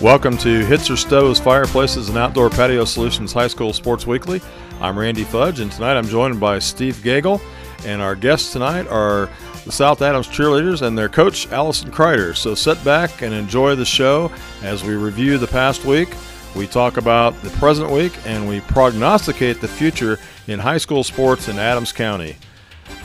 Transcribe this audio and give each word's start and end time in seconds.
Welcome 0.00 0.38
to 0.38 0.64
Hitzer 0.64 0.96
Stoves 0.96 1.38
Fireplaces 1.38 2.08
and 2.08 2.16
Outdoor 2.16 2.48
Patio 2.48 2.86
Solutions 2.86 3.34
High 3.34 3.48
School 3.48 3.74
Sports 3.74 4.06
Weekly. 4.06 4.40
I'm 4.80 4.98
Randy 4.98 5.24
Fudge, 5.24 5.60
and 5.60 5.70
tonight 5.70 5.98
I'm 5.98 6.06
joined 6.06 6.40
by 6.40 6.58
Steve 6.58 6.96
Gagel. 7.04 7.38
And 7.84 8.00
our 8.00 8.14
guests 8.14 8.50
tonight 8.50 8.88
are 8.88 9.28
the 9.66 9.72
South 9.72 10.00
Adams 10.00 10.26
cheerleaders 10.26 10.80
and 10.80 10.96
their 10.96 11.10
coach, 11.10 11.52
Allison 11.52 11.90
Kreider. 11.90 12.34
So 12.34 12.54
sit 12.54 12.82
back 12.82 13.20
and 13.20 13.34
enjoy 13.34 13.74
the 13.74 13.84
show 13.84 14.32
as 14.62 14.82
we 14.82 14.94
review 14.94 15.36
the 15.36 15.46
past 15.46 15.84
week. 15.84 16.08
We 16.56 16.66
talk 16.66 16.96
about 16.96 17.38
the 17.42 17.50
present 17.50 17.90
week 17.90 18.14
and 18.24 18.48
we 18.48 18.60
prognosticate 18.60 19.60
the 19.60 19.68
future 19.68 20.18
in 20.46 20.58
high 20.60 20.78
school 20.78 21.04
sports 21.04 21.48
in 21.48 21.58
Adams 21.58 21.92
County. 21.92 22.36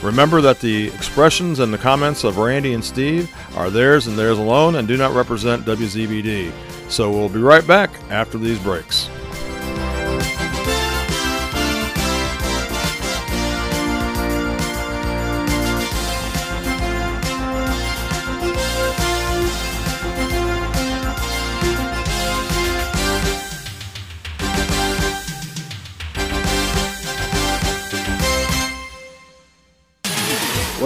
Remember 0.02 0.40
that 0.40 0.60
the 0.60 0.88
expressions 0.88 1.58
and 1.58 1.72
the 1.72 1.78
comments 1.78 2.24
of 2.24 2.38
Randy 2.38 2.74
and 2.74 2.84
Steve 2.84 3.34
are 3.56 3.70
theirs 3.70 4.06
and 4.06 4.18
theirs 4.18 4.38
alone 4.38 4.76
and 4.76 4.86
do 4.86 4.96
not 4.96 5.14
represent 5.14 5.64
WZBD. 5.64 6.52
So 6.88 7.10
we'll 7.10 7.28
be 7.28 7.40
right 7.40 7.66
back 7.66 7.90
after 8.10 8.38
these 8.38 8.58
breaks. 8.58 9.08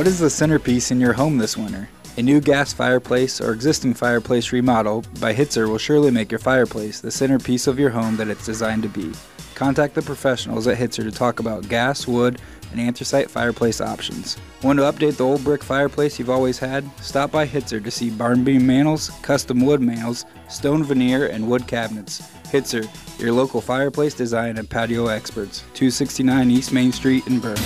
What 0.01 0.07
is 0.07 0.19
the 0.19 0.31
centerpiece 0.31 0.91
in 0.91 0.99
your 0.99 1.13
home 1.13 1.37
this 1.37 1.59
winter? 1.59 1.87
A 2.17 2.23
new 2.23 2.41
gas 2.41 2.73
fireplace 2.73 3.39
or 3.39 3.53
existing 3.53 3.93
fireplace 3.93 4.51
remodel 4.51 5.05
by 5.21 5.35
Hitzer 5.35 5.69
will 5.69 5.77
surely 5.77 6.11
make 6.11 6.33
your 6.33 6.39
fireplace 6.39 7.03
the 7.03 7.11
centerpiece 7.11 7.67
of 7.67 7.79
your 7.79 7.91
home 7.91 8.17
that 8.17 8.29
it's 8.29 8.47
designed 8.47 8.83
to 8.85 8.89
be. 8.89 9.13
Contact 9.55 9.95
the 9.95 10.01
professionals 10.01 10.67
at 10.67 10.79
Hitzer 10.79 11.03
to 11.03 11.11
talk 11.11 11.39
about 11.39 11.69
gas, 11.69 12.09
wood, 12.09 12.41
and 12.71 12.81
anthracite 12.81 13.31
fireplace 13.31 13.83
options. 13.83 14.39
Want 14.63 14.79
to 14.79 14.91
update 14.91 15.19
the 15.19 15.27
old 15.27 15.45
brick 15.45 15.63
fireplace 15.63 16.19
you've 16.19 16.31
always 16.31 16.59
had? 16.59 16.83
Stop 17.03 17.31
by 17.31 17.47
Hitzer 17.47 17.85
to 17.85 17.91
see 17.91 18.09
barn 18.09 18.43
beam 18.43 18.67
mantles, 18.67 19.11
custom 19.21 19.61
wood 19.61 19.83
mantles, 19.83 20.25
stone 20.49 20.83
veneer, 20.83 21.27
and 21.27 21.47
wood 21.47 21.67
cabinets. 21.67 22.23
Hitzer, 22.45 22.89
your 23.21 23.35
local 23.35 23.61
fireplace 23.61 24.15
design 24.15 24.57
and 24.57 24.71
patio 24.71 25.09
experts. 25.09 25.61
269 25.75 26.51
East 26.51 26.73
Main 26.73 26.91
Street 26.91 27.27
in 27.27 27.39
Berne. 27.39 27.61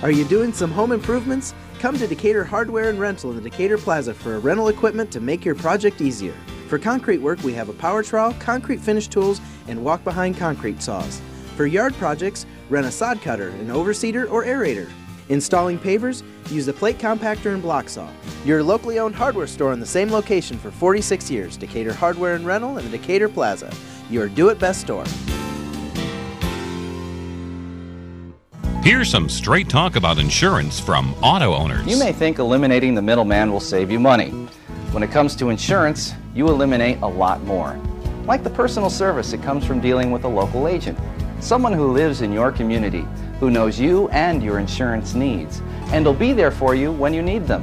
Are 0.00 0.12
you 0.12 0.24
doing 0.24 0.52
some 0.52 0.70
home 0.70 0.92
improvements? 0.92 1.54
Come 1.80 1.98
to 1.98 2.06
Decatur 2.06 2.44
Hardware 2.44 2.88
and 2.88 3.00
Rental 3.00 3.30
in 3.30 3.36
the 3.36 3.50
Decatur 3.50 3.78
Plaza 3.78 4.14
for 4.14 4.36
a 4.36 4.38
rental 4.38 4.68
equipment 4.68 5.10
to 5.10 5.18
make 5.18 5.44
your 5.44 5.56
project 5.56 6.00
easier. 6.00 6.34
For 6.68 6.78
concrete 6.78 7.18
work, 7.18 7.42
we 7.42 7.52
have 7.54 7.68
a 7.68 7.72
power 7.72 8.04
trowel, 8.04 8.32
concrete 8.34 8.78
finish 8.78 9.08
tools, 9.08 9.40
and 9.66 9.84
walk 9.84 10.04
behind 10.04 10.36
concrete 10.36 10.80
saws. 10.80 11.20
For 11.56 11.66
yard 11.66 11.94
projects, 11.94 12.46
rent 12.70 12.86
a 12.86 12.92
sod 12.92 13.20
cutter, 13.22 13.48
an 13.48 13.70
overseeder, 13.70 14.30
or 14.30 14.44
aerator. 14.44 14.88
Installing 15.30 15.80
pavers, 15.80 16.22
use 16.48 16.66
the 16.66 16.72
plate 16.72 16.98
compactor 16.98 17.52
and 17.52 17.60
block 17.60 17.88
saw. 17.88 18.08
Your 18.44 18.62
locally 18.62 19.00
owned 19.00 19.16
hardware 19.16 19.48
store 19.48 19.72
in 19.72 19.80
the 19.80 19.86
same 19.86 20.12
location 20.12 20.58
for 20.58 20.70
46 20.70 21.28
years, 21.28 21.56
Decatur 21.56 21.92
Hardware 21.92 22.36
and 22.36 22.46
Rental 22.46 22.78
in 22.78 22.88
the 22.88 22.96
Decatur 22.96 23.28
Plaza. 23.28 23.72
Your 24.10 24.28
do 24.28 24.48
it 24.50 24.60
best 24.60 24.82
store. 24.82 25.04
Here's 28.88 29.10
some 29.10 29.28
straight 29.28 29.68
talk 29.68 29.96
about 29.96 30.16
insurance 30.16 30.80
from 30.80 31.12
auto 31.22 31.52
owners. 31.52 31.86
You 31.86 31.98
may 31.98 32.10
think 32.10 32.38
eliminating 32.38 32.94
the 32.94 33.02
middleman 33.02 33.52
will 33.52 33.60
save 33.60 33.90
you 33.90 34.00
money. 34.00 34.30
When 34.92 35.02
it 35.02 35.10
comes 35.10 35.36
to 35.36 35.50
insurance, 35.50 36.14
you 36.34 36.48
eliminate 36.48 36.96
a 37.02 37.06
lot 37.06 37.42
more. 37.42 37.78
Like 38.24 38.42
the 38.42 38.48
personal 38.48 38.88
service 38.88 39.30
that 39.32 39.42
comes 39.42 39.66
from 39.66 39.82
dealing 39.82 40.10
with 40.10 40.24
a 40.24 40.28
local 40.28 40.66
agent. 40.66 40.98
Someone 41.38 41.74
who 41.74 41.92
lives 41.92 42.22
in 42.22 42.32
your 42.32 42.50
community, 42.50 43.06
who 43.40 43.50
knows 43.50 43.78
you 43.78 44.08
and 44.08 44.42
your 44.42 44.58
insurance 44.58 45.12
needs, 45.12 45.60
and 45.92 46.06
will 46.06 46.14
be 46.14 46.32
there 46.32 46.50
for 46.50 46.74
you 46.74 46.90
when 46.90 47.12
you 47.12 47.20
need 47.20 47.46
them. 47.46 47.62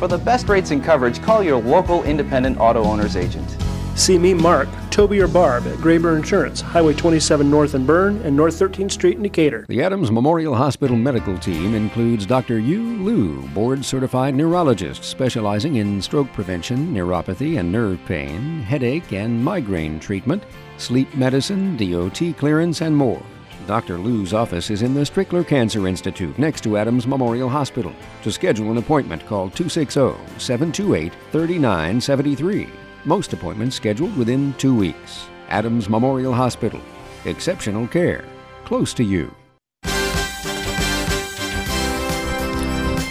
For 0.00 0.08
the 0.08 0.18
best 0.18 0.48
rates 0.48 0.72
and 0.72 0.82
coverage, 0.82 1.22
call 1.22 1.44
your 1.44 1.62
local 1.62 2.02
independent 2.02 2.58
auto 2.58 2.82
owner's 2.82 3.14
agent. 3.14 3.48
See 3.96 4.18
me, 4.18 4.34
Mark, 4.34 4.68
Toby, 4.90 5.20
or 5.20 5.28
Barb 5.28 5.68
at 5.68 5.78
Graber 5.78 6.16
Insurance, 6.16 6.60
Highway 6.60 6.94
27 6.94 7.48
North 7.48 7.76
in 7.76 7.86
Berne 7.86 8.20
and 8.22 8.36
North 8.36 8.58
13th 8.58 8.90
Street 8.90 9.16
in 9.16 9.22
Decatur. 9.22 9.66
The 9.68 9.84
Adams 9.84 10.10
Memorial 10.10 10.56
Hospital 10.56 10.96
medical 10.96 11.38
team 11.38 11.76
includes 11.76 12.26
Dr. 12.26 12.58
Yu 12.58 12.82
Lu, 12.82 13.42
board 13.50 13.84
certified 13.84 14.34
neurologist 14.34 15.04
specializing 15.04 15.76
in 15.76 16.02
stroke 16.02 16.32
prevention, 16.32 16.92
neuropathy 16.92 17.60
and 17.60 17.70
nerve 17.70 18.00
pain, 18.04 18.62
headache 18.62 19.12
and 19.12 19.44
migraine 19.44 20.00
treatment, 20.00 20.42
sleep 20.76 21.14
medicine, 21.14 21.76
DOT 21.76 22.36
clearance, 22.36 22.80
and 22.80 22.96
more. 22.96 23.22
Dr. 23.68 23.96
Lu's 23.96 24.34
office 24.34 24.70
is 24.70 24.82
in 24.82 24.92
the 24.92 25.02
Strickler 25.02 25.46
Cancer 25.46 25.86
Institute 25.86 26.36
next 26.36 26.62
to 26.64 26.76
Adams 26.76 27.06
Memorial 27.06 27.48
Hospital. 27.48 27.92
To 28.24 28.32
schedule 28.32 28.72
an 28.72 28.78
appointment, 28.78 29.24
call 29.26 29.50
260 29.50 30.16
728 30.38 31.12
3973. 31.30 32.83
Most 33.06 33.34
appointments 33.34 33.76
scheduled 33.76 34.16
within 34.16 34.54
two 34.54 34.74
weeks. 34.74 35.26
Adams 35.50 35.90
Memorial 35.90 36.32
Hospital. 36.32 36.80
Exceptional 37.26 37.86
care. 37.86 38.24
Close 38.64 38.94
to 38.94 39.04
you. 39.04 39.34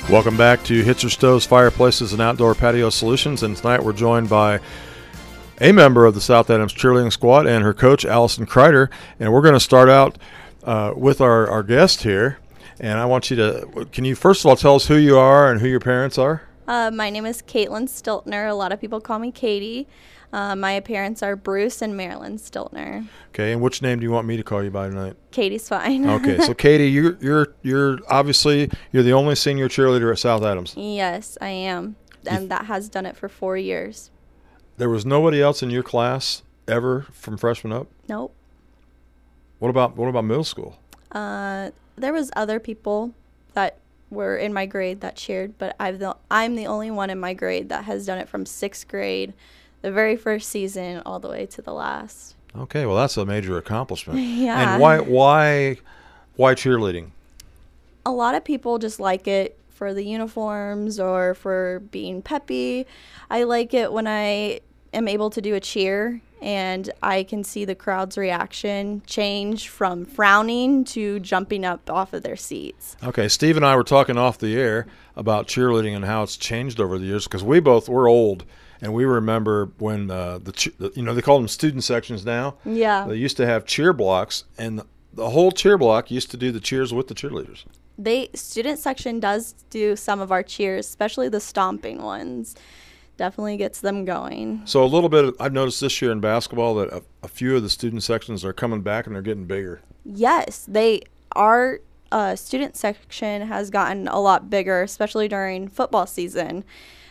Welcome 0.10 0.36
back 0.36 0.64
to 0.64 0.84
Hitzer 0.84 1.12
Stoves 1.12 1.46
Fireplaces 1.46 2.12
and 2.12 2.22
Outdoor 2.22 2.56
Patio 2.56 2.90
Solutions. 2.90 3.44
And 3.44 3.56
tonight 3.56 3.84
we're 3.84 3.94
joined 3.94 4.30
by 4.30 4.60
a 5.62 5.72
member 5.72 6.06
of 6.06 6.16
the 6.16 6.22
South 6.22 6.50
Adams 6.50 6.74
cheerleading 6.74 7.12
squad 7.12 7.46
and 7.46 7.64
her 7.64 7.74
coach, 7.74 8.04
Allison 8.04 8.48
Kreider. 8.48 8.90
And 9.20 9.32
we're 9.32 9.42
going 9.42 9.54
to 9.54 9.60
start 9.60 9.90
out 9.90 10.18
uh, 10.64 10.94
with 10.96 11.22
our, 11.22 11.48
our 11.48 11.62
guest 11.62 12.02
here. 12.02 12.40
And 12.80 12.98
I 13.00 13.06
want 13.06 13.30
you 13.30 13.36
to, 13.38 13.88
can 13.92 14.06
you 14.06 14.16
first 14.16 14.42
of 14.42 14.48
all 14.48 14.56
tell 14.56 14.76
us 14.76 14.88
who 14.88 14.96
you 14.96 15.18
are 15.18 15.52
and 15.52 15.62
who 15.62 15.68
your 15.68 15.80
parents 15.80 16.18
are? 16.18 16.42
Uh, 16.68 16.92
my 16.92 17.10
name 17.10 17.26
is 17.26 17.42
Caitlin 17.42 17.88
Stiltner. 17.88 18.50
A 18.50 18.54
lot 18.54 18.72
of 18.72 18.80
people 18.80 19.02
call 19.02 19.20
me 19.20 19.32
Katie. 19.32 19.88
Uh, 20.32 20.56
my 20.56 20.80
parents 20.80 21.22
are 21.22 21.36
Bruce 21.36 21.82
and 21.82 21.96
Marilyn 21.96 22.38
Stiltner. 22.38 23.06
Okay, 23.30 23.52
and 23.52 23.62
which 23.62 23.82
name 23.82 24.00
do 24.00 24.04
you 24.04 24.12
want 24.12 24.26
me 24.26 24.38
to 24.38 24.44
call 24.44 24.64
you 24.64 24.72
by 24.72 24.88
tonight? 24.90 25.16
Katie's 25.32 25.68
fine. 25.70 26.08
okay, 26.10 26.40
so 26.40 26.54
Katie, 26.56 26.90
you're 26.90 27.18
you're 27.22 27.54
you're 27.62 28.00
obviously 28.10 28.70
you're 28.92 29.04
the 29.04 29.14
only 29.14 29.36
senior 29.36 29.68
cheerleader 29.68 30.12
at 30.12 30.20
South 30.20 30.44
Adams. 30.44 30.74
Yes, 30.76 31.38
I 31.40 31.50
am, 31.50 31.98
and 32.26 32.50
that 32.50 32.66
has 32.66 32.90
done 32.90 33.06
it 33.06 33.16
for 33.16 33.30
four 33.30 33.58
years. 33.58 34.10
There 34.78 34.90
was 34.90 35.06
nobody 35.06 35.40
else 35.42 35.62
in 35.62 35.70
your 35.70 35.84
class 35.84 36.42
ever 36.68 37.06
from 37.12 37.38
freshman 37.38 37.74
up. 37.74 37.88
Nope. 38.10 38.34
What 39.60 39.70
about 39.70 39.96
what 39.96 40.08
about 40.08 40.26
middle 40.26 40.44
school? 40.44 40.80
Uh, 41.12 41.72
there 41.96 42.14
was 42.14 42.32
other 42.36 42.60
people 42.60 43.14
that 43.54 43.78
were 44.14 44.38
in 44.38 44.54
my 44.54 44.66
grade 44.66 45.02
that 45.02 45.16
cheered, 45.16 45.58
but 45.58 45.76
I've 45.80 46.00
the, 46.00 46.16
I'm 46.30 46.56
the 46.56 46.68
only 46.68 46.92
one 46.92 47.10
in 47.10 47.20
my 47.20 47.34
grade 47.34 47.70
that 47.70 47.86
has 47.86 48.06
done 48.06 48.20
it 48.20 48.30
from 48.30 48.46
sixth 48.46 48.88
grade, 48.88 49.34
the 49.82 49.92
very 49.92 50.16
first 50.16 50.50
season, 50.50 51.02
all 51.06 51.20
the 51.20 51.30
way 51.30 51.46
to 51.48 51.62
the 51.62 51.74
last. 51.74 52.36
Okay, 52.56 52.86
well 52.86 52.96
that's 52.96 53.18
a 53.18 53.26
major 53.26 53.58
accomplishment. 53.58 54.20
yeah. 54.22 54.74
And 54.74 54.82
why 54.82 55.00
why 55.00 55.78
why 56.36 56.56
cheerleading? 56.56 57.10
A 58.06 58.12
lot 58.12 58.36
of 58.36 58.44
people 58.44 58.80
just 58.80 59.00
like 59.00 59.28
it 59.28 59.58
for 59.70 59.94
the 59.94 60.04
uniforms 60.04 61.00
or 61.00 61.34
for 61.34 61.82
being 61.92 62.22
peppy. 62.22 62.86
I 63.30 63.44
like 63.44 63.74
it 63.74 63.92
when 63.92 64.08
I 64.08 64.60
am 64.94 65.08
able 65.08 65.30
to 65.32 65.42
do 65.42 65.56
a 65.56 65.60
cheer 65.60 66.22
and 66.44 66.92
I 67.02 67.24
can 67.24 67.46
see 67.46 67.64
the 67.64 67.74
crowd's 67.74 68.18
reaction 68.18 69.02
change 69.08 69.70
from 69.70 70.06
frowning 70.06 70.84
to 70.86 71.22
jumping 71.22 71.64
up 71.64 71.90
off 71.90 72.12
of 72.12 72.22
their 72.22 72.36
seats. 72.36 72.98
Okay, 73.02 73.30
Steve 73.30 73.56
and 73.56 73.66
I 73.66 73.78
were 73.78 73.84
talking 73.84 74.18
off 74.18 74.38
the 74.38 74.60
air 74.60 74.86
about 75.16 75.48
cheerleading 75.48 75.96
and 75.96 76.04
how 76.04 76.22
it's 76.22 76.36
changed 76.36 76.82
over 76.82 77.00
the 77.00 77.06
years 77.06 77.24
because 77.24 77.44
we 77.44 77.62
both 77.62 77.88
we're 77.88 78.10
old 78.10 78.44
and 78.82 78.94
we 78.94 79.06
remember 79.06 79.72
when 79.78 80.12
uh, 80.12 80.40
the 80.40 80.92
you 80.96 81.02
know 81.02 81.14
they 81.14 81.22
call 81.22 81.38
them 81.38 81.48
student 81.48 81.86
sections 81.86 82.26
now. 82.26 82.56
Yeah. 82.66 83.08
They 83.08 83.16
used 83.16 83.38
to 83.38 83.46
have 83.46 83.66
cheer 83.66 83.94
blocks 83.94 84.44
and 84.58 84.82
the 85.14 85.30
whole 85.30 85.54
cheer 85.54 85.78
block 85.78 86.12
used 86.12 86.30
to 86.32 86.38
do 86.38 86.52
the 86.52 86.60
cheers 86.60 86.94
with 86.94 87.08
the 87.08 87.16
cheerleaders. 87.16 87.64
They 87.98 88.30
student 88.34 88.80
section 88.80 89.22
does 89.22 89.54
do 89.70 89.96
some 89.96 90.20
of 90.20 90.32
our 90.32 90.44
cheers, 90.44 90.88
especially 90.88 91.30
the 91.30 91.40
stomping 91.40 92.02
ones 92.02 92.56
definitely 93.18 93.58
gets 93.58 93.82
them 93.82 94.06
going. 94.06 94.62
So 94.66 94.84
a 94.84 94.86
little 94.86 95.10
bit, 95.10 95.34
I've 95.40 95.54
noticed 95.54 95.82
this 95.82 96.02
year 96.02 96.12
in 96.12 96.20
basketball 96.20 96.76
that 96.76 96.90
a, 96.90 97.04
a, 97.24 97.28
few 97.28 97.56
of 97.56 97.64
the 97.64 97.70
student 97.70 98.04
sections 98.04 98.44
are 98.44 98.54
coming 98.54 98.82
back 98.82 99.06
and 99.06 99.16
they're 99.16 99.22
getting 99.22 99.46
bigger. 99.46 99.82
Yes, 100.06 100.66
they 100.68 101.02
our 101.36 101.80
uh, 102.12 102.36
student 102.36 102.76
section 102.76 103.42
has 103.44 103.70
gotten 103.70 104.08
a 104.08 104.20
lot 104.20 104.50
bigger, 104.50 104.84
especially 104.84 105.28
during 105.28 105.68
football 105.68 106.06
season. 106.06 106.64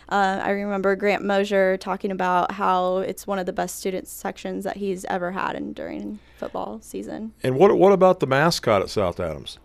Uh, 0.09 0.39
I 0.43 0.51
remember 0.51 0.95
Grant 0.95 1.23
Mosier 1.23 1.77
talking 1.77 2.11
about 2.11 2.51
how 2.51 2.97
it's 2.97 3.25
one 3.25 3.39
of 3.39 3.45
the 3.45 3.53
best 3.53 3.77
student 3.77 4.07
sections 4.07 4.63
that 4.63 4.77
he's 4.77 5.05
ever 5.05 5.31
had 5.31 5.55
in 5.55 5.73
during 5.73 6.19
football 6.37 6.79
season. 6.81 7.33
And 7.41 7.57
what 7.57 7.75
what 7.77 7.91
about 7.91 8.19
the 8.19 8.27
mascot 8.27 8.81
at 8.81 8.89
South 8.89 9.19
Adams? 9.19 9.57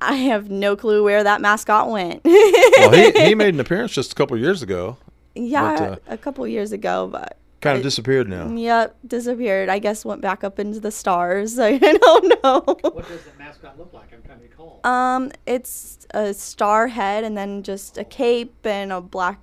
I 0.00 0.14
have 0.14 0.48
no 0.48 0.76
clue 0.76 1.04
where 1.04 1.22
that 1.22 1.42
mascot 1.42 1.90
went. 1.90 2.24
well, 2.24 2.92
he, 2.92 3.10
he 3.10 3.34
made 3.34 3.52
an 3.52 3.60
appearance 3.60 3.92
just 3.92 4.12
a 4.12 4.14
couple 4.14 4.36
years 4.38 4.62
ago 4.62 4.96
Yeah, 5.34 5.76
But, 5.78 5.92
uh, 5.92 5.96
a 6.08 6.18
couple 6.18 6.46
years 6.46 6.72
ago, 6.72 7.08
but 7.10 7.36
kind 7.60 7.76
of 7.76 7.80
I- 7.80 7.84
disappeared 7.84 8.28
now. 8.28 8.48
Yep, 8.48 8.96
disappeared. 9.06 9.68
I 9.68 9.78
guess 9.78 10.04
went 10.04 10.20
back 10.20 10.42
up 10.44 10.58
into 10.58 10.80
the 10.80 10.90
stars. 10.90 11.58
I 11.60 11.78
don't 11.78 12.42
know. 12.42 12.60
What 12.66 13.08
does 13.08 13.22
the 13.22 13.30
mascot 13.38 13.78
look 13.78 13.92
like? 13.92 14.12
I'm 14.12 14.22
trying 14.22 14.38
to 14.38 14.44
recall. 14.44 14.80
Um, 14.84 15.30
it's 15.46 16.06
a 16.12 16.34
star 16.34 16.88
head 16.88 17.22
and 17.24 17.36
then 17.36 17.62
just 17.62 17.96
a 17.98 18.04
cape 18.04 18.54
and 18.64 18.92
a 18.92 19.00
black 19.00 19.38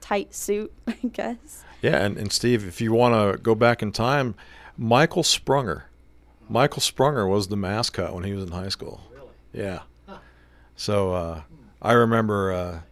tight 0.00 0.34
suit, 0.34 0.72
I 0.86 0.96
guess. 1.12 1.64
Yeah, 1.82 2.04
and, 2.04 2.16
and 2.18 2.30
Steve, 2.32 2.66
if 2.66 2.80
you 2.80 2.92
want 2.92 3.14
to 3.14 3.38
go 3.42 3.54
back 3.54 3.82
in 3.82 3.90
time, 3.92 4.34
Michael 4.76 5.22
Sprunger. 5.22 5.82
Michael 6.48 6.80
Sprunger 6.82 7.28
was 7.28 7.48
the 7.48 7.56
mascot 7.56 8.14
when 8.14 8.24
he 8.24 8.32
was 8.32 8.44
in 8.44 8.50
high 8.52 8.68
school. 8.70 9.00
Really? 9.12 9.28
Yeah. 9.52 9.80
So 10.76 11.12
uh, 11.12 11.42
I 11.82 11.92
remember 11.92 12.52
uh, 12.52 12.72
hi- 12.72 12.82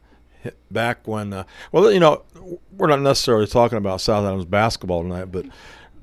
back 0.70 1.06
when, 1.06 1.32
uh, 1.32 1.44
well, 1.73 1.90
you 1.93 2.00
know, 2.00 2.23
we're 2.76 2.87
not 2.88 3.00
necessarily 3.00 3.46
talking 3.46 3.79
about 3.79 4.00
South 4.00 4.25
Adams 4.25 4.44
basketball 4.44 5.02
tonight, 5.02 5.26
but 5.32 5.46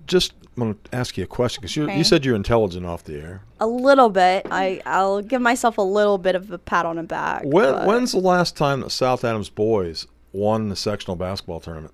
just 0.07 0.33
want 0.57 0.83
to 0.85 0.95
ask 0.95 1.17
you 1.17 1.23
a 1.23 1.27
question 1.27 1.61
because 1.61 1.75
you, 1.75 1.83
Okay. 1.83 1.97
you 1.97 2.03
said 2.03 2.23
you're 2.23 2.35
intelligent 2.35 2.85
off 2.85 3.03
the 3.03 3.19
air. 3.19 3.41
A 3.59 3.67
little 3.67 4.09
bit. 4.09 4.45
I 4.49 4.81
I'll 4.85 5.21
give 5.21 5.41
myself 5.41 5.77
a 5.77 5.81
little 5.81 6.17
bit 6.17 6.35
of 6.35 6.49
a 6.51 6.57
pat 6.57 6.85
on 6.85 6.95
the 6.95 7.03
back. 7.03 7.43
When, 7.43 7.73
but 7.73 7.87
when's 7.87 8.11
the 8.13 8.19
last 8.19 8.55
time 8.55 8.81
that 8.81 8.91
South 8.91 9.23
Adams 9.25 9.49
boys 9.49 10.07
won 10.31 10.69
the 10.69 10.75
sectional 10.75 11.15
basketball 11.15 11.59
tournament? 11.59 11.93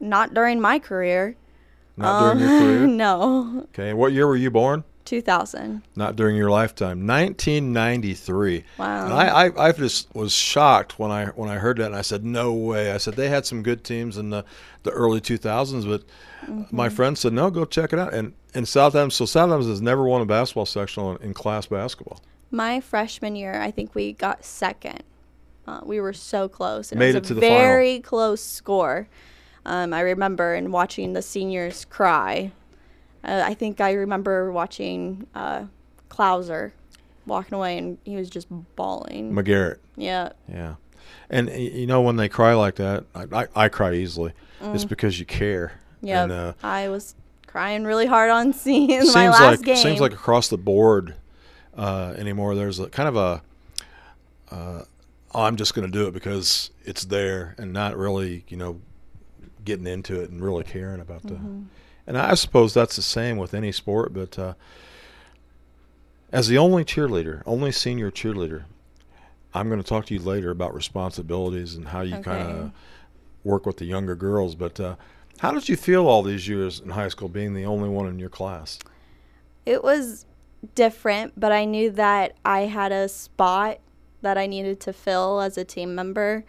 not 0.00 0.32
during 0.34 0.60
my 0.60 0.78
career. 0.78 1.34
Not 1.96 2.20
during 2.20 2.38
your 2.38 2.48
Um, 2.50 2.58
career? 2.60 2.86
no, 2.86 3.66
Okay, 3.74 3.92
what 3.92 4.12
year 4.12 4.26
were 4.26 4.36
you 4.36 4.50
born? 4.50 4.84
2000. 5.08 5.82
Not 5.96 6.16
during 6.16 6.36
your 6.36 6.50
lifetime. 6.50 7.06
1993. 7.06 8.64
Wow. 8.78 9.04
And 9.06 9.12
I, 9.14 9.46
I, 9.46 9.68
I 9.68 9.72
just 9.72 10.14
was 10.14 10.32
shocked 10.32 10.98
when 10.98 11.10
I 11.10 11.26
when 11.26 11.48
I 11.48 11.56
heard 11.56 11.78
that, 11.78 11.86
and 11.86 11.96
I 11.96 12.02
said, 12.02 12.24
"No 12.24 12.52
way!" 12.52 12.92
I 12.92 12.98
said 12.98 13.14
they 13.14 13.28
had 13.28 13.46
some 13.46 13.62
good 13.62 13.84
teams 13.84 14.16
in 14.18 14.30
the, 14.30 14.44
the 14.82 14.90
early 14.90 15.20
2000s, 15.20 15.86
but 15.88 16.02
Mm-hmm. 16.46 16.74
my 16.76 16.88
friend 16.88 17.18
said, 17.18 17.32
"No, 17.32 17.50
go 17.50 17.64
check 17.64 17.92
it 17.92 17.98
out." 17.98 18.14
And 18.14 18.32
and 18.54 18.66
South 18.68 18.94
Adams, 18.94 19.16
so 19.16 19.24
South 19.26 19.50
Adams 19.50 19.66
has 19.66 19.82
never 19.82 20.04
won 20.04 20.22
a 20.22 20.24
basketball 20.24 20.66
sectional 20.66 21.16
in, 21.16 21.22
in 21.22 21.34
class 21.34 21.66
basketball. 21.66 22.20
My 22.52 22.78
freshman 22.80 23.34
year, 23.34 23.60
I 23.60 23.72
think 23.72 23.94
we 23.96 24.12
got 24.12 24.44
second. 24.44 25.02
Uh, 25.66 25.80
we 25.84 26.00
were 26.00 26.12
so 26.12 26.48
close. 26.48 26.92
And 26.92 26.98
Made 27.00 27.10
it 27.10 27.16
it 27.16 27.20
was 27.22 27.28
to 27.28 27.32
a 27.32 27.34
the 27.34 27.40
final. 27.40 27.58
very 27.58 27.98
close 28.00 28.40
score. 28.40 29.08
Um, 29.66 29.92
I 29.92 30.00
remember 30.00 30.54
and 30.54 30.72
watching 30.72 31.12
the 31.12 31.22
seniors 31.22 31.84
cry. 31.84 32.52
Uh, 33.24 33.42
I 33.44 33.54
think 33.54 33.80
I 33.80 33.92
remember 33.92 34.52
watching 34.52 35.26
uh, 35.34 35.64
Klauser 36.08 36.72
walking 37.26 37.54
away, 37.54 37.78
and 37.78 37.98
he 38.04 38.16
was 38.16 38.30
just 38.30 38.48
bawling. 38.76 39.32
McGarrett, 39.32 39.78
yeah. 39.96 40.30
yeah. 40.48 40.74
And 41.30 41.50
you 41.50 41.86
know 41.86 42.00
when 42.02 42.16
they 42.16 42.28
cry 42.28 42.54
like 42.54 42.76
that, 42.76 43.04
I, 43.14 43.26
I, 43.32 43.46
I 43.54 43.68
cry 43.68 43.94
easily. 43.94 44.32
It's 44.60 44.84
because 44.84 45.20
you 45.20 45.26
care. 45.26 45.72
Yeah. 46.02 46.24
Uh, 46.24 46.52
I 46.62 46.88
was 46.88 47.14
crying 47.46 47.84
really 47.84 48.06
hard 48.06 48.30
on 48.30 48.52
seeing 48.52 49.00
seems 49.02 49.14
my 49.14 49.28
last 49.28 49.58
like 49.58 49.62
game. 49.62 49.76
seems 49.76 50.00
like 50.00 50.12
across 50.12 50.48
the 50.48 50.58
board 50.58 51.14
uh, 51.76 52.14
anymore. 52.16 52.54
There's 52.54 52.78
a 52.78 52.88
kind 52.88 53.08
of 53.08 53.16
a 53.16 53.42
uh, 54.50 54.82
oh, 55.34 55.42
I'm 55.42 55.56
just 55.56 55.74
going 55.74 55.90
to 55.90 55.92
do 55.92 56.06
it 56.06 56.14
because 56.14 56.70
it's 56.84 57.04
there, 57.04 57.54
and 57.58 57.72
not 57.72 57.96
really 57.96 58.44
you 58.48 58.56
know 58.56 58.80
getting 59.64 59.86
into 59.86 60.20
it 60.20 60.30
and 60.30 60.42
really 60.42 60.64
caring 60.64 61.00
about 61.00 61.22
the. 61.22 61.38
And 62.08 62.18
I 62.18 62.34
suppose 62.34 62.74
that's 62.74 62.96
the 62.96 63.02
same 63.02 63.36
with 63.36 63.54
any 63.54 63.70
sport, 63.70 64.12
but 64.14 64.36
uh, 64.38 64.54
as 66.32 66.48
the 66.48 66.58
only 66.58 66.84
cheerleader, 66.84 67.42
only 67.46 67.70
senior 67.70 68.10
cheerleader, 68.10 68.64
I'm 69.52 69.68
going 69.68 69.80
to 69.80 69.86
talk 69.86 70.06
to 70.06 70.14
you 70.14 70.20
later 70.20 70.50
about 70.50 70.74
responsibilities 70.74 71.74
and 71.74 71.88
how 71.88 72.00
you 72.00 72.18
kind 72.18 72.48
of 72.48 72.72
work 73.44 73.66
with 73.66 73.76
the 73.76 73.84
younger 73.84 74.16
girls. 74.16 74.54
But 74.54 74.80
uh, 74.80 74.96
how 75.38 75.52
did 75.52 75.68
you 75.68 75.76
feel 75.76 76.08
all 76.08 76.22
these 76.22 76.48
years 76.48 76.80
in 76.80 76.90
high 76.90 77.08
school 77.08 77.28
being 77.28 77.54
the 77.54 77.66
only 77.66 77.88
one 77.88 78.08
in 78.08 78.18
your 78.18 78.30
class? 78.30 78.78
it 79.68 79.84
was 79.84 80.24
different, 80.74 81.38
but 81.38 81.52
I 81.52 81.66
knew 81.66 81.90
that 81.90 82.36
I 82.42 82.60
had 82.60 82.90
a 82.90 83.06
spot 83.06 83.80
that 84.22 84.38
I 84.38 84.46
needed 84.46 84.80
to 84.80 84.94
fill 84.94 85.42
as 85.42 85.58
a 85.58 85.64
team 85.64 85.94
member. 85.94 86.44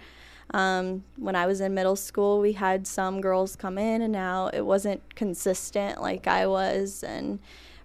Um, 0.51 1.03
when 1.17 1.35
I 1.35 1.45
was 1.45 1.61
in 1.61 1.73
middle 1.73 1.95
school, 1.95 2.39
we 2.39 2.53
had 2.53 2.87
some 2.87 3.21
girls 3.21 3.55
come 3.55 3.77
in 3.77 4.01
and 4.01 4.15
out. 4.15 4.55
It 4.55 4.65
wasn't 4.65 5.15
consistent 5.15 6.01
like 6.01 6.27
I 6.27 6.47
was. 6.47 7.03
And 7.03 7.39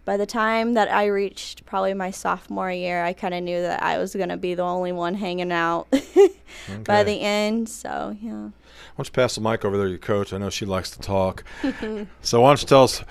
by 0.05 0.17
the 0.17 0.27
time 0.27 0.75
that 0.75 0.91
I 0.91 1.07
reached 1.07 1.67
probably 1.67 1.95
my 1.95 2.11
sophomore 2.11 2.71
year, 2.71 3.05
I 3.05 3.13
kind 3.13 3.35
of 3.35 3.43
knew 3.43 3.61
that 3.61 3.83
I 3.83 3.99
was 3.99 4.15
going 4.15 4.31
to 4.31 4.37
be 4.37 4.55
the 4.55 4.63
only 4.63 4.93
one 4.93 5.15
hanging 5.15 5.53
out 5.53 5.89
by 6.85 7.05
the 7.05 7.21
end. 7.21 7.69
So, 7.69 8.17
yeah. 8.21 8.33
Why 8.33 8.51
don't 8.97 9.07
you 9.09 9.13
pass 9.13 9.35
the 9.35 9.41
mic 9.41 9.65
over 9.65 9.77
there 9.77 9.87
to 9.87 9.91
your 9.91 9.99
coach? 9.99 10.33
I 10.33 10.39
know 10.39 10.51
she 10.51 10.65
likes 10.65 10.91
to 10.93 11.01
talk. 11.01 11.45
so 12.23 12.41
why 12.41 12.51
don't 12.51 12.63
you 12.63 12.69
tell 12.69 12.85
us 12.85 13.05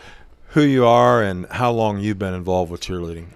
who 0.49 0.61
you 0.61 0.85
are 0.85 1.21
and 1.21 1.45
how 1.51 1.71
long 1.71 1.99
you've 1.99 2.19
been 2.19 2.33
involved 2.33 2.71
with 2.71 2.81
cheerleading? 2.81 3.27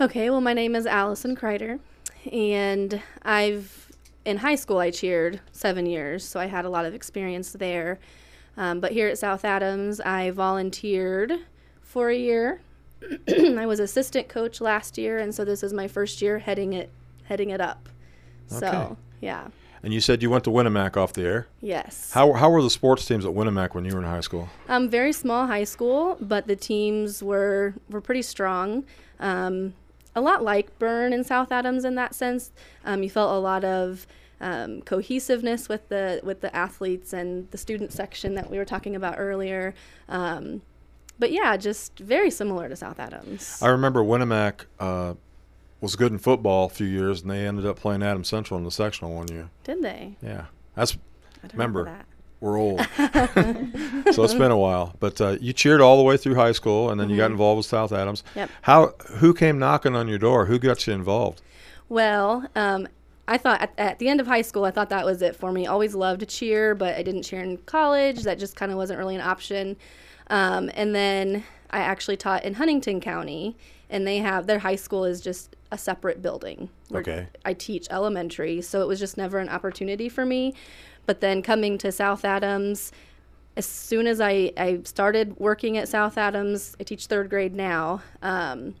Okay, 0.00 0.30
well, 0.30 0.40
my 0.40 0.52
name 0.52 0.76
is 0.76 0.86
Allison 0.86 1.34
Kreider, 1.34 1.80
and 2.30 3.02
I've 3.22 3.87
in 4.28 4.36
high 4.36 4.56
school 4.56 4.78
I 4.78 4.90
cheered 4.90 5.40
seven 5.52 5.86
years, 5.86 6.22
so 6.22 6.38
I 6.38 6.46
had 6.46 6.66
a 6.66 6.68
lot 6.68 6.84
of 6.84 6.92
experience 6.94 7.52
there. 7.52 7.98
Um, 8.58 8.78
but 8.78 8.92
here 8.92 9.08
at 9.08 9.16
South 9.16 9.42
Adams, 9.42 10.00
I 10.00 10.30
volunteered 10.32 11.32
for 11.80 12.10
a 12.10 12.16
year. 12.16 12.60
I 13.28 13.64
was 13.64 13.80
assistant 13.80 14.28
coach 14.28 14.60
last 14.60 14.98
year, 14.98 15.16
and 15.18 15.34
so 15.34 15.46
this 15.46 15.62
is 15.62 15.72
my 15.72 15.88
first 15.88 16.20
year 16.20 16.40
heading 16.40 16.74
it 16.74 16.90
heading 17.24 17.48
it 17.50 17.60
up. 17.60 17.88
Okay. 18.52 18.60
So 18.60 18.96
yeah, 19.22 19.48
And 19.82 19.94
you 19.94 20.00
said 20.00 20.22
you 20.22 20.28
went 20.30 20.44
to 20.44 20.50
Winamac 20.50 20.96
off 20.96 21.12
the 21.14 21.22
air. 21.22 21.46
yes. 21.60 22.12
How, 22.12 22.32
how 22.34 22.50
were 22.50 22.62
the 22.62 22.70
sports 22.70 23.04
teams 23.06 23.24
at 23.24 23.32
Winamac 23.32 23.74
when 23.74 23.84
you 23.84 23.92
were 23.94 23.98
in 24.00 24.06
high 24.06 24.20
school? 24.20 24.48
Um, 24.68 24.88
very 24.90 25.12
small 25.12 25.46
high 25.46 25.64
school, 25.64 26.18
but 26.20 26.46
the 26.46 26.56
teams 26.56 27.22
were 27.22 27.74
were 27.88 28.02
pretty 28.02 28.22
strong. 28.22 28.84
Um, 29.20 29.72
a 30.14 30.20
lot 30.20 30.42
like 30.42 30.76
Berne 30.78 31.12
and 31.12 31.24
South 31.24 31.52
Adams 31.52 31.84
in 31.84 31.94
that 31.94 32.14
sense. 32.14 32.50
Um, 32.84 33.02
you 33.02 33.10
felt 33.10 33.30
a 33.32 33.38
lot 33.38 33.64
of 33.64 34.06
um, 34.40 34.82
cohesiveness 34.82 35.68
with 35.68 35.88
the 35.88 36.20
with 36.22 36.40
the 36.40 36.54
athletes 36.54 37.12
and 37.12 37.50
the 37.50 37.58
student 37.58 37.92
section 37.92 38.34
that 38.34 38.50
we 38.50 38.58
were 38.58 38.64
talking 38.64 38.94
about 38.96 39.16
earlier. 39.18 39.74
Um, 40.08 40.62
but 41.18 41.32
yeah, 41.32 41.56
just 41.56 41.98
very 41.98 42.30
similar 42.30 42.68
to 42.68 42.76
South 42.76 43.00
Adams. 43.00 43.60
I 43.60 43.68
remember 43.68 44.02
Winamac 44.04 44.66
uh, 44.78 45.14
was 45.80 45.96
good 45.96 46.12
in 46.12 46.18
football 46.18 46.66
a 46.66 46.68
few 46.68 46.86
years, 46.86 47.22
and 47.22 47.30
they 47.30 47.46
ended 47.46 47.66
up 47.66 47.76
playing 47.76 48.02
Adams 48.02 48.28
Central 48.28 48.58
in 48.58 48.64
the 48.64 48.70
sectional 48.70 49.14
one 49.14 49.28
year. 49.28 49.50
Did 49.64 49.82
they? 49.82 50.16
Yeah, 50.22 50.46
that's 50.74 50.94
I 51.42 51.48
don't 51.48 51.52
Remember. 51.54 51.84
that. 51.84 52.06
we're 52.40 52.56
old, 52.58 52.80
so 54.12 54.22
it's 54.22 54.34
been 54.34 54.50
a 54.52 54.56
while. 54.58 54.94
But 55.00 55.20
uh, 55.20 55.36
you 55.40 55.52
cheered 55.52 55.80
all 55.80 55.96
the 55.96 56.02
way 56.04 56.16
through 56.16 56.36
high 56.36 56.52
school, 56.52 56.90
and 56.90 57.00
then 57.00 57.10
you 57.10 57.16
got 57.16 57.30
involved 57.32 57.58
with 57.58 57.66
South 57.66 57.92
Adams. 57.92 58.22
Mm-hmm. 58.30 58.38
Yep. 58.38 58.50
How 58.62 58.94
who 59.16 59.34
came 59.34 59.58
knocking 59.58 59.96
on 59.96 60.06
your 60.06 60.18
door? 60.18 60.46
Who 60.46 60.58
got 60.60 60.86
you 60.86 60.92
involved? 60.92 61.42
Well, 61.88 62.46
um, 62.54 62.86
I 63.28 63.36
thought 63.36 63.60
at, 63.60 63.72
at 63.76 63.98
the 63.98 64.08
end 64.08 64.20
of 64.20 64.26
high 64.26 64.42
school, 64.42 64.64
I 64.64 64.70
thought 64.70 64.88
that 64.88 65.04
was 65.04 65.20
it 65.20 65.36
for 65.36 65.52
me. 65.52 65.66
Always 65.66 65.94
loved 65.94 66.20
to 66.20 66.26
cheer, 66.26 66.74
but 66.74 66.96
I 66.96 67.02
didn't 67.02 67.24
cheer 67.24 67.40
in 67.40 67.58
college. 67.58 68.22
That 68.22 68.38
just 68.38 68.56
kind 68.56 68.72
of 68.72 68.78
wasn't 68.78 68.98
really 68.98 69.14
an 69.14 69.20
option. 69.20 69.76
Um, 70.28 70.70
and 70.72 70.94
then 70.94 71.44
I 71.70 71.80
actually 71.80 72.16
taught 72.16 72.44
in 72.44 72.54
Huntington 72.54 73.00
County, 73.00 73.54
and 73.90 74.06
they 74.06 74.18
have 74.18 74.46
their 74.46 74.58
high 74.58 74.76
school 74.76 75.04
is 75.04 75.20
just 75.20 75.56
a 75.70 75.76
separate 75.76 76.22
building. 76.22 76.70
Okay. 76.92 77.28
I 77.44 77.52
teach 77.52 77.86
elementary, 77.90 78.62
so 78.62 78.80
it 78.80 78.88
was 78.88 78.98
just 78.98 79.18
never 79.18 79.38
an 79.38 79.50
opportunity 79.50 80.08
for 80.08 80.24
me. 80.24 80.54
But 81.04 81.20
then 81.20 81.42
coming 81.42 81.76
to 81.78 81.92
South 81.92 82.24
Adams, 82.24 82.92
as 83.58 83.66
soon 83.66 84.06
as 84.06 84.22
I, 84.22 84.52
I 84.56 84.80
started 84.84 85.38
working 85.38 85.76
at 85.76 85.88
South 85.88 86.16
Adams, 86.16 86.76
I 86.80 86.84
teach 86.84 87.06
third 87.06 87.28
grade 87.28 87.54
now. 87.54 88.02
Um, 88.22 88.74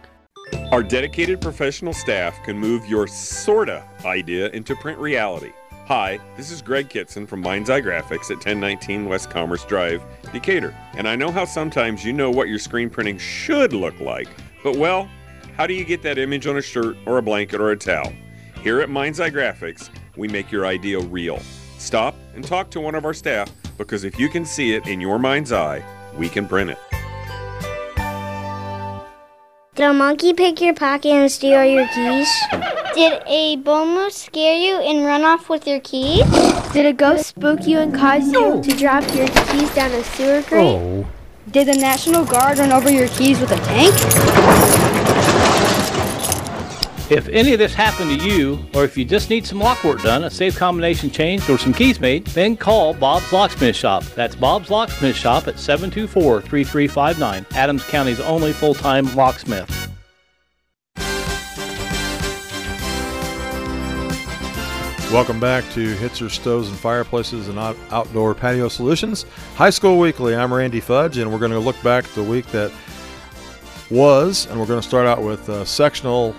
Our 0.70 0.82
dedicated 0.82 1.40
professional 1.40 1.94
staff 1.94 2.36
can 2.44 2.58
move 2.58 2.84
your 2.84 3.06
sorta 3.06 3.88
idea 4.04 4.50
into 4.50 4.76
print 4.76 4.98
reality. 4.98 5.52
Hi, 5.88 6.18
this 6.36 6.50
is 6.50 6.62
Greg 6.62 6.88
Kitson 6.88 7.28
from 7.28 7.42
Mind's 7.42 7.70
Eye 7.70 7.80
Graphics 7.80 8.28
at 8.32 8.38
1019 8.38 9.08
West 9.08 9.30
Commerce 9.30 9.64
Drive, 9.64 10.02
Decatur. 10.32 10.76
And 10.96 11.06
I 11.06 11.14
know 11.14 11.30
how 11.30 11.44
sometimes 11.44 12.04
you 12.04 12.12
know 12.12 12.28
what 12.28 12.48
your 12.48 12.58
screen 12.58 12.90
printing 12.90 13.18
should 13.18 13.72
look 13.72 14.00
like, 14.00 14.26
but 14.64 14.76
well, 14.76 15.08
how 15.56 15.64
do 15.64 15.74
you 15.74 15.84
get 15.84 16.02
that 16.02 16.18
image 16.18 16.48
on 16.48 16.56
a 16.56 16.60
shirt 16.60 16.96
or 17.06 17.18
a 17.18 17.22
blanket 17.22 17.60
or 17.60 17.70
a 17.70 17.76
towel? 17.76 18.12
Here 18.64 18.80
at 18.80 18.90
Mind's 18.90 19.20
Eye 19.20 19.30
Graphics, 19.30 19.90
we 20.16 20.26
make 20.26 20.50
your 20.50 20.66
idea 20.66 20.98
real. 20.98 21.38
Stop 21.78 22.16
and 22.34 22.42
talk 22.42 22.68
to 22.70 22.80
one 22.80 22.96
of 22.96 23.04
our 23.04 23.14
staff 23.14 23.48
because 23.78 24.02
if 24.02 24.18
you 24.18 24.28
can 24.28 24.44
see 24.44 24.74
it 24.74 24.88
in 24.88 25.00
your 25.00 25.20
mind's 25.20 25.52
eye, 25.52 25.84
we 26.18 26.28
can 26.28 26.48
print 26.48 26.70
it. 26.70 26.78
Did 29.76 29.84
a 29.84 29.92
monkey 29.92 30.34
pick 30.34 30.60
your 30.60 30.74
pocket 30.74 31.10
and 31.10 31.30
steal 31.30 31.64
your 31.64 31.86
keys? 31.94 32.28
Did 32.96 33.22
a 33.26 33.56
bull 33.56 34.08
scare 34.08 34.56
you 34.56 34.76
and 34.76 35.04
run 35.04 35.22
off 35.22 35.50
with 35.50 35.66
your 35.66 35.80
keys? 35.80 36.24
Did 36.72 36.86
a 36.86 36.94
ghost 36.94 37.26
spook 37.26 37.66
you 37.66 37.78
and 37.78 37.94
cause 37.94 38.26
you 38.32 38.62
to 38.62 38.74
drop 38.74 39.02
your 39.14 39.28
keys 39.28 39.74
down 39.74 39.90
a 39.90 40.02
sewer 40.02 40.40
grate? 40.40 40.64
Oh. 40.64 41.06
Did 41.50 41.68
the 41.68 41.76
National 41.76 42.24
Guard 42.24 42.56
run 42.56 42.72
over 42.72 42.90
your 42.90 43.08
keys 43.08 43.38
with 43.38 43.52
a 43.52 43.56
tank? 43.56 43.94
If 47.10 47.28
any 47.28 47.52
of 47.52 47.58
this 47.58 47.74
happened 47.74 48.18
to 48.18 48.26
you, 48.26 48.64
or 48.74 48.84
if 48.84 48.96
you 48.96 49.04
just 49.04 49.28
need 49.28 49.46
some 49.46 49.58
lock 49.58 49.84
work 49.84 50.00
done, 50.00 50.24
a 50.24 50.30
safe 50.30 50.56
combination 50.56 51.10
changed, 51.10 51.50
or 51.50 51.58
some 51.58 51.74
keys 51.74 52.00
made, 52.00 52.26
then 52.28 52.56
call 52.56 52.94
Bob's 52.94 53.30
Locksmith 53.30 53.76
Shop. 53.76 54.04
That's 54.14 54.34
Bob's 54.34 54.70
Locksmith 54.70 55.16
Shop 55.16 55.46
at 55.48 55.58
724 55.58 56.40
3359, 56.40 57.44
Adams 57.54 57.84
County's 57.84 58.20
only 58.20 58.54
full 58.54 58.72
time 58.72 59.14
locksmith. 59.14 59.95
Welcome 65.12 65.38
back 65.38 65.62
to 65.70 65.94
Hitzer 65.94 66.28
Stoves 66.28 66.68
and 66.68 66.76
Fireplaces 66.76 67.46
and 67.46 67.58
Outdoor 67.60 68.34
Patio 68.34 68.66
Solutions. 68.66 69.24
High 69.54 69.70
School 69.70 70.00
Weekly. 70.00 70.34
I'm 70.34 70.52
Randy 70.52 70.80
Fudge, 70.80 71.18
and 71.18 71.32
we're 71.32 71.38
going 71.38 71.52
to 71.52 71.60
look 71.60 71.80
back 71.84 72.04
at 72.04 72.10
the 72.16 72.24
week 72.24 72.44
that 72.48 72.72
was, 73.88 74.46
and 74.46 74.58
we're 74.58 74.66
going 74.66 74.80
to 74.80 74.86
start 74.86 75.06
out 75.06 75.22
with 75.22 75.48
uh, 75.48 75.64
sectional 75.64 76.34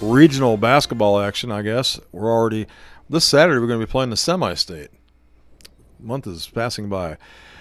regional 0.00 0.56
basketball 0.56 1.18
action, 1.18 1.50
I 1.50 1.62
guess. 1.62 1.98
We're 2.12 2.32
already, 2.32 2.68
this 3.10 3.24
Saturday, 3.24 3.58
we're 3.58 3.66
going 3.66 3.80
to 3.80 3.86
be 3.86 3.90
playing 3.90 4.10
the 4.10 4.16
semi 4.16 4.54
state. 4.54 4.90
Month 5.98 6.28
is 6.28 6.46
passing 6.46 6.88
by. 6.88 7.16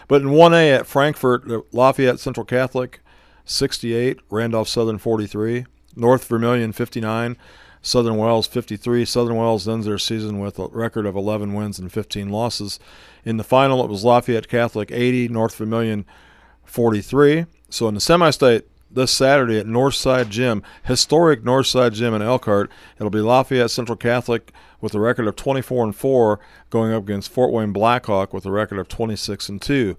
But 0.07 0.22
in 0.22 0.27
1A 0.27 0.77
at 0.77 0.88
Frankfort, 0.88 1.50
uh, 1.50 1.62
Lafayette 1.72 2.19
Central 2.19 2.45
Catholic 2.45 3.01
68, 3.43 4.19
Randolph 4.29 4.69
Southern 4.69 5.00
43, 5.00 5.65
North 5.95 6.25
Vermillion 6.25 6.74
59, 6.74 7.38
Southern 7.84 8.16
Wells 8.16 8.48
53. 8.48 9.04
Southern 9.04 9.36
Wells 9.36 9.68
ends 9.68 9.86
their 9.86 9.98
season 9.98 10.40
with 10.40 10.58
a 10.58 10.68
record 10.70 11.06
of 11.06 11.18
11 11.18 11.54
wins 11.54 11.78
and 11.78 11.92
15 11.92 12.30
losses. 12.30 12.80
In 13.25 13.36
the 13.36 13.44
final, 13.44 13.84
it 13.84 13.90
was 13.90 14.06
Lafayette 14.06 14.48
Catholic 14.48 14.90
80, 14.90 15.28
North 15.28 15.56
Vermillion 15.56 16.06
43. 16.63 17.46
So 17.70 17.90
in 17.90 17.94
the 17.94 18.00
semi-state 18.00 18.66
this 18.90 19.12
Saturday 19.12 19.60
at 19.60 19.66
Northside 19.66 20.30
Gym, 20.30 20.63
historic 20.84 21.44
Northside 21.44 21.94
Gym 21.94 22.13
in 22.13 22.22
Elkhart, 22.22 22.72
it'll 22.98 23.10
be 23.10 23.20
Lafayette 23.20 23.70
Central 23.72 23.98
Catholic 23.98 24.54
with 24.80 24.96
a 24.96 25.00
record 25.00 25.28
of 25.28 25.36
24 25.36 25.84
and 25.84 25.96
4 25.96 26.40
going 26.70 26.94
up 26.94 27.04
against 27.04 27.32
Fort 27.32 27.52
Wayne 27.52 27.74
Blackhawk 27.74 28.34
with 28.34 28.46
a 28.46 28.52
record 28.52 28.80
of 28.80 28.88
26 28.88 29.50
and 29.50 29.62
2. 29.62 29.98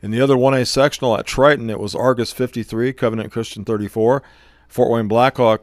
In 0.00 0.10
the 0.10 0.20
other 0.20 0.34
1A 0.34 0.66
sectional 0.66 1.16
at 1.16 1.26
Triton, 1.26 1.70
it 1.70 1.78
was 1.78 1.94
Argus 1.94 2.32
53, 2.32 2.92
Covenant 2.94 3.30
Christian 3.30 3.64
34, 3.64 4.24
Fort 4.66 4.90
Wayne 4.90 5.06
Blackhawk 5.06 5.62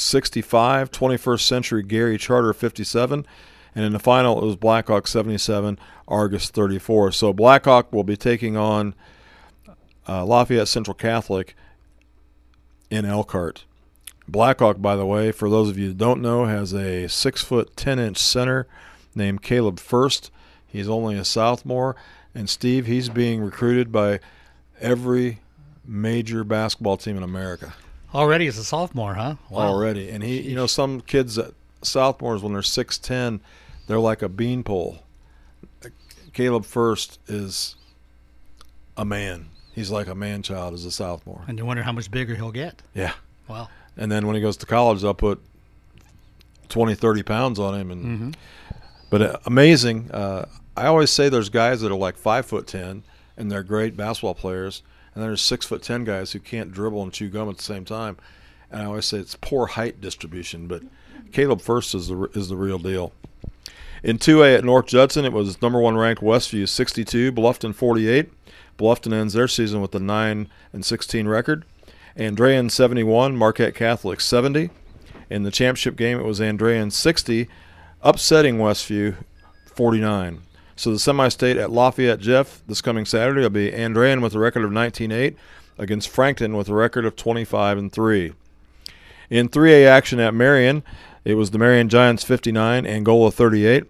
65, 0.00 0.90
21st 0.90 1.40
Century 1.40 1.82
Gary 1.82 2.18
Charter 2.18 2.52
57, 2.52 3.26
and 3.74 3.84
in 3.84 3.92
the 3.92 3.98
final 3.98 4.40
it 4.40 4.44
was 4.44 4.56
Blackhawk 4.56 5.06
77, 5.06 5.78
Argus 6.06 6.50
34. 6.50 7.12
So 7.12 7.32
Blackhawk 7.32 7.92
will 7.92 8.04
be 8.04 8.16
taking 8.16 8.56
on 8.56 8.94
uh, 10.08 10.24
Lafayette 10.24 10.68
Central 10.68 10.94
Catholic 10.94 11.54
in 12.90 13.04
Elkhart. 13.04 13.64
Blackhawk, 14.26 14.80
by 14.80 14.96
the 14.96 15.06
way, 15.06 15.32
for 15.32 15.48
those 15.48 15.70
of 15.70 15.78
you 15.78 15.88
who 15.88 15.94
don't 15.94 16.20
know, 16.20 16.44
has 16.44 16.74
a 16.74 17.08
six 17.08 17.42
foot 17.42 17.76
ten 17.76 17.98
inch 17.98 18.18
center 18.18 18.66
named 19.14 19.42
Caleb 19.42 19.78
Furst. 19.78 20.30
He's 20.66 20.88
only 20.88 21.16
a 21.16 21.24
sophomore, 21.24 21.96
and 22.34 22.48
Steve, 22.48 22.86
he's 22.86 23.08
being 23.08 23.40
recruited 23.40 23.90
by 23.90 24.20
every 24.80 25.40
major 25.84 26.44
basketball 26.44 26.98
team 26.98 27.16
in 27.16 27.22
America. 27.22 27.72
Already 28.14 28.46
as 28.46 28.56
a 28.58 28.64
sophomore, 28.64 29.14
huh? 29.14 29.34
Already, 29.52 30.08
and 30.08 30.22
he, 30.24 30.40
you 30.40 30.54
know, 30.56 30.66
some 30.66 31.00
kids 31.02 31.34
that 31.34 31.54
sophomores 31.82 32.42
when 32.42 32.52
they're 32.54 32.62
six 32.62 32.96
ten, 32.98 33.40
they're 33.86 33.98
like 34.00 34.22
a 34.22 34.28
beanpole. 34.28 35.00
Caleb 36.32 36.64
Furst 36.64 37.18
is 37.26 37.74
a 38.96 39.04
man. 39.04 39.46
He's 39.74 39.90
like 39.90 40.06
a 40.06 40.14
man 40.14 40.42
child 40.42 40.74
as 40.74 40.84
a 40.84 40.90
sophomore. 40.90 41.42
And 41.48 41.58
you 41.58 41.64
wonder 41.66 41.82
how 41.82 41.92
much 41.92 42.10
bigger 42.10 42.34
he'll 42.34 42.52
get. 42.52 42.80
Yeah. 42.94 43.12
Wow. 43.48 43.68
And 43.96 44.10
then 44.10 44.26
when 44.26 44.36
he 44.36 44.42
goes 44.42 44.56
to 44.58 44.66
college, 44.66 45.02
they'll 45.02 45.14
put 45.14 45.40
20, 46.68 46.94
30 46.94 47.22
pounds 47.22 47.58
on 47.58 47.74
him. 47.78 47.90
And 47.90 48.04
Mhm. 48.04 48.34
but 49.10 49.22
uh, 49.22 49.38
amazing. 49.46 50.10
Uh, 50.10 50.46
I 50.76 50.86
always 50.86 51.10
say 51.10 51.28
there's 51.28 51.48
guys 51.48 51.80
that 51.80 51.90
are 51.90 51.96
like 51.96 52.16
five 52.16 52.46
foot 52.46 52.66
ten 52.66 53.02
and 53.36 53.50
they're 53.50 53.62
great 53.64 53.96
basketball 53.96 54.34
players, 54.34 54.82
and 55.18 55.24
then 55.24 55.30
there's 55.30 55.42
six 55.42 55.66
foot 55.66 55.82
ten 55.82 56.04
guys 56.04 56.30
who 56.30 56.38
can't 56.38 56.70
dribble 56.70 57.02
and 57.02 57.12
chew 57.12 57.28
gum 57.28 57.48
at 57.48 57.56
the 57.56 57.62
same 57.64 57.84
time. 57.84 58.16
And 58.70 58.82
I 58.82 58.84
always 58.84 59.04
say 59.04 59.18
it's 59.18 59.34
poor 59.34 59.66
height 59.66 60.00
distribution, 60.00 60.68
but 60.68 60.84
Caleb 61.32 61.60
Furst 61.60 61.92
is 61.96 62.06
the 62.06 62.30
is 62.34 62.48
the 62.48 62.54
real 62.54 62.78
deal. 62.78 63.12
In 64.04 64.18
2A 64.18 64.58
at 64.58 64.64
North 64.64 64.86
Judson, 64.86 65.24
it 65.24 65.32
was 65.32 65.60
number 65.60 65.80
one 65.80 65.96
ranked 65.96 66.22
Westview 66.22 66.68
62, 66.68 67.32
Bluffton 67.32 67.74
48. 67.74 68.30
Bluffton 68.78 69.12
ends 69.12 69.34
their 69.34 69.48
season 69.48 69.80
with 69.80 69.92
a 69.92 69.98
9 69.98 70.48
and 70.72 70.84
16 70.86 71.26
record. 71.26 71.64
Andrean 72.16 72.70
71, 72.70 73.36
Marquette 73.36 73.74
Catholic 73.74 74.20
70. 74.20 74.70
In 75.28 75.42
the 75.42 75.50
championship 75.50 75.96
game, 75.96 76.20
it 76.20 76.24
was 76.24 76.38
Andrean 76.38 76.92
60, 76.92 77.48
upsetting 78.02 78.58
Westview 78.58 79.16
49. 79.74 80.42
So 80.78 80.92
the 80.92 80.98
semi-state 81.00 81.56
at 81.56 81.72
Lafayette 81.72 82.20
Jeff 82.20 82.62
this 82.68 82.80
coming 82.80 83.04
Saturday 83.04 83.40
will 83.40 83.50
be 83.50 83.72
Andrean 83.72 84.22
with 84.22 84.36
a 84.36 84.38
record 84.38 84.62
of 84.62 84.70
19-8 84.70 85.34
against 85.76 86.08
Frankton 86.08 86.56
with 86.56 86.68
a 86.68 86.74
record 86.74 87.04
of 87.04 87.16
25 87.16 87.78
and 87.78 87.92
3. 87.92 88.32
In 89.28 89.48
3A 89.48 89.88
action 89.88 90.20
at 90.20 90.34
Marion, 90.34 90.84
it 91.24 91.34
was 91.34 91.50
the 91.50 91.58
Marion 91.58 91.88
Giants 91.88 92.22
59, 92.22 92.86
Angola 92.86 93.32
38. 93.32 93.86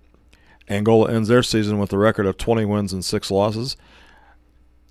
Angola 0.70 1.12
ends 1.12 1.28
their 1.28 1.42
season 1.42 1.78
with 1.78 1.92
a 1.92 1.98
record 1.98 2.24
of 2.24 2.38
20 2.38 2.64
wins 2.64 2.94
and 2.94 3.04
6 3.04 3.30
losses. 3.30 3.76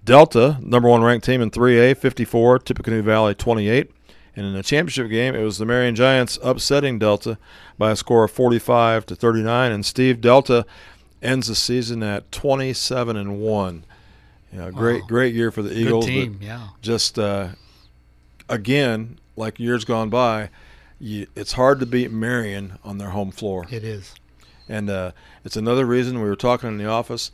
Delta, 0.03 0.59
number 0.61 0.87
one 0.87 1.01
ranked 1.01 1.25
team 1.25 1.41
in 1.41 1.49
3A, 1.49 1.97
54, 1.97 2.59
Tippecanoe 2.59 3.01
Valley 3.01 3.33
28. 3.33 3.89
And 4.35 4.45
in 4.45 4.53
the 4.53 4.61
championship 4.61 5.09
game, 5.09 5.33
it 5.33 5.41
was 5.41 5.57
the 5.57 5.65
Marion 5.65 5.95
Giants 5.95 6.37
upsetting 6.43 6.99
Delta 6.99 7.39
by 7.79 7.89
a 7.89 7.95
score 7.95 8.25
of 8.25 8.31
45 8.31 9.07
to 9.07 9.15
39. 9.15 9.71
And 9.71 9.83
Steve 9.83 10.21
Delta 10.21 10.63
ends 11.27 11.47
the 11.47 11.55
season 11.55 12.01
at 12.03 12.31
27 12.31 13.15
and 13.17 13.39
one. 13.39 13.83
Yeah, 14.53 14.71
great, 14.71 15.01
Wow. 15.01 15.07
great 15.07 15.35
year 15.35 15.51
for 15.51 15.61
the 15.61 15.69
Good 15.69 15.77
Eagles. 15.77 16.05
team, 16.05 16.39
yeah. 16.41 16.69
Just 16.81 17.19
uh, 17.19 17.49
again, 18.49 19.19
like 19.35 19.59
years 19.59 19.85
gone 19.85 20.09
by, 20.09 20.49
you, 20.99 21.27
it's 21.35 21.53
hard 21.53 21.79
to 21.81 21.85
beat 21.85 22.11
Marion 22.11 22.79
on 22.83 22.97
their 22.97 23.09
home 23.09 23.31
floor. 23.31 23.65
It 23.69 23.83
is. 23.83 24.15
And 24.69 24.89
uh, 24.89 25.11
it's 25.45 25.55
another 25.55 25.85
reason 25.85 26.21
we 26.21 26.27
were 26.27 26.35
talking 26.35 26.69
in 26.69 26.77
the 26.77 26.85
office. 26.87 27.31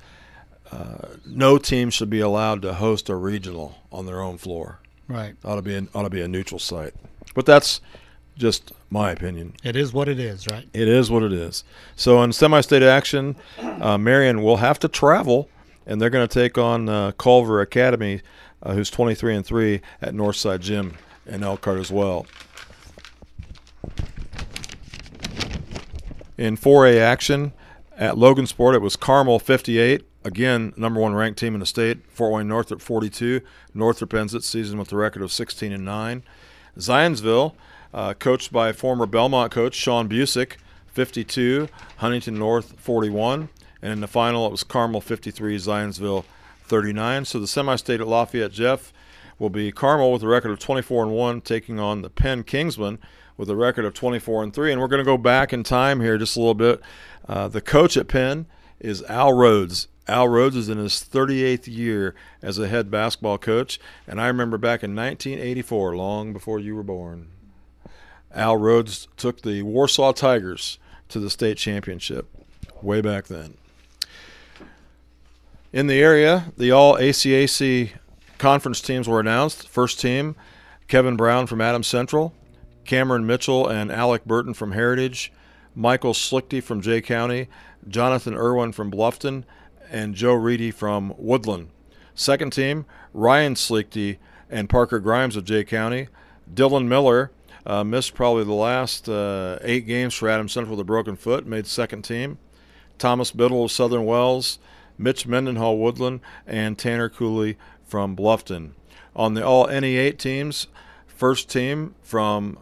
Uh, 0.72 1.08
no 1.26 1.58
team 1.58 1.90
should 1.90 2.10
be 2.10 2.20
allowed 2.20 2.62
to 2.64 2.74
host 2.74 3.10
a 3.10 3.16
regional 3.16 3.78
on 3.92 4.06
their 4.06 4.22
own 4.22 4.38
floor. 4.38 4.80
Right. 5.08 5.36
Ought 5.46 5.56
to 5.56 5.62
be 5.62 5.76
an, 5.76 5.90
ought 5.94 6.04
to 6.04 6.10
be 6.10 6.22
a 6.22 6.28
neutral 6.28 6.60
site. 6.60 6.94
But 7.36 7.46
that's 7.46 7.80
just 8.38 8.72
my 8.90 9.12
opinion. 9.12 9.54
It 9.64 9.76
is 9.76 9.94
what 9.94 10.08
it 10.08 10.20
is, 10.20 10.48
right? 10.48 10.68
It 10.74 10.88
is 10.88 11.10
what 11.10 11.24
it 11.24 11.34
is. 11.34 11.64
So 11.96 12.22
in 12.24 12.34
semi-state 12.34 12.84
action, 12.84 13.36
uh, 13.60 13.98
Marion 13.98 14.44
will 14.44 14.58
have 14.58 14.80
to 14.80 14.88
travel, 14.88 15.50
and 15.86 16.02
they're 16.02 16.10
going 16.10 16.28
to 16.28 16.34
take 16.34 16.58
on 16.58 16.90
uh, 16.90 17.12
Culver 17.14 17.62
Academy, 17.62 18.22
uh, 18.62 18.74
who's 18.74 18.90
23 18.90 19.36
and 19.36 19.46
three 19.46 19.82
at 20.02 20.14
Northside 20.14 20.62
Gym 20.62 20.96
in 21.26 21.44
Elkhart 21.44 21.80
as 21.80 21.92
well. 21.92 22.26
In 26.38 26.58
4A 26.58 27.00
action 27.00 27.54
at 27.98 28.16
Logansport, 28.16 28.74
it 28.74 28.82
was 28.82 28.96
Carmel 28.96 29.40
58. 29.40 30.04
Again, 30.26 30.74
number 30.78 31.00
one 31.00 31.14
ranked 31.14 31.40
team 31.40 31.54
in 31.54 31.60
the 31.60 31.66
state. 31.66 32.00
Fort 32.10 32.34
Wayne 32.34 32.48
Northrop 32.48 32.82
42. 32.82 33.42
Northrop 33.74 34.14
ends 34.14 34.34
its 34.34 34.48
season 34.48 34.80
with 34.80 34.92
a 34.92 34.96
record 34.96 35.22
of 35.22 35.32
16 35.32 35.72
and 35.72 35.86
9. 35.86 36.24
Zionsville, 36.78 37.54
uh, 37.94 38.14
coached 38.14 38.52
by 38.52 38.72
former 38.72 39.06
Bellmont 39.06 39.52
coach 39.52 39.76
Sean 39.76 40.10
Busick, 40.10 40.58
52. 40.88 41.68
Huntington 41.98 42.36
North 42.36 42.80
41. 42.80 43.50
And 43.82 43.92
in 43.92 44.02
the 44.02 44.08
final, 44.08 44.46
it 44.48 44.52
was 44.52 44.64
Carmel 44.64 45.02
53, 45.02 45.58
Zionsville 45.58 46.24
39. 46.64 47.26
So 47.26 47.40
the 47.40 47.48
semi-state 47.48 48.00
at 48.00 48.08
Lafayette 48.08 48.52
Jeff 48.52 48.94
will 49.40 49.50
be 49.50 49.72
Carmel 49.72 50.12
with 50.12 50.24
a 50.24 50.28
record 50.28 50.52
of 50.52 50.60
24 50.60 51.04
and 51.04 51.12
1, 51.14 51.42
taking 51.42 51.80
on 51.80 52.02
the 52.02 52.10
Penn 52.10 52.44
Kingsmen 52.44 53.00
with 53.36 53.50
a 53.50 53.56
record 53.56 53.84
of 53.84 53.94
24 53.94 54.44
and 54.44 54.54
3. 54.54 54.72
And 54.72 54.80
we're 54.80 54.88
going 54.88 55.00
to 55.00 55.06
go 55.06 55.18
back 55.18 55.52
in 55.52 55.64
time 55.64 56.00
here 56.00 56.18
just 56.18 56.38
a 56.38 56.40
little 56.40 56.54
bit. 56.54 56.82
Uh, 57.28 57.48
the 57.48 57.62
coach 57.62 57.98
at 57.98 58.08
Penn 58.08 58.46
is 58.80 59.04
Al 59.04 59.34
Rhodes. 59.34 59.88
Al 60.08 60.28
Rhodes 60.28 60.56
is 60.56 60.70
in 60.70 60.78
his 60.78 60.94
38th 60.94 61.68
year 61.68 62.16
as 62.42 62.60
a 62.60 62.68
head 62.68 62.92
basketball 62.92 63.38
coach. 63.38 63.80
And 64.08 64.22
I 64.22 64.28
remember 64.28 64.58
back 64.58 64.84
in 64.84 64.96
1984, 64.96 65.96
long 65.96 66.32
before 66.32 66.60
you 66.60 66.76
were 66.76 66.84
born, 66.84 67.28
Al 68.34 68.58
Rhodes 68.58 69.08
took 69.18 69.42
the 69.42 69.62
Warsaw 69.62 70.12
Tigers 70.12 70.80
to 71.10 71.20
the 71.20 71.30
state 71.30 71.58
championship 71.58 72.28
way 72.82 73.02
back 73.02 73.28
then. 73.28 73.56
In 75.72 75.88
the 75.88 76.02
area, 76.02 76.52
the 76.58 76.72
all 76.72 76.96
ACAC 76.96 77.92
conference 78.38 78.82
teams 78.82 79.08
were 79.08 79.20
announced. 79.20 79.68
First 79.68 80.00
team, 80.00 80.36
Kevin 80.88 81.16
Brown 81.16 81.48
from 81.48 81.62
Adams 81.62 81.88
Central, 81.88 82.34
Cameron 82.86 83.26
Mitchell 83.26 83.68
and 83.68 83.92
Alec 83.92 84.26
Burton 84.26 84.54
from 84.54 84.74
Heritage, 84.74 85.32
Michael 85.76 86.14
Slichty 86.14 86.62
from 86.62 86.82
Jay 86.82 87.02
County, 87.02 87.48
Jonathan 87.88 88.36
Irwin 88.36 88.72
from 88.72 88.92
Bluffton, 88.92 89.44
and 89.90 90.14
Joe 90.16 90.34
Reedy 90.34 90.72
from 90.72 91.14
Woodland. 91.18 91.70
Second 92.16 92.54
team, 92.54 92.86
Ryan 93.14 93.56
Slichty 93.56 94.18
and 94.50 94.70
Parker 94.70 95.00
Grimes 95.00 95.36
of 95.36 95.46
Jay 95.46 95.64
County, 95.64 96.08
Dylan 96.54 96.88
Miller. 96.88 97.32
Uh, 97.66 97.84
missed 97.84 98.14
probably 98.14 98.44
the 98.44 98.54
last 98.54 99.08
uh, 99.08 99.58
eight 99.62 99.88
games 99.88 100.14
for 100.14 100.28
Adams 100.28 100.52
Central 100.52 100.76
with 100.76 100.82
a 100.82 100.86
broken 100.86 101.16
foot, 101.16 101.46
made 101.46 101.66
second 101.66 102.02
team. 102.04 102.38
Thomas 102.98 103.32
Biddle 103.32 103.64
of 103.64 103.72
Southern 103.72 104.06
Wells, 104.06 104.60
Mitch 104.98 105.26
Mendenhall 105.26 105.78
Woodland, 105.78 106.20
and 106.46 106.78
Tanner 106.78 107.10
Cooley 107.10 107.58
from 107.86 108.16
Bluffton. 108.16 108.72
On 109.16 109.34
the 109.34 109.46
all 109.46 109.68
NE8 109.68 110.18
teams, 110.18 110.68
first 111.08 111.50
team 111.50 111.96
from 112.02 112.58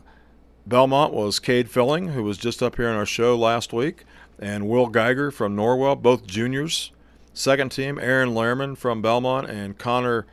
Bellmont 0.68 1.14
was 1.14 1.40
Cade 1.40 1.70
Filling, 1.70 2.10
who 2.10 2.24
was 2.24 2.38
just 2.38 2.62
up 2.62 2.76
here 2.76 2.88
on 2.88 2.96
our 2.96 3.06
show 3.06 3.38
last 3.38 3.74
week, 3.74 4.04
and 4.40 4.68
Will 4.70 4.88
Geiger 4.88 5.32
from 5.32 5.56
Norwell, 5.56 6.02
both 6.02 6.28
juniors. 6.28 6.92
Second 7.34 7.72
team, 7.72 7.98
Aaron 7.98 8.30
Lehrman 8.30 8.78
from 8.78 9.02
Bellmont 9.02 9.50
and 9.50 9.78
Connor. 9.78 10.28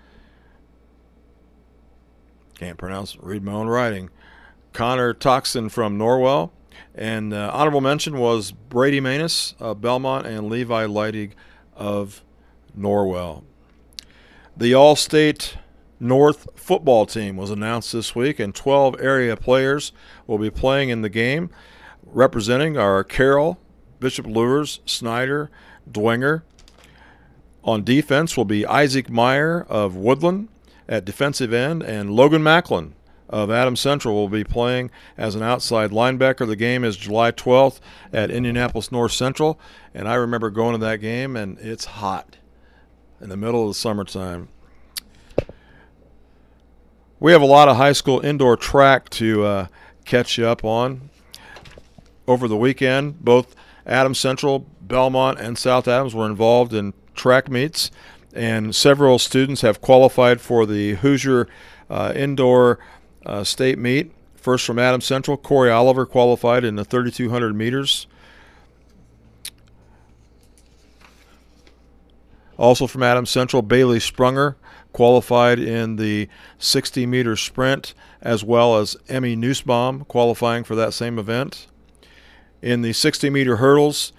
Can't 2.59 2.77
pronounce, 2.77 3.17
read 3.21 3.45
my 3.45 3.53
own 3.53 3.69
writing. 3.69 4.11
Connor 4.79 5.13
Toxin 5.13 5.69
from 5.71 5.99
Norwell. 5.99 6.53
And 6.95 7.35
uh, 7.35 7.51
honorable 7.53 7.81
mention 7.81 8.17
was 8.17 8.53
Brady 8.53 9.01
Manus 9.01 9.57
of 9.59 9.79
Bellmont 9.79 10.25
and 10.25 10.49
Levi 10.49 10.87
Leidig 10.87 11.33
of 11.75 12.23
Norwell. 12.79 13.43
The 14.57 14.75
All 14.75 14.95
State 14.95 15.57
North 15.99 16.47
football 16.55 17.07
team 17.07 17.37
was 17.37 17.51
announced 17.51 17.93
this 17.93 18.15
week, 18.15 18.39
and 18.39 18.55
12 18.55 19.01
area 19.01 19.37
players 19.37 19.91
will 20.29 20.39
be 20.39 20.49
playing 20.49 20.91
in 20.91 21.03
the 21.03 21.09
game. 21.09 21.51
Representing 22.05 22.77
are 22.77 23.03
Carroll, 23.03 23.59
Bishop 23.99 24.27
Luers, 24.27 24.79
Snyder, 24.87 25.51
Dwenger. 25.91 26.43
On 27.65 27.83
defense 27.83 28.37
will 28.37 28.45
be 28.45 28.65
Isaac 28.65 29.11
Meyer 29.11 29.61
of 29.61 29.97
Woodland 29.97 30.51
at 30.89 31.05
defensive 31.05 31.53
end, 31.53 31.83
and 31.83 32.13
Logan 32.13 32.45
Macklin 32.45 32.95
of 33.29 33.51
Adams 33.51 33.81
Central 33.81 34.15
will 34.15 34.29
be 34.29 34.45
playing 34.45 34.91
as 35.17 35.35
an 35.35 35.43
outside 35.43 35.91
linebacker. 35.91 36.47
The 36.47 36.57
game 36.57 36.85
is 36.85 36.97
July 36.97 37.31
12th 37.31 37.81
at 38.13 38.31
Indianapolis 38.31 38.91
North 38.91 39.13
Central, 39.13 39.61
and 39.95 40.09
I 40.09 40.15
remember 40.15 40.51
going 40.51 40.73
to 40.73 40.87
that 40.87 40.97
game, 40.97 41.37
and 41.37 41.59
it's 41.59 41.85
hot 41.85 42.37
in 43.21 43.29
the 43.29 43.37
middle 43.37 43.63
of 43.63 43.69
the 43.69 43.75
summertime. 43.75 44.49
We 47.21 47.33
have 47.33 47.43
a 47.43 47.47
lot 47.47 47.69
of 47.69 47.77
high 47.77 47.93
school 47.93 48.21
indoor 48.21 48.57
track 48.57 49.11
to 49.11 49.45
uh, 49.45 49.67
catch 50.05 50.39
you 50.39 50.47
up 50.47 50.65
on. 50.65 51.11
Over 52.27 52.47
the 52.47 52.57
weekend, 52.57 53.25
both 53.25 53.57
Adams 53.87 54.21
Central, 54.21 54.67
Bellmont, 54.87 55.41
and 55.41 55.59
South 55.59 55.89
Adams 55.89 56.15
were 56.15 56.27
involved 56.27 56.75
in 56.75 56.93
track 57.15 57.51
meets, 57.51 57.91
and 58.35 58.75
several 58.77 59.19
students 59.19 59.63
have 59.63 59.81
qualified 59.81 60.41
for 60.41 60.67
the 60.67 60.95
Hoosier 60.97 61.49
uh, 61.91 62.13
Indoor 62.15 62.79
uh, 63.29 63.45
State 63.45 63.79
Meet. 63.79 64.13
First 64.35 64.65
from 64.65 64.79
Adams 64.79 65.05
Central, 65.05 65.37
Corey 65.37 65.71
Oliver 65.71 66.07
qualified 66.07 66.65
in 66.65 66.77
the 66.77 66.85
3,200 66.85 67.55
meters. 67.55 68.07
Also 72.57 72.87
from 72.87 73.03
Adams 73.03 73.31
Central, 73.31 73.63
Bailey 73.63 73.99
Sprunger 73.99 74.57
qualified 74.93 75.59
in 75.59 75.97
the 75.97 76.29
60 76.59 77.07
meter 77.07 77.37
sprint, 77.37 77.95
as 78.21 78.43
well 78.43 78.79
as 78.79 78.97
Emmy 79.09 79.37
Nussbaum 79.37 80.05
qualifying 80.07 80.65
for 80.65 80.75
that 80.75 80.93
same 80.95 81.19
event. 81.19 81.69
In 82.63 82.83
the 82.83 82.93
60 82.93 83.31
meter 83.31 83.57
hurdles, 83.57 84.13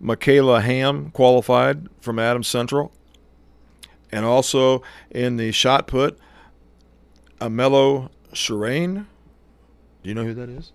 Michaela 0.00 0.62
Ham 0.62 1.10
qualified 1.10 1.88
from 2.00 2.18
Adams 2.18 2.48
Central. 2.48 2.92
And 4.10 4.24
also 4.24 4.82
in 5.10 5.36
the 5.36 5.52
shot 5.52 5.86
put, 5.86 6.18
Amelo 7.40 8.10
Shirane. 8.32 9.06
Do 10.02 10.08
you 10.08 10.14
know 10.14 10.24
who 10.24 10.34
that 10.34 10.48
is? 10.48 10.72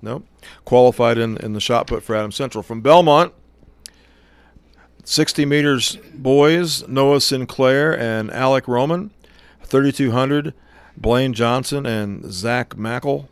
No. 0.00 0.24
Qualified 0.64 1.18
in, 1.18 1.36
in 1.38 1.52
the 1.52 1.60
shot 1.60 1.86
put 1.86 2.02
for 2.02 2.16
Adam 2.16 2.32
Central. 2.32 2.62
From 2.62 2.82
Bellmont, 2.82 3.32
60 5.04 5.44
meters 5.44 5.98
boys, 6.14 6.86
Noah 6.88 7.20
Sinclair 7.20 7.98
and 7.98 8.30
Alec 8.30 8.66
Roman. 8.66 9.10
3200, 9.64 10.52
Blaine 10.96 11.32
Johnson 11.32 11.86
and 11.86 12.30
Zach 12.30 12.76
Mackle. 12.76 13.28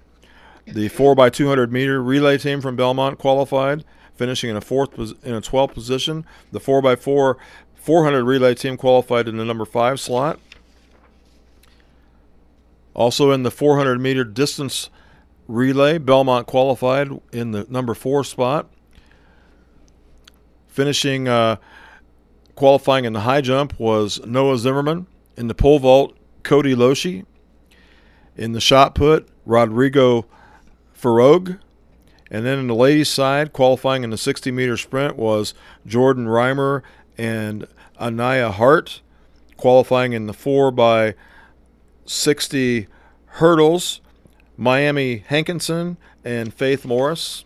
The 0.67 0.89
4x200 0.89 1.71
meter 1.71 2.03
relay 2.03 2.39
team 2.39 2.61
from 2.61 2.77
Bellmont 2.77 3.19
qualified, 3.19 3.85
finishing 4.15 4.49
in 4.49 4.57
a 4.57 4.61
fourth 4.61 4.97
in 5.23 5.35
a 5.35 5.41
12th 5.41 5.75
position. 5.75 6.25
The 6.53 6.61
4x4 6.61 7.35
400 7.75 8.25
relay 8.25 8.55
team 8.55 8.77
qualified 8.77 9.29
in 9.29 9.37
the 9.37 9.45
number 9.45 9.65
five 9.65 10.01
slot. 10.01 10.39
Also 13.01 13.31
in 13.31 13.45
the 13.45 13.51
400 13.51 13.99
meter 13.99 14.25
distance 14.25 14.91
relay, 15.49 15.99
Bellmont 15.99 16.45
qualified 16.45 17.09
in 17.33 17.53
the 17.53 17.67
number 17.71 17.95
four 17.95 18.25
spot. 18.25 18.71
Finishing 20.69 21.27
uh, 21.27 21.57
qualifying 22.57 23.07
in 23.07 23.15
the 23.15 23.21
high 23.21 23.41
jump 23.41 23.81
was 23.81 24.21
Noah 24.27 24.59
Zimmerman. 24.59 25.07
In 25.39 25.49
the 25.49 25.55
pole 25.55 25.79
vault, 25.79 26.15
Cody 26.43 26.75
Loshi. 26.75 27.25
In 28.37 28.53
the 28.53 28.61
shot 28.61 28.95
put, 28.95 29.27
Rodrigo 29.47 30.27
Farog. 30.95 31.59
And 32.31 32.45
then 32.45 32.59
in 32.59 32.67
the 32.67 32.75
ladies' 32.75 33.09
side, 33.09 33.55
qualifying 33.55 34.05
in 34.05 34.11
the 34.11 34.19
60 34.19 34.51
meter 34.51 34.77
sprint 34.77 35.17
was 35.17 35.55
Jordan 35.87 36.27
Reimer 36.27 36.83
and 37.17 37.67
Anaya 37.99 38.51
Hart. 38.51 39.01
Qualifying 39.57 40.13
in 40.13 40.27
the 40.27 40.35
4 40.35 40.71
by 40.71 41.15
60 42.07 42.87
hurdles, 43.27 44.01
Miami 44.57 45.25
Hankinson 45.27 45.97
and 46.25 46.53
Faith 46.53 46.85
Morris. 46.85 47.45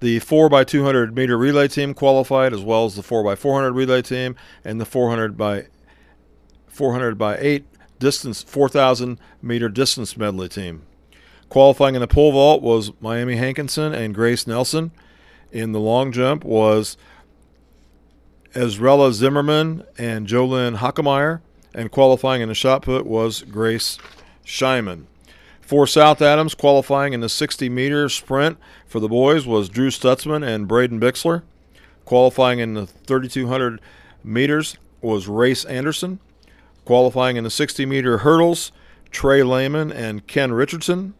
The 0.00 0.20
4 0.20 0.48
by 0.48 0.64
200 0.64 1.14
meter 1.14 1.36
relay 1.36 1.66
team 1.68 1.92
qualified, 1.92 2.52
as 2.52 2.60
well 2.62 2.84
as 2.84 2.94
the 2.94 3.02
4 3.02 3.24
by 3.24 3.34
400 3.34 3.72
relay 3.72 4.02
team 4.02 4.36
and 4.64 4.80
the 4.80 4.86
400 4.86 5.36
by 5.36 5.66
400 6.68 7.18
by 7.18 7.36
8 7.38 7.64
distance 7.98 8.42
4,000 8.42 9.18
meter 9.42 9.68
distance 9.68 10.16
medley 10.16 10.48
team. 10.48 10.82
Qualifying 11.48 11.94
in 11.94 12.00
the 12.00 12.06
pole 12.06 12.32
vault 12.32 12.62
was 12.62 12.92
Miami 13.00 13.36
Hankinson 13.36 13.94
and 13.94 14.14
Grace 14.14 14.46
Nelson. 14.46 14.92
In 15.50 15.72
the 15.72 15.80
long 15.80 16.12
jump 16.12 16.44
was 16.44 16.96
Ezrella 18.54 19.12
Zimmerman 19.12 19.84
and 19.96 20.26
Jolynn 20.26 20.76
Hockemeyer, 20.76 21.40
and 21.74 21.90
qualifying 21.90 22.42
in 22.42 22.48
the 22.48 22.54
shot 22.54 22.82
put 22.82 23.06
was 23.06 23.42
Grace 23.42 23.98
Scheiman. 24.44 25.04
For 25.60 25.86
South 25.86 26.22
Adams, 26.22 26.54
qualifying 26.54 27.12
in 27.12 27.20
the 27.20 27.28
60 27.28 27.68
meter 27.68 28.08
sprint 28.08 28.56
for 28.86 29.00
the 29.00 29.08
boys 29.08 29.46
was 29.46 29.68
Drew 29.68 29.90
Stutzman 29.90 30.46
and 30.46 30.66
Braden 30.66 30.98
Bixler. 30.98 31.42
Qualifying 32.06 32.58
in 32.58 32.72
the 32.72 32.86
3200 32.86 33.80
meters 34.24 34.78
was 35.02 35.28
Race 35.28 35.66
Anderson. 35.66 36.20
Qualifying 36.86 37.36
in 37.36 37.44
the 37.44 37.50
60 37.50 37.84
meter 37.84 38.18
hurdles, 38.18 38.72
Trey 39.10 39.42
Lehman 39.42 39.92
and 39.92 40.26
Ken 40.26 40.52
Richardson. 40.52 41.12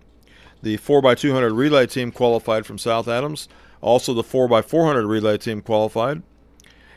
The 0.63 0.79
4x200 0.79 1.55
relay 1.55 1.87
team 1.87 2.11
qualified 2.11 2.65
from 2.65 2.79
South 2.79 3.07
Adams. 3.07 3.49
Also, 3.83 4.15
the 4.15 4.25
4x400 4.25 5.07
relay 5.07 5.37
team 5.37 5.61
qualified. 5.61 6.23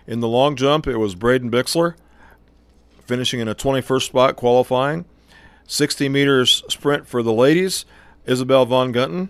In 0.07 0.19
the 0.19 0.27
long 0.27 0.55
jump, 0.55 0.87
it 0.87 0.97
was 0.97 1.15
Braden 1.15 1.51
Bixler, 1.51 1.95
finishing 3.05 3.39
in 3.39 3.47
a 3.47 3.55
21st 3.55 4.03
spot 4.03 4.35
qualifying. 4.35 5.05
60 5.67 6.09
meters 6.09 6.63
sprint 6.67 7.07
for 7.07 7.23
the 7.23 7.33
ladies, 7.33 7.85
Isabel 8.25 8.65
Von 8.65 8.93
Gunten. 8.93 9.29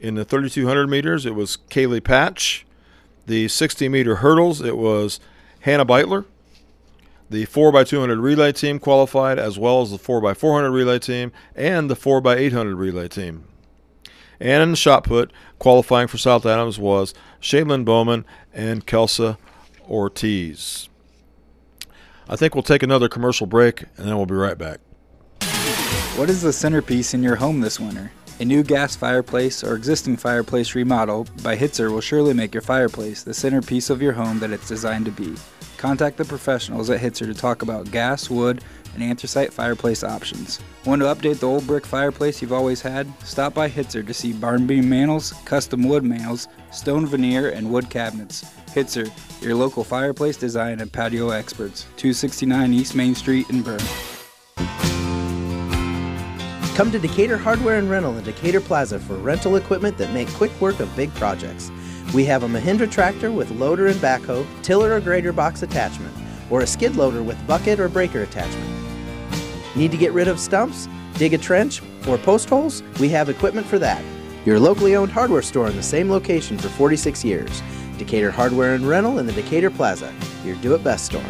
In 0.00 0.14
the 0.16 0.24
3200 0.24 0.88
meters, 0.88 1.24
it 1.24 1.34
was 1.34 1.56
Kaylee 1.70 2.04
Patch. 2.04 2.66
The 3.26 3.48
60 3.48 3.88
meter 3.88 4.16
hurdles, 4.16 4.60
it 4.60 4.76
was 4.76 5.20
Hannah 5.60 5.86
Beitler. 5.86 6.26
The 7.30 7.46
4x200 7.46 8.20
relay 8.20 8.52
team 8.52 8.78
qualified, 8.78 9.38
as 9.38 9.58
well 9.58 9.80
as 9.80 9.90
the 9.90 9.96
4x400 9.96 10.72
relay 10.72 10.98
team 10.98 11.32
and 11.56 11.90
the 11.90 11.96
4x800 11.96 12.76
relay 12.76 13.08
team. 13.08 13.44
And 14.38 14.62
in 14.62 14.70
the 14.72 14.76
shot 14.76 15.04
put, 15.04 15.32
qualifying 15.58 16.08
for 16.08 16.18
South 16.18 16.44
Adams 16.44 16.78
was 16.78 17.14
Shaylin 17.40 17.84
Bowman 17.84 18.26
and 18.52 18.86
Kelsa 18.86 19.38
Ortiz. 19.88 20.90
I 22.28 22.36
think 22.36 22.54
we'll 22.54 22.62
take 22.62 22.82
another 22.82 23.08
commercial 23.08 23.46
break 23.46 23.82
and 23.96 24.08
then 24.08 24.16
we'll 24.16 24.26
be 24.26 24.34
right 24.34 24.56
back. 24.56 24.80
What 26.16 26.30
is 26.30 26.42
the 26.42 26.52
centerpiece 26.52 27.12
in 27.12 27.22
your 27.22 27.36
home 27.36 27.60
this 27.60 27.78
winter? 27.78 28.10
A 28.40 28.44
new 28.44 28.62
gas 28.62 28.96
fireplace 28.96 29.62
or 29.62 29.74
existing 29.74 30.16
fireplace 30.16 30.74
remodel 30.74 31.26
by 31.42 31.56
Hitzer 31.56 31.90
will 31.90 32.00
surely 32.00 32.34
make 32.34 32.54
your 32.54 32.62
fireplace 32.62 33.22
the 33.22 33.34
centerpiece 33.34 33.90
of 33.90 34.02
your 34.02 34.12
home 34.12 34.38
that 34.40 34.50
it's 34.50 34.68
designed 34.68 35.04
to 35.04 35.12
be. 35.12 35.34
Contact 35.76 36.16
the 36.16 36.24
professionals 36.24 36.88
at 36.88 37.00
Hitzer 37.00 37.26
to 37.26 37.34
talk 37.34 37.62
about 37.62 37.90
gas, 37.90 38.30
wood, 38.30 38.64
and 38.94 39.02
anthracite 39.02 39.52
fireplace 39.52 40.02
options. 40.02 40.60
Want 40.84 41.02
to 41.02 41.06
update 41.06 41.40
the 41.40 41.48
old 41.48 41.66
brick 41.66 41.84
fireplace 41.84 42.40
you've 42.40 42.52
always 42.52 42.80
had? 42.80 43.06
Stop 43.24 43.54
by 43.54 43.68
Hitzer 43.68 44.06
to 44.06 44.14
see 44.14 44.32
barn 44.32 44.66
beam 44.66 44.88
mantles, 44.88 45.32
custom 45.44 45.82
wood 45.86 46.04
mantles, 46.04 46.48
stone 46.74 47.06
veneer, 47.06 47.50
and 47.50 47.70
wood 47.70 47.88
cabinets. 47.88 48.44
Hitzer, 48.68 49.10
your 49.40 49.54
local 49.54 49.84
fireplace 49.84 50.36
design 50.36 50.80
and 50.80 50.92
patio 50.92 51.30
experts. 51.30 51.82
269 51.96 52.72
East 52.72 52.94
Main 52.94 53.14
Street 53.14 53.48
in 53.50 53.62
Berne. 53.62 53.78
Come 56.74 56.90
to 56.90 56.98
Decatur 56.98 57.36
Hardware 57.36 57.78
and 57.78 57.88
Rental 57.88 58.18
in 58.18 58.24
Decatur 58.24 58.60
Plaza 58.60 58.98
for 58.98 59.14
rental 59.14 59.54
equipment 59.54 59.96
that 59.96 60.12
make 60.12 60.28
quick 60.30 60.50
work 60.60 60.80
of 60.80 60.94
big 60.96 61.14
projects. 61.14 61.70
We 62.12 62.24
have 62.24 62.42
a 62.42 62.48
Mahindra 62.48 62.90
tractor 62.90 63.30
with 63.30 63.48
loader 63.52 63.86
and 63.86 63.96
backhoe, 64.00 64.44
tiller 64.62 64.92
or 64.92 65.00
grader 65.00 65.32
box 65.32 65.62
attachment, 65.62 66.12
or 66.50 66.62
a 66.62 66.66
skid 66.66 66.96
loader 66.96 67.22
with 67.22 67.46
bucket 67.46 67.78
or 67.78 67.88
breaker 67.88 68.22
attachment. 68.22 68.68
Need 69.76 69.92
to 69.92 69.96
get 69.96 70.12
rid 70.12 70.26
of 70.26 70.40
stumps, 70.40 70.88
dig 71.14 71.32
a 71.32 71.38
trench, 71.38 71.80
or 72.08 72.18
post 72.18 72.48
holes? 72.48 72.82
We 72.98 73.08
have 73.10 73.28
equipment 73.28 73.68
for 73.68 73.78
that. 73.78 74.04
Your 74.44 74.60
locally 74.60 74.94
owned 74.94 75.10
hardware 75.10 75.40
store 75.40 75.68
in 75.68 75.76
the 75.76 75.82
same 75.82 76.10
location 76.10 76.58
for 76.58 76.68
46 76.68 77.24
years. 77.24 77.62
Decatur 77.96 78.30
Hardware 78.30 78.74
and 78.74 78.86
Rental 78.86 79.18
in 79.18 79.26
the 79.26 79.32
Decatur 79.32 79.70
Plaza, 79.70 80.12
your 80.44 80.56
do 80.56 80.74
it 80.74 80.84
best 80.84 81.06
store. 81.06 81.22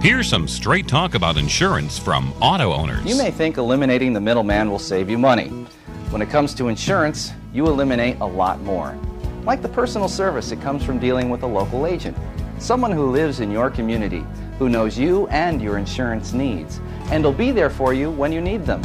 Here's 0.00 0.28
some 0.28 0.46
straight 0.46 0.86
talk 0.86 1.14
about 1.14 1.36
insurance 1.36 1.98
from 1.98 2.32
auto 2.40 2.72
owners. 2.72 3.04
You 3.04 3.16
may 3.16 3.30
think 3.32 3.56
eliminating 3.56 4.12
the 4.12 4.20
middleman 4.20 4.70
will 4.70 4.78
save 4.78 5.10
you 5.10 5.18
money. 5.18 5.48
When 6.10 6.22
it 6.22 6.30
comes 6.30 6.54
to 6.54 6.68
insurance, 6.68 7.32
you 7.52 7.66
eliminate 7.66 8.20
a 8.20 8.26
lot 8.26 8.60
more. 8.62 8.96
Like 9.44 9.62
the 9.62 9.68
personal 9.68 10.08
service 10.08 10.50
that 10.50 10.60
comes 10.60 10.84
from 10.84 11.00
dealing 11.00 11.28
with 11.28 11.42
a 11.42 11.46
local 11.46 11.86
agent. 11.86 12.16
Someone 12.58 12.92
who 12.92 13.10
lives 13.10 13.40
in 13.40 13.50
your 13.50 13.70
community, 13.70 14.24
who 14.62 14.68
knows 14.68 14.96
you 14.96 15.26
and 15.26 15.60
your 15.60 15.76
insurance 15.76 16.32
needs, 16.32 16.80
and 17.10 17.24
will 17.24 17.32
be 17.32 17.50
there 17.50 17.68
for 17.68 17.92
you 17.92 18.12
when 18.12 18.30
you 18.30 18.40
need 18.40 18.64
them. 18.64 18.80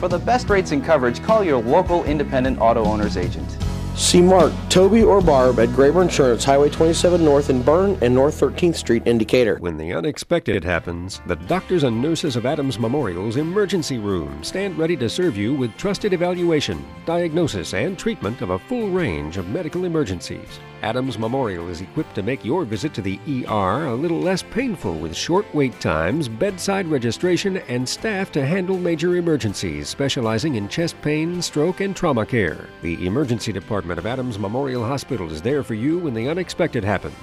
For 0.00 0.08
the 0.08 0.18
best 0.18 0.50
rates 0.50 0.72
and 0.72 0.84
coverage, 0.84 1.22
call 1.22 1.44
your 1.44 1.62
local 1.62 2.02
independent 2.06 2.60
auto 2.60 2.84
owner's 2.84 3.16
agent. 3.16 3.56
See 3.94 4.20
Mark, 4.20 4.52
Toby, 4.68 5.04
or 5.04 5.20
Barb 5.20 5.60
at 5.60 5.68
Graber 5.68 6.02
Insurance, 6.02 6.42
Highway 6.42 6.70
27 6.70 7.24
North 7.24 7.50
in 7.50 7.62
Berne 7.62 7.96
and 8.02 8.12
North 8.12 8.40
13th 8.40 8.74
Street 8.74 9.06
in 9.06 9.16
Decatur. 9.16 9.58
When 9.60 9.76
the 9.76 9.92
unexpected 9.92 10.64
happens, 10.64 11.20
the 11.26 11.36
doctors 11.36 11.84
and 11.84 12.02
nurses 12.02 12.34
of 12.34 12.44
Adams 12.44 12.80
Memorial's 12.80 13.36
emergency 13.36 13.98
room 13.98 14.42
stand 14.42 14.76
ready 14.76 14.96
to 14.96 15.08
serve 15.08 15.36
you 15.36 15.54
with 15.54 15.76
trusted 15.76 16.12
evaluation, 16.12 16.84
diagnosis, 17.06 17.74
and 17.74 17.96
treatment 17.96 18.40
of 18.40 18.50
a 18.50 18.58
full 18.58 18.88
range 18.90 19.36
of 19.36 19.48
medical 19.50 19.84
emergencies. 19.84 20.58
Adams 20.82 21.18
Memorial 21.18 21.68
is 21.68 21.82
equipped 21.82 22.14
to 22.14 22.22
make 22.22 22.44
your 22.44 22.64
visit 22.64 22.94
to 22.94 23.02
the 23.02 23.18
ER 23.28 23.86
a 23.86 23.94
little 23.94 24.20
less 24.20 24.42
painful 24.42 24.94
with 24.94 25.14
short 25.14 25.44
wait 25.54 25.78
times, 25.78 26.26
bedside 26.28 26.86
registration, 26.86 27.58
and 27.68 27.86
staff 27.86 28.32
to 28.32 28.46
handle 28.46 28.78
major 28.78 29.16
emergencies, 29.16 29.88
specializing 29.88 30.54
in 30.54 30.68
chest 30.68 31.00
pain, 31.02 31.42
stroke, 31.42 31.80
and 31.80 31.94
trauma 31.94 32.24
care. 32.24 32.68
The 32.80 33.06
emergency 33.06 33.52
department 33.52 33.98
of 33.98 34.06
Adams 34.06 34.38
Memorial 34.38 34.84
Hospital 34.84 35.30
is 35.30 35.42
there 35.42 35.62
for 35.62 35.74
you 35.74 35.98
when 35.98 36.14
the 36.14 36.28
unexpected 36.28 36.82
happens. 36.82 37.14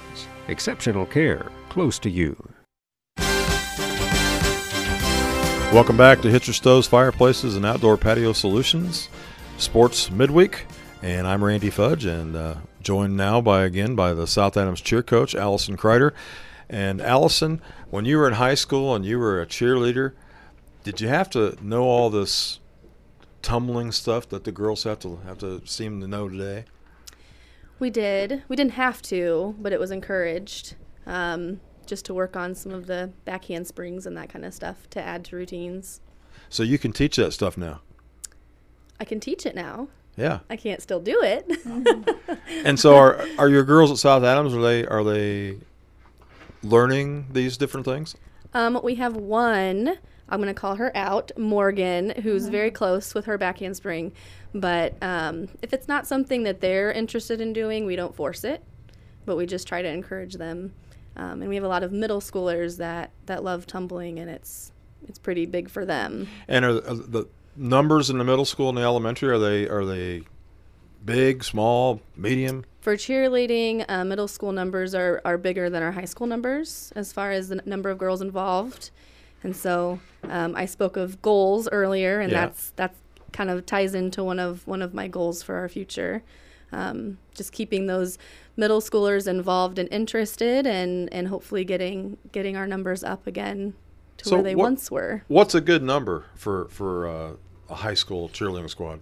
Exceptional 0.46 1.06
care, 1.06 1.50
close 1.68 1.98
to 2.00 2.10
you. 2.10 2.36
Welcome 5.72 5.96
back 5.96 6.22
to 6.22 6.28
Hitzer 6.28 6.54
Stoves, 6.54 6.86
Fireplaces, 6.86 7.56
and 7.56 7.66
Outdoor 7.66 7.96
Patio 7.96 8.32
Solutions, 8.32 9.08
Sports 9.58 10.10
Midweek. 10.10 10.64
And 11.02 11.26
I'm 11.26 11.44
Randy 11.44 11.70
Fudge, 11.70 12.06
and 12.06 12.34
uh, 12.34 12.54
joined 12.88 13.18
now 13.18 13.38
by 13.38 13.64
again 13.64 13.94
by 13.94 14.14
the 14.14 14.26
South 14.26 14.56
Adams 14.56 14.80
cheer 14.80 15.02
coach, 15.02 15.34
Allison 15.34 15.76
Kreider. 15.76 16.12
And 16.70 17.02
Allison, 17.02 17.60
when 17.90 18.06
you 18.06 18.16
were 18.16 18.26
in 18.26 18.32
high 18.32 18.54
school 18.54 18.94
and 18.94 19.04
you 19.04 19.18
were 19.18 19.42
a 19.42 19.46
cheerleader, 19.46 20.14
did 20.84 20.98
you 20.98 21.08
have 21.08 21.28
to 21.32 21.58
know 21.60 21.82
all 21.82 22.08
this 22.08 22.60
tumbling 23.42 23.92
stuff 23.92 24.26
that 24.30 24.44
the 24.44 24.52
girls 24.52 24.84
have 24.84 25.00
to 25.00 25.16
have 25.26 25.36
to 25.36 25.60
seem 25.66 26.00
to 26.00 26.08
know 26.08 26.30
today? 26.30 26.64
We 27.78 27.90
did. 27.90 28.42
We 28.48 28.56
didn't 28.56 28.72
have 28.72 29.02
to, 29.02 29.54
but 29.58 29.74
it 29.74 29.78
was 29.78 29.90
encouraged 29.90 30.74
um, 31.06 31.60
just 31.84 32.06
to 32.06 32.14
work 32.14 32.36
on 32.36 32.54
some 32.54 32.72
of 32.72 32.86
the 32.86 33.10
back 33.26 33.44
handsprings 33.44 34.06
and 34.06 34.16
that 34.16 34.30
kind 34.30 34.46
of 34.46 34.54
stuff 34.54 34.88
to 34.92 35.02
add 35.02 35.26
to 35.26 35.36
routines. 35.36 36.00
So 36.48 36.62
you 36.62 36.78
can 36.78 36.94
teach 36.94 37.16
that 37.16 37.34
stuff 37.34 37.58
now. 37.58 37.82
I 38.98 39.04
can 39.04 39.20
teach 39.20 39.44
it 39.44 39.54
now. 39.54 39.88
Yeah. 40.18 40.40
I 40.50 40.56
can't 40.56 40.82
still 40.82 41.00
do 41.00 41.22
it. 41.22 41.48
and 42.64 42.78
so 42.78 42.96
are 42.96 43.24
are 43.38 43.48
your 43.48 43.64
girls 43.64 43.90
at 43.90 43.98
South 43.98 44.24
Adams 44.24 44.54
are 44.54 44.62
they 44.62 44.86
are 44.86 45.04
they 45.04 45.58
learning 46.62 47.28
these 47.32 47.56
different 47.56 47.86
things? 47.86 48.16
Um, 48.52 48.80
we 48.82 48.96
have 48.96 49.14
one. 49.16 49.98
I'm 50.30 50.42
going 50.42 50.52
to 50.52 50.60
call 50.60 50.74
her 50.76 50.94
out, 50.94 51.30
Morgan, 51.38 52.10
who's 52.22 52.48
very 52.48 52.70
close 52.70 53.14
with 53.14 53.24
her 53.24 53.38
back 53.38 53.60
handspring. 53.60 54.12
But 54.54 54.94
um, 55.02 55.48
if 55.62 55.72
it's 55.72 55.88
not 55.88 56.06
something 56.06 56.42
that 56.42 56.60
they're 56.60 56.92
interested 56.92 57.40
in 57.40 57.54
doing, 57.54 57.86
we 57.86 57.96
don't 57.96 58.14
force 58.14 58.44
it, 58.44 58.62
but 59.24 59.36
we 59.36 59.46
just 59.46 59.66
try 59.66 59.80
to 59.80 59.88
encourage 59.88 60.34
them. 60.34 60.74
Um, 61.16 61.40
and 61.40 61.48
we 61.48 61.54
have 61.54 61.64
a 61.64 61.68
lot 61.68 61.82
of 61.82 61.92
middle 61.92 62.20
schoolers 62.20 62.76
that, 62.76 63.10
that 63.24 63.42
love 63.42 63.66
tumbling, 63.66 64.18
and 64.18 64.28
it's 64.28 64.72
it's 65.08 65.18
pretty 65.18 65.46
big 65.46 65.70
for 65.70 65.86
them. 65.86 66.28
And 66.48 66.64
are, 66.64 66.76
are 66.86 66.94
the 66.94 67.26
numbers 67.58 68.08
in 68.10 68.18
the 68.18 68.24
middle 68.24 68.44
school 68.44 68.68
and 68.68 68.78
the 68.78 68.82
elementary 68.82 69.28
are 69.30 69.38
they 69.38 69.68
are 69.68 69.84
they 69.84 70.22
big, 71.04 71.42
small, 71.44 72.00
medium? 72.16 72.64
For 72.80 72.96
cheerleading, 72.96 73.84
uh, 73.88 74.04
middle 74.04 74.28
school 74.28 74.52
numbers 74.52 74.94
are, 74.94 75.20
are 75.24 75.36
bigger 75.36 75.68
than 75.68 75.82
our 75.82 75.92
high 75.92 76.04
school 76.04 76.26
numbers 76.26 76.92
as 76.96 77.12
far 77.12 77.30
as 77.32 77.48
the 77.48 77.56
n- 77.56 77.62
number 77.66 77.90
of 77.90 77.98
girls 77.98 78.20
involved. 78.22 78.90
And 79.42 79.54
so 79.54 80.00
um, 80.24 80.54
I 80.56 80.66
spoke 80.66 80.96
of 80.96 81.20
goals 81.22 81.68
earlier, 81.70 82.20
and 82.20 82.32
Yeah. 82.32 82.46
that's 82.46 82.72
that's 82.76 82.98
kind 83.32 83.50
of 83.50 83.66
ties 83.66 83.94
into 83.94 84.24
one 84.24 84.38
of 84.38 84.66
one 84.66 84.80
of 84.82 84.94
my 84.94 85.08
goals 85.08 85.42
for 85.42 85.56
our 85.56 85.68
future. 85.68 86.22
Um, 86.72 87.18
just 87.34 87.52
keeping 87.52 87.86
those 87.86 88.18
middle 88.56 88.80
schoolers 88.80 89.26
involved 89.26 89.78
and 89.78 89.88
interested, 89.92 90.66
and, 90.66 91.12
and 91.12 91.28
hopefully 91.28 91.64
getting 91.64 92.18
getting 92.32 92.56
our 92.56 92.66
numbers 92.66 93.02
up 93.04 93.26
again 93.26 93.74
to 94.18 94.30
where 94.30 94.42
they 94.42 94.54
what- 94.54 94.64
once 94.64 94.90
were. 94.90 95.22
What's 95.28 95.54
a 95.54 95.60
good 95.60 95.82
number 95.82 96.24
for 96.34 96.66
for 96.68 97.06
uh, 97.08 97.32
a 97.68 97.76
high 97.76 97.94
school 97.94 98.28
cheerleading 98.28 98.70
squad? 98.70 99.00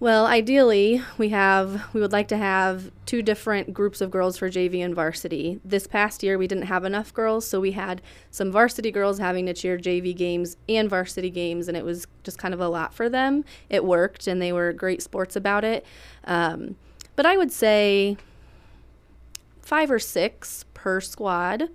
Well, 0.00 0.26
ideally, 0.26 1.02
we 1.16 1.30
have 1.30 1.92
we 1.92 2.00
would 2.00 2.12
like 2.12 2.28
to 2.28 2.36
have 2.36 2.92
two 3.04 3.20
different 3.20 3.74
groups 3.74 4.00
of 4.00 4.12
girls 4.12 4.38
for 4.38 4.48
JV 4.48 4.84
and 4.84 4.94
varsity. 4.94 5.58
This 5.64 5.88
past 5.88 6.22
year, 6.22 6.38
we 6.38 6.46
didn't 6.46 6.66
have 6.66 6.84
enough 6.84 7.12
girls, 7.12 7.44
so 7.48 7.58
we 7.58 7.72
had 7.72 8.00
some 8.30 8.52
varsity 8.52 8.92
girls 8.92 9.18
having 9.18 9.46
to 9.46 9.54
cheer 9.54 9.76
JV 9.76 10.16
games 10.16 10.56
and 10.68 10.88
varsity 10.88 11.30
games, 11.30 11.66
and 11.66 11.76
it 11.76 11.84
was 11.84 12.06
just 12.22 12.38
kind 12.38 12.54
of 12.54 12.60
a 12.60 12.68
lot 12.68 12.94
for 12.94 13.08
them. 13.08 13.44
It 13.68 13.84
worked, 13.84 14.28
and 14.28 14.40
they 14.40 14.52
were 14.52 14.72
great 14.72 15.02
sports 15.02 15.34
about 15.34 15.64
it. 15.64 15.84
Um, 16.22 16.76
but 17.16 17.26
I 17.26 17.36
would 17.36 17.50
say 17.50 18.16
five 19.62 19.90
or 19.90 19.98
six 19.98 20.64
per 20.74 21.00
squad 21.00 21.70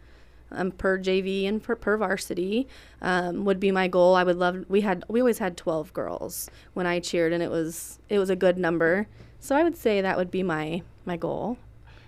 um, 0.54 0.72
per 0.72 0.98
JV 0.98 1.48
and 1.48 1.62
per, 1.62 1.76
per 1.76 1.98
varsity 1.98 2.68
um, 3.02 3.46
would 3.46 3.60
be 3.60 3.72
my 3.72 3.88
goal. 3.88 4.16
I 4.16 4.24
would 4.24 4.38
love. 4.38 4.66
We 4.70 4.82
had 4.82 5.04
we 5.08 5.20
always 5.20 5.40
had 5.40 5.58
twelve 5.58 5.94
girls 5.94 6.50
when 6.74 6.86
I 6.86 7.00
cheered, 7.00 7.34
and 7.34 7.44
it 7.44 7.52
was 7.52 8.00
it 8.10 8.20
was 8.20 8.30
a 8.30 8.36
good 8.36 8.58
number. 8.58 9.08
So 9.40 9.56
I 9.56 9.64
would 9.64 9.78
say 9.78 10.02
that 10.02 10.18
would 10.18 10.32
be 10.32 10.44
my 10.44 10.84
my 11.06 11.18
goal. 11.18 11.58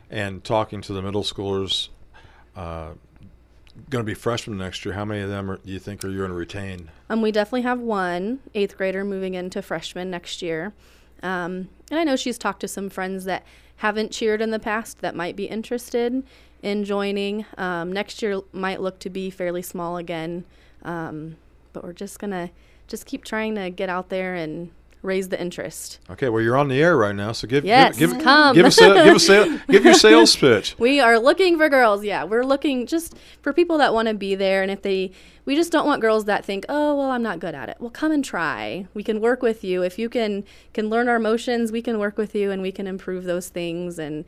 And 0.10 0.44
talking 0.44 0.82
to 0.82 0.94
the 0.94 1.02
middle 1.02 1.24
schoolers, 1.24 1.90
uh, 2.56 2.92
going 3.90 4.04
to 4.04 4.06
be 4.06 4.14
freshmen 4.14 4.58
next 4.58 4.86
year. 4.86 4.94
How 4.94 5.06
many 5.06 5.22
of 5.22 5.30
them 5.30 5.50
are, 5.52 5.58
do 5.58 5.72
you 5.72 5.80
think 5.80 6.04
are 6.04 6.10
you 6.10 6.20
going 6.20 6.30
to 6.30 6.36
retain? 6.36 6.90
Um, 7.10 7.22
we 7.22 7.32
definitely 7.32 7.64
have 7.64 7.80
one 7.80 8.40
eighth 8.54 8.78
grader 8.78 9.04
moving 9.04 9.34
into 9.34 9.62
freshman 9.62 10.10
next 10.10 10.42
year. 10.42 10.74
Um, 11.24 11.70
and 11.90 12.00
I 12.00 12.04
know 12.04 12.16
she's 12.16 12.38
talked 12.38 12.62
to 12.62 12.68
some 12.68 12.90
friends 12.90 13.26
that 13.26 13.44
haven't 13.78 14.12
cheered 14.12 14.42
in 14.42 14.52
the 14.52 14.60
past 14.60 15.00
that 15.00 15.16
might 15.16 15.36
be 15.36 15.46
interested 15.46 16.24
in 16.66 16.84
joining. 16.84 17.46
Um, 17.60 17.94
next 17.94 18.24
year 18.24 18.42
might 18.52 18.82
look 18.82 18.98
to 19.00 19.10
be 19.10 19.30
fairly 19.30 19.62
small 19.62 19.98
again, 19.98 20.46
um, 20.82 21.38
but 21.74 21.84
we're 21.84 21.94
just 21.94 22.18
gonna 22.18 22.50
just 22.88 23.06
keep 23.06 23.24
trying 23.24 23.54
to 23.56 23.70
get 23.70 23.88
out 23.88 24.10
there 24.10 24.34
and 24.34 24.72
raise 25.04 25.30
the 25.30 25.40
interest. 25.40 26.00
Okay, 26.10 26.28
well 26.28 26.42
you're 26.42 26.58
on 26.58 26.68
the 26.68 26.82
air 26.82 26.98
right 26.98 27.16
now, 27.16 27.34
so 27.34 27.48
give 27.48 27.66
yes, 27.66 27.96
give, 27.96 28.14
give, 28.14 28.20
come. 28.24 28.56
give 28.56 28.66
us 28.66 28.82
a, 28.82 28.94
give 28.96 29.16
us 29.16 29.30
a, 29.30 29.62
give 29.70 29.86
your 29.86 29.94
sales 29.94 30.36
pitch. 30.44 30.76
We 30.80 31.00
are 31.00 31.20
looking 31.20 31.56
for 31.56 31.70
girls. 31.70 32.04
Yeah, 32.04 32.24
we're 32.24 32.44
looking 32.44 32.88
just 32.88 33.14
for 33.44 33.54
people 33.54 33.78
that 33.78 33.94
want 33.94 34.08
to 34.08 34.16
be 34.16 34.34
there, 34.34 34.64
and 34.64 34.72
if 34.72 34.82
they, 34.82 35.12
we 35.46 35.56
just 35.56 35.72
don't 35.72 35.86
want 35.86 36.02
girls 36.02 36.26
that 36.26 36.44
think, 36.44 36.66
oh 36.68 36.96
well, 36.96 37.12
I'm 37.12 37.22
not 37.22 37.38
good 37.38 37.54
at 37.54 37.70
it. 37.70 37.78
Well, 37.80 37.92
come 37.92 38.12
and 38.12 38.26
try. 38.26 38.88
We 38.96 39.04
can 39.04 39.22
work 39.22 39.44
with 39.44 39.64
you 39.64 39.84
if 39.84 40.00
you 40.00 40.10
can 40.10 40.44
can 40.74 40.90
learn 40.90 41.10
our 41.10 41.20
motions. 41.20 41.72
We 41.72 41.84
can 41.84 42.00
work 42.00 42.18
with 42.18 42.34
you, 42.34 42.50
and 42.50 42.64
we 42.64 42.72
can 42.72 42.88
improve 42.88 43.26
those 43.26 43.50
things 43.50 44.00
and. 44.00 44.26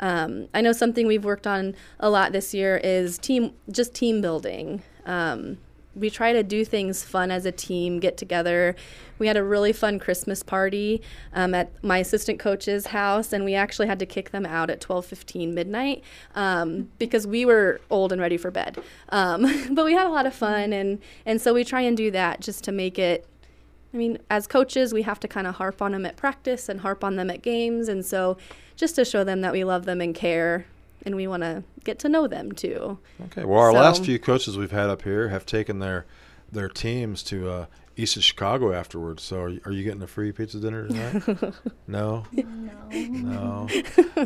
Um, 0.00 0.48
I 0.52 0.60
know 0.60 0.72
something 0.72 1.06
we've 1.06 1.24
worked 1.24 1.46
on 1.46 1.74
a 1.98 2.10
lot 2.10 2.32
this 2.32 2.52
year 2.52 2.78
is 2.82 3.18
team, 3.18 3.52
just 3.70 3.94
team 3.94 4.20
building. 4.20 4.82
Um, 5.06 5.58
we 5.94 6.08
try 6.08 6.32
to 6.32 6.42
do 6.42 6.64
things 6.64 7.02
fun 7.02 7.30
as 7.30 7.44
a 7.44 7.52
team, 7.52 7.98
get 7.98 8.16
together. 8.16 8.76
We 9.18 9.26
had 9.26 9.36
a 9.36 9.42
really 9.42 9.72
fun 9.72 9.98
Christmas 9.98 10.42
party 10.42 11.02
um, 11.32 11.54
at 11.54 11.82
my 11.82 11.98
assistant 11.98 12.38
coach's 12.38 12.86
house, 12.88 13.32
and 13.32 13.44
we 13.44 13.54
actually 13.54 13.88
had 13.88 13.98
to 13.98 14.06
kick 14.06 14.30
them 14.30 14.46
out 14.46 14.70
at 14.70 14.80
12:15 14.80 15.52
midnight 15.52 16.02
um, 16.34 16.90
because 16.98 17.26
we 17.26 17.44
were 17.44 17.80
old 17.90 18.12
and 18.12 18.20
ready 18.20 18.36
for 18.36 18.50
bed. 18.50 18.82
Um, 19.10 19.42
but 19.74 19.84
we 19.84 19.92
had 19.94 20.06
a 20.06 20.10
lot 20.10 20.26
of 20.26 20.34
fun, 20.34 20.72
and 20.72 21.00
and 21.26 21.40
so 21.40 21.52
we 21.52 21.64
try 21.64 21.82
and 21.82 21.96
do 21.96 22.10
that 22.12 22.40
just 22.40 22.64
to 22.64 22.72
make 22.72 22.98
it 22.98 23.26
I 23.92 23.96
mean, 23.96 24.18
as 24.30 24.46
coaches, 24.46 24.92
we 24.94 25.02
have 25.02 25.18
to 25.20 25.28
kind 25.28 25.46
of 25.46 25.56
harp 25.56 25.82
on 25.82 25.92
them 25.92 26.06
at 26.06 26.16
practice 26.16 26.68
and 26.68 26.80
harp 26.80 27.02
on 27.02 27.16
them 27.16 27.28
at 27.30 27.42
games. 27.42 27.88
And 27.88 28.04
so 28.06 28.36
just 28.76 28.94
to 28.96 29.04
show 29.04 29.24
them 29.24 29.40
that 29.40 29.52
we 29.52 29.64
love 29.64 29.84
them 29.84 30.00
and 30.00 30.14
care 30.14 30.66
and 31.04 31.16
we 31.16 31.26
want 31.26 31.42
to 31.42 31.64
get 31.82 31.98
to 32.00 32.08
know 32.08 32.26
them 32.28 32.52
too. 32.52 32.98
Okay. 33.26 33.44
Well, 33.44 33.58
our 33.58 33.72
So- 33.72 33.78
last 33.78 34.04
few 34.04 34.18
coaches 34.18 34.56
we've 34.56 34.70
had 34.70 34.90
up 34.90 35.02
here 35.02 35.28
have 35.28 35.44
taken 35.46 35.78
their 35.80 36.06
their 36.52 36.68
teams 36.68 37.22
to 37.22 37.48
uh, 37.48 37.66
east 37.96 38.16
of 38.16 38.24
Chicago 38.24 38.72
afterwards. 38.72 39.22
So, 39.22 39.40
are 39.40 39.48
you, 39.48 39.60
are 39.64 39.70
you 39.72 39.84
getting 39.84 40.02
a 40.02 40.06
free 40.08 40.32
pizza 40.32 40.58
dinner 40.58 40.88
tonight? 40.88 41.54
no. 41.86 42.24
No. 42.32 42.88
No. 42.90 43.68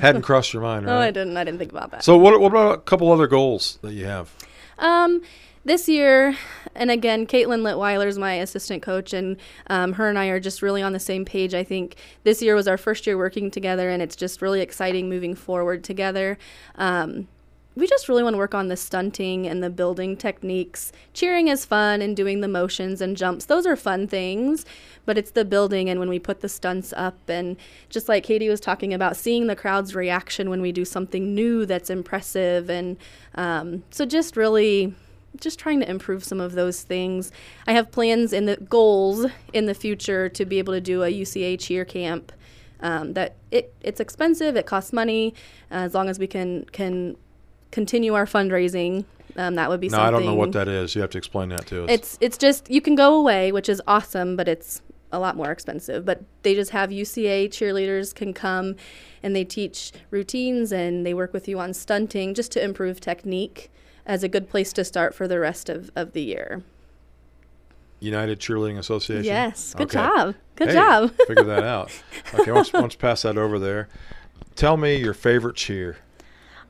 Hadn't 0.01 0.23
crossed 0.23 0.53
your 0.55 0.63
mind, 0.63 0.87
right? 0.87 0.93
No, 0.93 0.99
I 0.99 1.11
didn't. 1.11 1.37
I 1.37 1.45
didn't 1.45 1.59
think 1.59 1.71
about 1.73 1.91
that. 1.91 2.03
So, 2.03 2.17
what 2.17 2.41
what 2.41 2.49
about 2.51 2.75
a 2.79 2.81
couple 2.81 3.13
other 3.13 3.27
goals 3.27 3.79
that 3.83 3.93
you 3.93 4.07
have? 4.07 4.31
Um, 4.79 5.21
this 5.65 5.89
year, 5.89 6.37
and 6.75 6.91
again, 6.91 7.27
Caitlin 7.27 7.63
Litweiler 7.63 8.07
is 8.07 8.19
my 8.19 8.35
assistant 8.35 8.83
coach, 8.83 9.13
and 9.13 9.37
um, 9.69 9.95
her 9.95 10.09
and 10.09 10.19
I 10.19 10.27
are 10.27 10.41
just 10.41 10.63
really 10.63 10.83
on 10.83 10.93
the 10.93 11.01
same 11.01 11.25
page. 11.25 11.55
I 11.55 11.65
think 11.65 11.97
this 12.23 12.43
year 12.43 12.55
was 12.55 12.69
our 12.69 12.77
first 12.77 13.07
year 13.07 13.17
working 13.17 13.51
together, 13.51 13.89
and 13.89 14.03
it's 14.03 14.17
just 14.17 14.43
really 14.43 14.61
exciting 14.61 15.09
moving 15.09 15.35
forward 15.35 15.83
together. 15.85 16.39
Um, 16.77 17.29
we 17.77 17.87
just 17.87 18.09
really 18.09 18.23
want 18.23 18.35
to 18.35 18.39
work 18.39 18.55
on 18.55 18.69
the 18.69 18.77
stunting 18.77 19.47
and 19.47 19.63
the 19.63 19.71
building 19.71 20.17
techniques. 20.17 20.93
Cheering 21.13 21.49
is 21.49 21.65
fun 21.65 22.01
and 22.03 22.17
doing 22.17 22.41
the 22.41 22.49
motions 22.49 23.01
and 23.01 23.17
jumps. 23.17 23.47
Those 23.47 23.67
are 23.67 23.75
fun 23.75 24.07
things, 24.07 24.65
but 25.05 25.19
it's 25.19 25.33
the 25.33 25.45
building 25.45 25.91
and 25.91 25.99
when 25.99 26.09
we 26.09 26.21
put 26.21 26.41
the 26.41 26.49
stunts 26.49 26.93
up 26.97 27.17
and 27.29 27.57
just 27.89 28.09
like 28.09 28.23
Katie 28.23 28.49
was 28.49 28.61
talking 28.61 28.95
about, 28.95 29.17
seeing 29.17 29.49
the 29.49 29.57
crowd's 29.57 29.95
reaction 29.95 30.51
when 30.51 30.63
we 30.63 30.71
do 30.71 30.85
something 30.85 31.35
new 31.35 31.67
that's 31.67 31.91
impressive. 31.91 32.71
And 32.71 32.97
um, 33.35 33.83
so 33.91 34.07
just 34.07 34.37
really 34.37 34.95
just 35.41 35.59
trying 35.59 35.81
to 35.81 35.89
improve 35.89 36.25
some 36.25 36.41
of 36.41 36.53
those 36.53 36.83
things. 36.83 37.33
I 37.67 37.73
have 37.73 37.91
plans 37.91 38.33
in 38.33 38.47
the 38.47 38.57
goals 38.57 39.27
in 39.53 39.67
the 39.67 39.75
future 39.75 40.29
to 40.29 40.45
be 40.45 40.59
able 40.59 40.73
to 40.75 40.81
do 40.81 41.03
a 41.03 41.09
UCA 41.09 41.59
cheer 41.59 41.85
camp. 41.85 42.33
Um, 42.81 43.15
that 43.15 43.37
it 43.51 43.73
it's 43.81 44.01
expensive, 44.01 44.57
it 44.57 44.67
costs 44.67 44.93
money. 44.93 45.35
Uh, 45.71 45.77
as 45.77 45.95
long 45.95 46.09
as 46.09 46.19
we 46.19 46.27
can 46.27 46.65
can 46.73 47.17
continue 47.71 48.15
our 48.15 48.27
fundraising, 48.27 49.05
um, 49.37 49.55
that 49.55 49.71
would 49.71 49.81
be 49.81 49.89
No, 49.89 49.97
something. 49.97 50.07
I 50.07 50.11
don't 50.11 50.27
know 50.27 50.35
what 50.35 50.53
that 50.53 50.69
is. 50.69 50.95
You 50.95 51.01
have 51.01 51.11
to 51.11 51.19
explain 51.19 51.49
that 51.51 51.67
to 51.69 51.85
us. 51.85 51.91
It's 51.91 52.19
it's 52.21 52.37
just 52.37 52.71
you 52.71 52.81
can 52.81 52.95
go 52.95 53.15
away, 53.15 53.53
which 53.53 53.69
is 53.69 53.81
awesome, 53.87 54.37
but 54.37 54.49
it's 54.49 54.83
a 55.13 55.19
lot 55.19 55.37
more 55.37 55.51
expensive. 55.51 56.05
But 56.05 56.25
they 56.43 56.55
just 56.55 56.73
have 56.73 56.91
UCA 56.91 57.49
cheerleaders 57.49 58.15
can 58.15 58.35
come, 58.35 58.77
and 59.23 59.35
they 59.35 59.45
teach 59.45 59.93
routines 60.11 60.73
and 60.73 61.07
they 61.07 61.15
work 61.15 61.33
with 61.33 61.49
you 61.49 61.59
on 61.59 61.73
stunting 61.73 62.35
just 62.35 62.53
to 62.53 62.63
improve 62.63 63.01
technique 63.01 63.71
as 64.07 64.23
a 64.23 64.29
good 64.29 64.49
place 64.49 64.73
to 64.75 64.85
start 64.85 65.15
for 65.15 65.27
the 65.29 65.39
rest 65.41 65.69
of, 65.69 65.91
of 65.97 66.13
the 66.13 66.23
year. 66.23 66.63
United 68.01 68.39
Cheerleading 68.39 68.79
Association. 68.79 69.25
Yes, 69.25 69.75
good 69.75 69.85
Okay. 69.85 69.95
job. 69.99 70.35
Good 70.57 70.69
Hey, 70.69 70.75
job. 70.75 71.11
figure 71.27 71.45
that 71.45 71.65
out. 71.65 71.91
Okay, 72.39 72.53
once 72.53 72.73
once 72.73 72.95
pass 72.97 73.23
that 73.23 73.39
over 73.39 73.59
there. 73.59 73.89
Tell 74.57 74.77
me 74.77 74.97
your 74.97 75.15
favorite 75.15 75.57
cheer. 75.57 75.99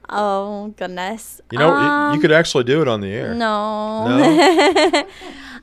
Oh 0.09 0.69
goodness. 0.77 1.41
You 1.51 1.59
know, 1.59 1.71
y- 1.71 1.83
you 2.11 2.15
Um, 2.17 2.21
could 2.21 2.33
actually 2.33 2.65
do 2.65 2.83
it 2.83 2.89
on 2.89 3.01
the 3.01 3.09
air. 3.13 3.35
No. 3.35 4.07
No? 4.07 5.05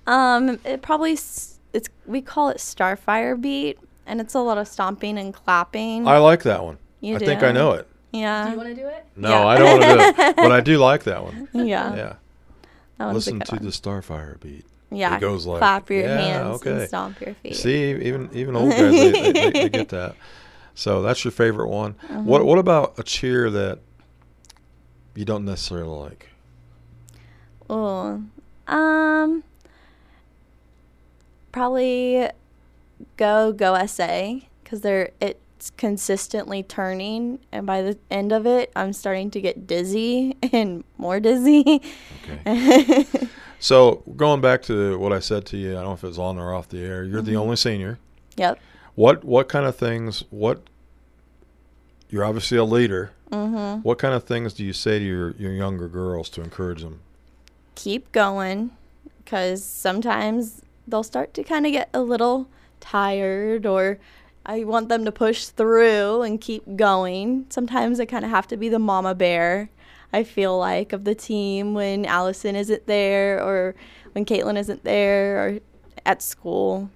um, 0.11 0.59
it 0.65 0.81
probably 0.81 1.11
it's 1.13 1.89
we 2.05 2.21
call 2.21 2.49
it 2.49 2.57
Starfire 2.57 3.39
beat, 3.39 3.77
and 4.07 4.19
it's 4.19 4.33
a 4.33 4.39
lot 4.39 4.57
of 4.57 4.67
stomping 4.67 5.17
and 5.19 5.33
clapping. 5.33 6.07
I 6.07 6.17
like 6.17 6.43
that 6.43 6.63
one. 6.63 6.79
You 6.99 7.15
I 7.15 7.19
think 7.19 7.43
I 7.43 7.51
know 7.51 7.71
it. 7.73 7.87
Yeah. 8.11 8.45
Do 8.45 8.51
you 8.51 8.57
want 8.57 8.69
to 8.69 8.75
do 8.75 8.87
it? 8.87 9.05
No, 9.15 9.29
Yeah. 9.29 9.45
I 9.47 9.57
don't 9.57 9.69
want 9.79 9.81
to 9.83 9.87
do 9.89 10.21
it, 10.29 10.35
but 10.35 10.51
I 10.51 10.59
do 10.61 10.77
like 10.77 11.03
that 11.05 11.23
one. 11.23 11.47
Yeah. 11.53 11.95
Yeah. 11.95 12.13
That 12.97 13.05
one's 13.05 13.11
a 13.11 13.13
Listen 13.13 13.39
good 13.39 13.47
to 13.47 13.55
one. 13.55 13.63
the 13.65 13.69
Starfire 13.71 14.39
beat. 14.39 14.65
Yeah, 14.93 15.15
It 15.15 15.21
goes 15.21 15.45
like 15.45 15.59
clap 15.59 15.89
your 15.89 16.01
yeah, 16.01 16.19
hands 16.19 16.61
and 16.63 16.75
okay. 16.77 16.85
stomp 16.87 17.21
your 17.21 17.33
feet. 17.35 17.55
See, 17.55 17.91
even 17.91 18.29
even 18.33 18.55
old 18.57 18.71
guys 18.71 18.91
they, 18.91 19.11
they, 19.11 19.31
they, 19.31 19.49
they 19.51 19.69
get 19.69 19.89
that. 19.89 20.15
So 20.75 21.01
that's 21.01 21.23
your 21.23 21.31
favorite 21.31 21.69
one. 21.69 21.93
What 22.09 22.41
Mhm. 22.41 22.45
what 22.45 22.57
about 22.59 22.99
a 22.99 23.03
cheer 23.03 23.49
that 23.49 23.79
you 25.15 25.23
don't 25.23 25.45
necessarily 25.45 25.87
like? 25.97 26.27
Oh, 27.69 28.21
um, 28.67 29.43
probably 31.53 32.29
go 33.17 33.51
go 33.53 33.85
SA 33.85 34.39
because 34.63 34.81
they're 34.81 35.11
it's 35.61 35.69
consistently 35.69 36.63
turning, 36.63 37.37
and 37.51 37.67
by 37.67 37.83
the 37.83 37.95
end 38.09 38.31
of 38.31 38.47
it, 38.47 38.71
I'm 38.75 38.93
starting 38.93 39.29
to 39.29 39.39
get 39.39 39.67
dizzy 39.67 40.35
and 40.51 40.83
more 40.97 41.19
dizzy. 41.19 41.81
Okay. 42.47 43.05
So 43.63 44.01
going 44.17 44.41
back 44.41 44.63
to 44.63 44.97
what 44.97 45.13
I 45.13 45.19
said 45.19 45.45
to 45.45 45.57
you, 45.57 45.73
I 45.73 45.81
don't 45.81 45.83
know 45.83 45.93
if 45.93 46.03
it 46.03 46.07
was 46.07 46.17
on 46.17 46.39
or 46.39 46.51
off 46.51 46.67
the 46.69 46.83
air. 46.83 47.03
You're 47.03 47.21
the 47.21 47.33
Mhm. 47.33 47.41
only 47.41 47.55
senior. 47.57 47.99
Yep. 48.35 48.57
What 48.95 49.23
what 49.23 49.49
kind 49.49 49.67
of 49.67 49.75
things? 49.75 50.23
What 50.31 50.63
you're 52.09 52.25
obviously 52.25 52.57
a 52.57 52.63
leader. 52.63 53.11
mm-hmm. 53.31 53.81
What 53.83 53.99
kind 53.99 54.15
of 54.15 54.23
things 54.23 54.55
do 54.55 54.65
you 54.65 54.73
say 54.73 54.97
to 54.97 55.05
your, 55.05 55.35
your 55.37 55.51
younger 55.53 55.87
girls 55.87 56.27
to 56.29 56.41
encourage 56.41 56.81
them? 56.81 57.01
keep 57.75 58.11
going 58.11 58.71
because 59.23 59.63
sometimes 59.63 60.63
they'll 60.87 61.03
start 61.03 61.31
to 61.35 61.43
kind 61.43 61.67
of 61.67 61.71
get 61.71 61.87
a 61.93 62.01
little 62.01 62.47
tired 62.79 63.67
or 63.67 63.99
I 64.45 64.63
want 64.63 64.89
them 64.89 65.05
to 65.05 65.11
push 65.11 65.45
through 65.45 66.23
and 66.23 66.41
keep 66.41 66.75
going. 66.75 67.45
Sometimes 67.49 67.99
I 67.99 68.05
kind 68.05 68.25
of 68.25 68.31
have 68.31 68.47
to 68.47 68.57
be 68.57 68.69
the 68.69 68.79
mama 68.79 69.13
bear, 69.13 69.69
I 70.11 70.23
feel 70.23 70.57
like, 70.57 70.93
of 70.93 71.03
the 71.03 71.15
team 71.15 71.73
when 71.73 72.05
Allison 72.05 72.55
isn't 72.55 72.87
there 72.87 73.41
or 73.41 73.75
when 74.13 74.25
Caitlin 74.25 74.57
isn't 74.57 74.83
there 74.83 75.37
or 75.37 75.59
at 76.05 76.21
school. 76.21 76.89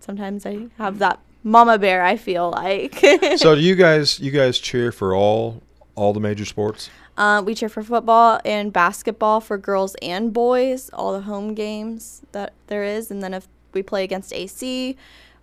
Sometimes 0.00 0.44
I 0.44 0.66
have 0.78 0.98
that 0.98 1.20
mama 1.42 1.78
bear, 1.78 2.04
I 2.04 2.16
feel 2.16 2.50
like. 2.50 2.96
so 3.36 3.54
do 3.54 3.60
you 3.60 3.74
guys 3.74 4.20
you 4.20 4.30
guys 4.30 4.58
cheer 4.58 4.92
for 4.92 5.14
all 5.14 5.62
all 5.94 6.12
the 6.12 6.20
major 6.20 6.44
sports? 6.44 6.90
Uh, 7.16 7.42
we 7.44 7.54
cheer 7.54 7.68
for 7.68 7.82
football 7.82 8.40
and 8.44 8.72
basketball 8.72 9.40
for 9.40 9.58
girls 9.58 9.94
and 10.00 10.32
boys, 10.32 10.90
all 10.92 11.12
the 11.12 11.20
home 11.22 11.54
games 11.54 12.22
that 12.32 12.52
there 12.68 12.84
is. 12.84 13.10
And 13.10 13.22
then 13.22 13.34
if 13.34 13.46
we 13.74 13.82
play 13.82 14.02
against 14.02 14.32
AC 14.32 14.96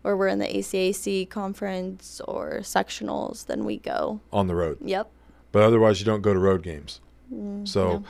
or 0.03 0.15
we're 0.15 0.27
in 0.27 0.39
the 0.39 0.47
ACAC 0.47 1.29
conference 1.29 2.21
or 2.27 2.59
sectionals, 2.59 3.45
then 3.45 3.65
we 3.65 3.77
go. 3.77 4.21
On 4.31 4.47
the 4.47 4.55
road. 4.55 4.77
Yep. 4.81 5.09
But 5.51 5.63
otherwise, 5.63 5.99
you 5.99 6.05
don't 6.05 6.21
go 6.21 6.33
to 6.33 6.39
road 6.39 6.63
games. 6.63 7.01
Mm, 7.33 7.67
so, 7.67 7.89
no. 7.89 8.03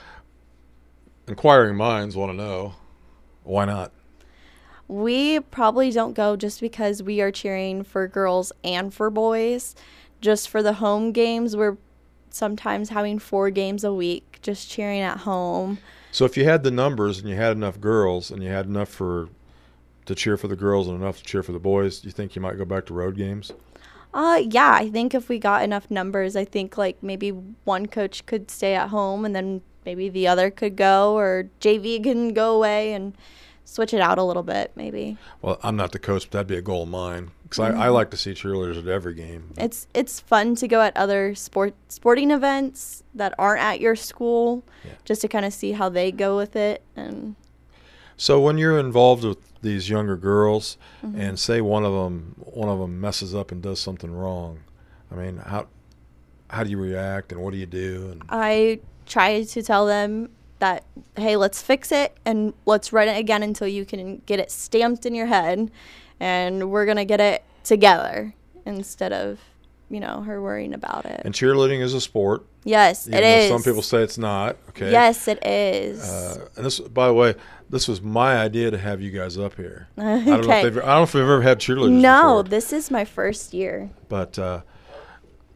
inquiring 1.27 1.75
minds 1.75 2.15
want 2.15 2.31
to 2.31 2.37
know 2.37 2.75
why 3.43 3.65
not? 3.65 3.91
We 4.87 5.39
probably 5.39 5.91
don't 5.91 6.13
go 6.13 6.35
just 6.35 6.61
because 6.61 7.03
we 7.03 7.21
are 7.21 7.31
cheering 7.31 7.83
for 7.83 8.07
girls 8.07 8.51
and 8.63 8.93
for 8.93 9.09
boys. 9.09 9.75
Just 10.21 10.49
for 10.49 10.61
the 10.61 10.73
home 10.73 11.11
games, 11.11 11.55
we're 11.55 11.77
sometimes 12.29 12.89
having 12.89 13.19
four 13.19 13.49
games 13.49 13.83
a 13.83 13.93
week, 13.93 14.39
just 14.41 14.69
cheering 14.69 14.99
at 14.99 15.19
home. 15.19 15.79
So, 16.11 16.25
if 16.25 16.35
you 16.35 16.43
had 16.43 16.63
the 16.63 16.71
numbers 16.71 17.19
and 17.19 17.29
you 17.29 17.35
had 17.35 17.53
enough 17.53 17.79
girls 17.79 18.31
and 18.31 18.43
you 18.43 18.49
had 18.49 18.65
enough 18.65 18.89
for 18.89 19.29
to 20.09 20.15
cheer 20.15 20.37
for 20.37 20.47
the 20.47 20.55
girls 20.55 20.87
and 20.87 21.01
enough 21.01 21.19
to 21.19 21.23
cheer 21.23 21.41
for 21.43 21.51
the 21.51 21.59
boys, 21.59 21.99
do 21.99 22.07
you 22.07 22.11
think 22.11 22.35
you 22.35 22.41
might 22.41 22.57
go 22.57 22.65
back 22.65 22.85
to 22.87 22.93
road 22.93 23.15
games? 23.15 23.51
Uh, 24.13 24.41
yeah, 24.43 24.73
I 24.73 24.89
think 24.89 25.13
if 25.13 25.29
we 25.29 25.37
got 25.37 25.63
enough 25.63 25.89
numbers, 25.91 26.35
I 26.35 26.43
think 26.45 26.77
like 26.77 27.01
maybe 27.03 27.29
one 27.29 27.85
coach 27.85 28.25
could 28.25 28.49
stay 28.49 28.73
at 28.75 28.89
home 28.89 29.23
and 29.23 29.35
then 29.35 29.61
maybe 29.85 30.09
the 30.09 30.27
other 30.27 30.49
could 30.49 30.75
go, 30.75 31.15
or 31.15 31.47
JV 31.61 32.03
can 32.03 32.33
go 32.33 32.55
away 32.55 32.93
and 32.93 33.13
switch 33.65 33.93
it 33.93 34.01
out 34.01 34.17
a 34.17 34.23
little 34.23 34.41
bit, 34.41 34.71
maybe. 34.75 35.15
Well, 35.43 35.59
I'm 35.61 35.75
not 35.75 35.91
the 35.91 35.99
coach, 35.99 36.23
but 36.23 36.31
that'd 36.31 36.47
be 36.47 36.57
a 36.57 36.61
goal 36.61 36.83
of 36.83 36.89
mine 36.89 37.29
because 37.43 37.59
Mhm. 37.59 37.77
I, 37.77 37.85
I 37.85 37.89
like 37.89 38.09
to 38.09 38.17
see 38.17 38.31
cheerleaders 38.31 38.79
at 38.79 38.87
every 38.87 39.13
game. 39.13 39.53
It's 39.57 39.85
it's 39.93 40.19
fun 40.19 40.55
to 40.55 40.67
go 40.67 40.81
at 40.81 40.97
other 40.97 41.35
sport 41.35 41.75
sporting 41.87 42.31
events 42.31 43.03
that 43.13 43.35
aren't 43.37 43.61
at 43.61 43.79
your 43.79 43.95
school, 43.95 44.63
just 45.05 45.21
to 45.21 45.27
kind 45.27 45.45
of 45.45 45.53
see 45.53 45.73
how 45.73 45.87
they 45.87 46.11
go 46.11 46.35
with 46.35 46.55
it 46.55 46.81
and. 46.95 47.35
So 48.19 48.41
when 48.41 48.57
you're 48.57 48.77
involved 48.77 49.23
with 49.23 49.37
these 49.61 49.89
younger 49.89 50.17
girls, 50.17 50.77
Mhm. 51.03 51.17
and 51.17 51.39
say 51.39 51.61
one 51.61 51.85
of 51.85 51.93
them 51.93 52.35
one 52.51 52.67
of 52.67 52.79
them 52.79 52.99
messes 52.99 53.33
up 53.33 53.51
and 53.51 53.61
does 53.61 53.79
something 53.79 54.11
wrong, 54.11 54.59
I 55.11 55.15
mean, 55.15 55.37
how 55.37 55.67
how 56.49 56.63
do 56.65 56.69
you 56.69 56.77
react 56.77 57.31
and 57.31 57.41
what 57.41 57.51
do 57.53 57.57
you 57.57 57.65
do? 57.65 58.09
And 58.11 58.23
I 58.29 58.79
try 59.05 59.43
to 59.43 59.63
tell 59.63 59.85
them 59.85 60.29
that 60.59 60.83
hey, 61.15 61.37
let's 61.37 61.61
fix 61.61 61.91
it 61.93 62.17
and 62.25 62.53
let's 62.65 62.91
run 62.91 63.07
it 63.07 63.17
again 63.17 63.41
until 63.41 63.67
you 63.67 63.85
can 63.85 64.21
get 64.25 64.39
it 64.39 64.51
stamped 64.51 65.05
in 65.05 65.15
your 65.15 65.27
head, 65.27 65.71
and 66.19 66.69
we're 66.69 66.85
gonna 66.85 67.05
get 67.05 67.21
it 67.21 67.43
together 67.63 68.33
instead 68.65 69.13
of 69.13 69.39
you 69.89 69.99
know 70.01 70.21
her 70.21 70.41
worrying 70.41 70.73
about 70.73 71.05
it. 71.05 71.21
and 71.23 71.33
cheerleading 71.33 71.79
is 71.81 71.93
a 71.93 72.01
sport. 72.01 72.43
Yes, 72.65 73.07
even 73.07 73.19
it 73.19 73.25
is. 73.25 73.49
Some 73.49 73.63
people 73.63 73.81
say 73.81 74.03
it's 74.03 74.17
not. 74.17 74.57
Okay. 74.69 74.91
Yes, 74.91 75.29
it 75.29 75.39
is. 75.45 76.01
Uh, 76.03 76.47
and 76.57 76.65
this, 76.65 76.79
by 76.81 77.07
the 77.07 77.13
way, 77.13 77.35
this 77.69 77.87
was 77.87 78.01
my 78.01 78.37
idea 78.37 78.71
to 78.71 78.77
have 78.77 79.01
you 79.01 79.11
guys 79.11 79.37
up 79.37 79.55
here. 79.55 79.87
I 79.97 80.01
don't 80.01 80.25
know 80.25 80.33
if 80.39 80.45
Okay. 80.45 80.63
they've, 80.63 80.77
I 80.77 80.81
don't 80.81 80.87
know 80.87 81.03
if 81.03 81.13
we've 81.13 81.23
ever 81.23 81.41
had 81.41 81.59
cheerleaders. 81.59 82.01
no, 82.01 82.41
this 82.41 82.73
is 82.73 82.89
my 82.91 83.05
first 83.05 83.53
year. 83.53 83.89
but 84.07 84.37
uh, 84.39 84.61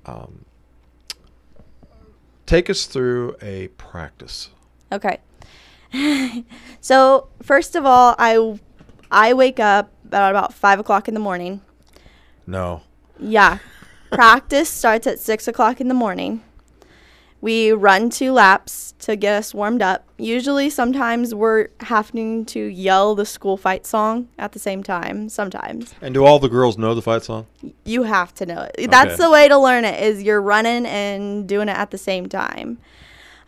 um, 0.06 0.46
take 2.46 2.70
us 2.70 2.86
through 2.86 3.36
a 3.42 3.68
practice. 3.70 4.50
Okay. 4.92 5.20
so 6.82 7.28
first 7.42 7.76
of 7.76 7.86
all, 7.86 8.16
I 8.18 8.60
I 9.12 9.34
wake 9.34 9.60
up 9.60 9.92
about 10.06 10.32
about 10.32 10.54
five 10.54 10.80
o'clock 10.80 11.08
in 11.08 11.14
the 11.14 11.20
morning. 11.20 11.62
No. 12.46 12.82
Yeah. 13.20 13.60
Practice 14.12 14.70
starts 14.70 15.08
at 15.08 15.20
six 15.20 15.48
o'clock 15.48 15.80
in 15.82 15.88
the 15.88 15.94
morning. 15.94 16.44
We 17.44 17.74
run 17.74 18.10
two 18.10 18.32
laps 18.32 18.94
to 19.00 19.18
get 19.18 19.36
us 19.36 19.54
warmed 19.54 19.82
up. 19.82 20.08
Usually, 20.18 20.70
sometimes 20.70 21.36
we're 21.36 21.68
having 21.82 22.46
to 22.46 22.62
yell 22.68 23.16
the 23.16 23.26
school 23.26 23.58
fight 23.58 23.86
song 23.86 24.30
at 24.40 24.54
the 24.54 24.60
same 24.60 24.82
time. 24.82 25.28
Sometimes 25.28 25.94
And 26.02 26.14
do 26.14 26.24
all 26.24 26.40
the 26.40 26.48
girls 26.48 26.78
know 26.78 26.96
the 26.96 27.02
fight 27.02 27.24
song? 27.24 27.46
you 27.84 28.04
have 28.04 28.34
to 28.36 28.46
know 28.46 28.70
it. 28.74 28.90
That's 28.90 29.18
the 29.18 29.30
way 29.30 29.50
to 29.50 29.58
learn 29.58 29.84
it. 29.84 30.02
Is 30.02 30.24
you're 30.24 30.42
running 30.42 30.86
and 30.86 31.46
doing 31.46 31.68
it 31.68 31.76
at 31.76 31.92
the 31.92 31.98
same 31.98 32.30
time. 32.30 32.78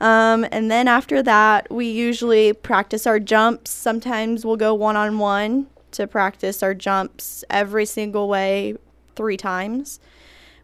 Um, 0.01 0.45
and 0.51 0.69
then 0.69 0.89
after 0.89 1.23
that, 1.23 1.71
we 1.71 1.87
usually 1.87 2.51
practice 2.51 3.07
our 3.07 3.17
jumps. 3.17 3.71
Sometimes 3.71 4.45
we'll 4.45 4.57
go 4.57 4.73
one 4.73 4.97
on 4.97 5.19
one 5.19 5.67
to 5.91 6.05
practice 6.05 6.61
our 6.61 6.73
jumps 6.73 7.45
every 7.49 7.85
single 7.85 8.27
way 8.27 8.75
three 9.15 9.37
times, 9.37 10.01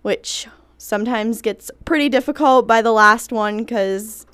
which 0.02 0.48
sometimes 0.82 1.44
gets 1.44 1.70
pretty 1.86 2.10
difficult 2.10 2.66
by 2.66 2.82
the 2.82 2.92
last 2.92 3.32
one 3.32 3.58
because 3.58 4.26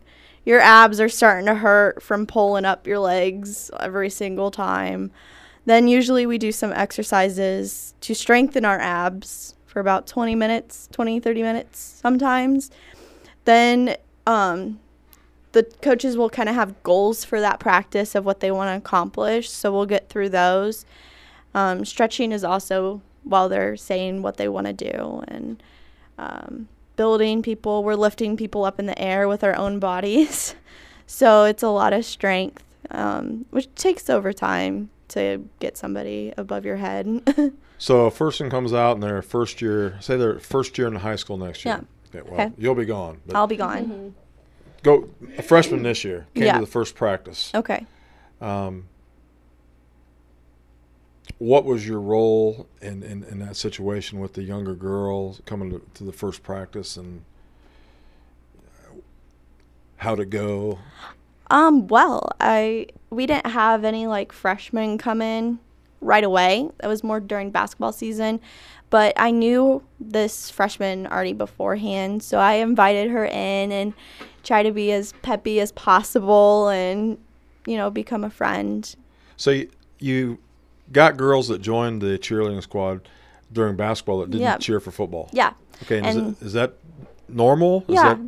your 0.46 0.62
abs 0.62 1.02
are 1.02 1.10
starting 1.10 1.46
to 1.46 1.56
hurt 1.56 2.02
from 2.02 2.26
pulling 2.26 2.64
up 2.64 2.88
your 2.88 3.00
legs 3.00 3.70
every 3.82 4.10
single 4.10 4.50
time. 4.50 5.12
Then 5.66 5.90
usually 5.90 6.26
we 6.26 6.38
do 6.38 6.54
some 6.54 6.72
exercises 6.72 7.94
to 8.00 8.16
strengthen 8.16 8.64
our 8.64 8.80
abs 8.80 9.56
for 9.66 9.82
about 9.82 10.08
20 10.08 10.36
minutes, 10.36 10.88
20, 10.94 11.20
30 11.20 11.42
minutes 11.42 11.80
sometimes. 11.80 12.72
Then 13.44 13.98
um, 14.26 14.80
the 15.52 15.64
coaches 15.82 16.16
will 16.16 16.30
kind 16.30 16.48
of 16.48 16.56
have 16.56 16.82
goals 16.82 17.26
for 17.26 17.42
that 17.42 17.60
practice 17.60 18.16
of 18.16 18.24
what 18.24 18.40
they 18.40 18.52
want 18.52 18.70
to 18.70 18.78
accomplish. 18.78 19.50
So 19.50 19.74
we'll 19.74 19.86
get 19.86 20.08
through 20.08 20.30
those. 20.30 20.86
Um, 21.54 21.84
stretching 21.84 22.32
is 22.32 22.46
also 22.46 23.02
while 23.24 23.50
they're 23.50 23.76
saying 23.76 24.22
what 24.22 24.38
they 24.38 24.48
want 24.48 24.68
to 24.68 24.74
do 24.74 25.24
and 25.28 25.62
um, 26.18 26.68
building 26.96 27.42
people. 27.42 27.84
We're 27.84 27.96
lifting 27.96 28.38
people 28.38 28.66
up 28.66 28.80
in 28.80 28.86
the 28.86 29.00
air 29.00 29.28
with 29.28 29.44
our 29.44 29.56
own 29.56 29.80
bodies. 29.80 30.56
so 31.08 31.44
it's 31.46 31.64
a 31.64 31.70
lot 31.70 31.94
of 31.94 32.06
strength, 32.06 32.64
um, 32.92 33.46
which 33.52 33.74
takes 33.76 34.10
over 34.10 34.34
time 34.34 34.90
to 35.10 35.48
get 35.60 35.78
somebody 35.78 36.34
above 36.38 36.66
your 36.66 36.78
head. 36.78 37.54
So 37.80 38.08
a 38.08 38.12
person 38.12 38.50
comes 38.50 38.74
out 38.74 38.96
in 38.96 39.02
their 39.02 39.22
first 39.22 39.62
year, 39.62 39.98
say 40.02 40.18
their 40.18 40.40
first 40.40 40.76
year 40.80 40.88
in 40.88 40.96
high 40.96 41.16
school 41.16 41.38
next 41.38 41.64
year. 41.64 41.76
Yeah. 42.12 42.20
Okay, 42.22 42.28
well, 42.28 42.42
Okay. 42.42 42.52
you'll 42.58 42.74
be 42.74 42.86
gone. 42.86 43.20
but 43.28 43.36
I'll 43.36 43.46
be 43.46 43.56
gone. 43.56 44.16
Go 44.82 45.10
a 45.38 45.44
freshman 45.44 45.84
this 45.84 46.04
year. 46.04 46.26
Came 46.34 46.46
Yeah. 46.46 46.54
to 46.56 46.62
the 46.62 46.66
first 46.72 46.96
practice. 46.96 47.52
Okay. 47.54 47.86
Um, 48.42 48.86
what 51.40 51.66
was 51.66 51.88
your 51.88 52.00
role 52.00 52.68
in, 52.82 53.04
in, 53.04 53.24
in 53.24 53.40
that 53.40 53.56
situation 53.56 54.20
with 54.20 54.34
the 54.34 54.44
younger 54.44 54.74
girls 54.74 55.42
coming 55.46 55.72
to, 55.72 55.82
to 55.96 56.04
the 56.04 56.12
first 56.12 56.44
practice 56.44 56.98
and 56.98 57.24
how 59.98 60.16
to 60.16 60.26
go? 60.26 60.80
Um, 61.50 61.88
well, 61.88 62.30
I 62.40 62.88
we 63.10 63.26
didn't 63.26 63.48
have 63.48 63.86
any 63.86 64.06
like 64.08 64.32
freshmen 64.32 64.98
come 64.98 65.22
in 65.22 65.60
right 66.02 66.24
away. 66.24 66.70
That 66.80 66.88
was 66.88 67.04
more 67.04 67.20
during 67.20 67.52
basketball 67.52 67.92
season. 67.92 68.40
But 68.90 69.14
I 69.18 69.32
knew 69.32 69.84
this 70.00 70.50
freshman 70.50 71.08
already 71.08 71.34
beforehand, 71.34 72.24
so 72.24 72.38
I 72.38 72.54
invited 72.54 73.10
her 73.12 73.26
in 73.26 73.72
and 73.72 73.94
tried 74.44 74.64
to 74.64 74.72
be 74.72 74.92
as 74.94 75.14
peppy 75.22 75.60
as 75.60 75.74
possible 75.74 76.70
and 76.70 77.18
you 77.68 77.76
know, 77.76 77.92
become 77.92 78.24
a 78.24 78.30
friend. 78.32 78.96
So 79.36 79.52
you, 79.52 79.70
you 80.00 80.38
got 80.92 81.18
girls 81.18 81.48
that 81.50 81.62
joined 81.62 82.02
the 82.02 82.18
cheerleading 82.20 82.62
squad 82.64 83.08
during 83.52 83.76
basketball 83.76 84.20
that 84.20 84.30
didn't 84.32 84.44
Yeah. 84.44 84.58
cheer 84.58 84.80
for 84.80 84.92
football. 84.92 85.30
Yeah. 85.34 85.54
Okay, 85.84 85.98
and, 86.00 86.06
And- 86.08 86.18
is, 86.36 86.42
it, 86.42 86.46
is 86.48 86.54
that 86.54 86.74
normal? 87.30 87.84
Is 87.88 87.96
yeah. 87.96 88.14
that- 88.16 88.20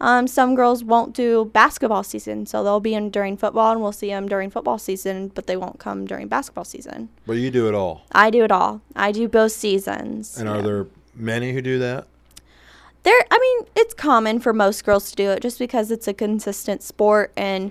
Um, 0.00 0.26
some 0.26 0.54
girls 0.56 0.82
won't 0.82 1.14
do 1.14 1.46
basketball 1.54 2.02
season, 2.02 2.46
so 2.46 2.64
they'll 2.64 2.80
be 2.80 2.94
in 2.94 3.10
during 3.10 3.36
football, 3.36 3.70
and 3.72 3.80
we'll 3.80 3.92
see 3.92 4.08
them 4.08 4.28
during 4.28 4.50
football 4.50 4.76
season, 4.78 5.30
but 5.34 5.46
they 5.46 5.56
won't 5.56 5.78
come 5.78 6.04
during 6.04 6.26
basketball 6.28 6.64
season. 6.64 7.08
but 7.26 7.34
you 7.34 7.50
do 7.50 7.68
it 7.68 7.74
all. 7.74 8.02
I 8.12 8.30
do 8.30 8.42
it 8.44 8.50
all. 8.52 8.80
I 8.96 9.12
do 9.12 9.28
both 9.28 9.52
seasons. 9.52 10.36
And 10.36 10.48
are 10.48 10.60
there 10.60 10.86
many 11.14 11.52
who 11.52 11.62
do 11.62 11.78
that? 11.78 12.06
There, 13.04 13.18
I 13.30 13.38
mean, 13.38 13.68
it's 13.76 13.94
common 13.94 14.40
for 14.40 14.52
most 14.52 14.84
girls 14.84 15.10
to 15.10 15.16
do 15.16 15.30
it 15.30 15.40
just 15.40 15.58
because 15.58 15.90
it's 15.90 16.08
a 16.08 16.12
consistent 16.14 16.82
sport, 16.82 17.32
and 17.36 17.70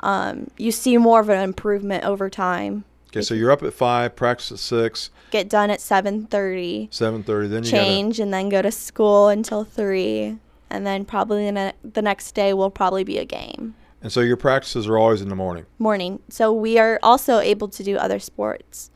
um, 0.00 0.48
you 0.58 0.70
see 0.70 0.96
more 0.98 1.20
of 1.20 1.28
an 1.30 1.40
improvement 1.40 2.04
over 2.04 2.28
time. 2.28 2.84
Okay, 3.16 3.22
so 3.22 3.34
you're 3.34 3.52
up 3.52 3.62
at 3.62 3.72
five, 3.72 4.16
practice 4.16 4.50
at 4.50 4.58
six, 4.58 5.10
Get 5.30 5.48
done 5.48 5.70
at 5.70 5.80
seven 5.80 6.26
thirty. 6.26 6.88
seven 6.90 7.22
thirty. 7.22 7.46
Then 7.48 7.62
you 7.64 7.70
change 7.70 8.18
and 8.20 8.32
then 8.32 8.48
go 8.48 8.60
to 8.62 8.70
school 8.72 9.28
until 9.28 9.64
three 9.64 10.38
and 10.70 10.84
then 10.86 11.04
probably 11.04 11.48
the, 11.50 11.74
the 11.84 12.02
next 12.02 12.32
day 12.32 12.52
will 12.52 12.70
probably 12.70 13.04
be 13.04 13.18
a 13.18 13.24
game 13.24 13.74
and 14.02 14.10
so 14.10 14.20
your 14.20 14.36
practices 14.36 14.86
are 14.88 14.98
always 14.98 15.20
in 15.22 15.28
the 15.28 15.36
morning 15.36 15.66
morning 15.78 16.18
so 16.28 16.52
we 16.52 16.78
are 16.78 16.98
also 17.02 17.38
able 17.38 17.68
to 17.68 17.84
do 17.84 17.96
other 17.96 18.18
sports 18.18 18.90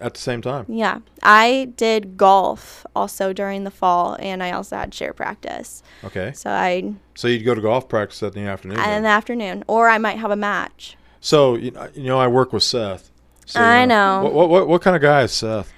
at 0.00 0.14
the 0.14 0.20
same 0.20 0.40
time. 0.42 0.64
yeah 0.68 0.98
i 1.22 1.70
did 1.76 2.16
golf 2.16 2.84
also 2.96 3.32
during 3.32 3.62
the 3.64 3.70
fall 3.70 4.16
and 4.18 4.42
i 4.42 4.50
also 4.50 4.76
had 4.76 4.90
cheer 4.90 5.12
practice 5.12 5.82
Okay. 6.02 6.32
so 6.32 6.50
i 6.50 6.92
So 7.14 7.28
you'd 7.28 7.44
go 7.44 7.54
to 7.54 7.60
golf 7.60 7.88
practice 7.88 8.22
in 8.22 8.30
the 8.32 8.40
afternoon. 8.50 8.80
in 8.80 9.02
the 9.02 9.08
afternoon 9.08 9.62
or 9.68 9.88
i 9.88 9.98
might 9.98 10.18
have 10.18 10.30
a 10.32 10.36
match 10.36 10.96
So 11.20 11.54
you 11.54 11.70
know, 11.70 11.88
you 11.94 12.04
know, 12.04 12.18
I 12.18 12.26
work 12.28 12.52
with 12.52 12.62
Seth. 12.64 13.10
So, 13.46 13.60
I 13.60 13.84
know. 13.84 14.22
What, 14.24 14.32
what 14.32 14.48
what 14.48 14.68
what 14.68 14.82
kind 14.82 14.96
of 14.96 15.02
guy 15.02 15.22
is 15.22 15.32
Seth? 15.32 15.72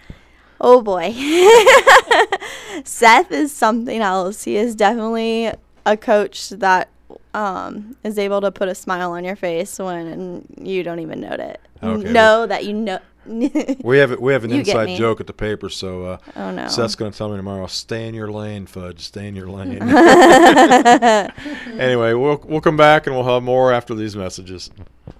oh 0.61 0.81
boy 0.81 1.13
seth 2.85 3.31
is 3.31 3.53
something 3.53 4.01
else 4.01 4.45
he 4.45 4.57
is 4.57 4.75
definitely 4.75 5.53
a 5.85 5.97
coach 5.97 6.49
that 6.51 6.89
um, 7.35 7.95
is 8.03 8.19
able 8.19 8.41
to 8.41 8.51
put 8.51 8.67
a 8.69 8.75
smile 8.75 9.13
on 9.13 9.23
your 9.23 9.37
face 9.37 9.79
when 9.79 10.47
you 10.59 10.83
don't 10.83 11.01
even 11.01 11.21
know 11.21 11.29
it 11.33 11.61
Okay, 11.83 12.11
know 12.11 12.47
that 12.47 12.65
you 12.65 12.73
know 12.73 12.99
we 13.27 13.99
have 13.99 14.19
we 14.19 14.33
have 14.33 14.45
an 14.45 14.51
You 14.51 14.61
inside 14.61 14.97
joke 14.97 15.21
at 15.21 15.27
the 15.27 15.33
paper, 15.33 15.69
so 15.69 16.05
uh, 16.05 16.19
Oh, 16.37 16.53
no. 16.53 16.69
Seth's 16.69 16.95
going 16.95 17.11
to 17.11 17.19
tell 17.19 17.29
me 17.29 17.37
tomorrow. 17.37 17.67
Stay 17.67 18.07
in 18.07 18.15
your 18.15 18.31
lane, 18.31 18.67
Fudge. 18.67 19.01
Stay 19.01 19.27
in 19.27 19.35
your 19.35 19.49
lane. 19.49 19.83
anyway, 21.81 22.13
we'll 22.13 22.41
we'll 22.47 22.61
come 22.61 22.77
back 22.77 23.09
and 23.09 23.17
we'll 23.17 23.25
have 23.25 23.43
more 23.43 23.73
after 23.73 23.97
these 23.97 24.15
messages. 24.15 24.71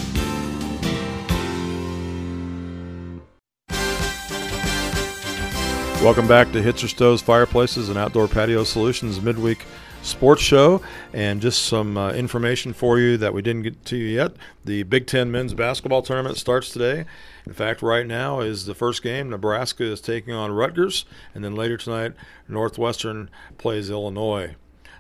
Welcome 6.04 6.28
back 6.28 6.52
to 6.52 6.62
Hitzer 6.62 6.88
Stoves 6.88 7.24
Fireplaces 7.24 7.90
and 7.90 7.98
Outdoor 7.98 8.28
Patio 8.28 8.64
Solutions 8.64 9.20
midweek 9.20 9.66
sports 10.04 10.44
show. 10.44 10.80
And 11.12 11.42
just 11.42 11.64
some 11.64 11.98
uh, 11.98 12.12
information 12.14 12.72
for 12.72 13.00
you 13.00 13.18
that 13.18 13.34
we 13.34 13.42
didn't 13.42 13.64
get 13.64 13.84
to 13.86 13.98
yet. 13.98 14.34
The 14.64 14.84
Big 14.84 15.08
Ten 15.08 15.32
men's 15.32 15.56
basketball 15.56 16.04
tournament 16.04 16.38
starts 16.38 16.70
today. 16.70 17.06
In 17.48 17.54
fact, 17.54 17.82
right 17.82 18.06
now 18.06 18.42
is 18.42 18.66
the 18.66 18.76
first 18.76 19.02
game. 19.02 19.32
Nebraska 19.32 19.84
is 19.84 20.00
taking 20.00 20.34
on 20.34 20.52
Rutgers, 20.52 21.04
and 21.34 21.44
then 21.44 21.56
later 21.56 21.78
tonight, 21.78 22.14
Northwestern 22.48 23.30
plays 23.58 23.90
Illinois. 23.90 24.56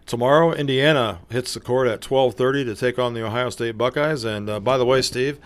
Tomorrow, 0.08 0.54
Indiana 0.54 1.20
hits 1.30 1.54
the 1.54 1.60
court 1.60 1.88
at 1.88 2.02
12:30 2.02 2.66
to 2.66 2.76
take 2.76 2.98
on 2.98 3.14
the 3.14 3.26
Ohio 3.26 3.52
State 3.52 3.78
Buckeyes. 3.78 4.24
And 4.24 4.50
uh, 4.50 4.60
by 4.60 4.78
the 4.78 4.86
way, 4.86 5.04
Steve, 5.04 5.40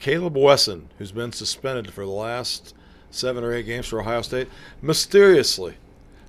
Kaleb 0.00 0.34
Wesson, 0.34 0.88
who's 0.98 1.12
been 1.12 1.30
suspended 1.30 1.92
for 1.92 2.04
the 2.04 2.10
last 2.10 2.74
seven 3.14 3.44
or 3.44 3.52
eight 3.52 3.66
games 3.66 3.86
for 3.86 4.00
Ohio 4.00 4.22
State, 4.22 4.48
mysteriously, 4.82 5.76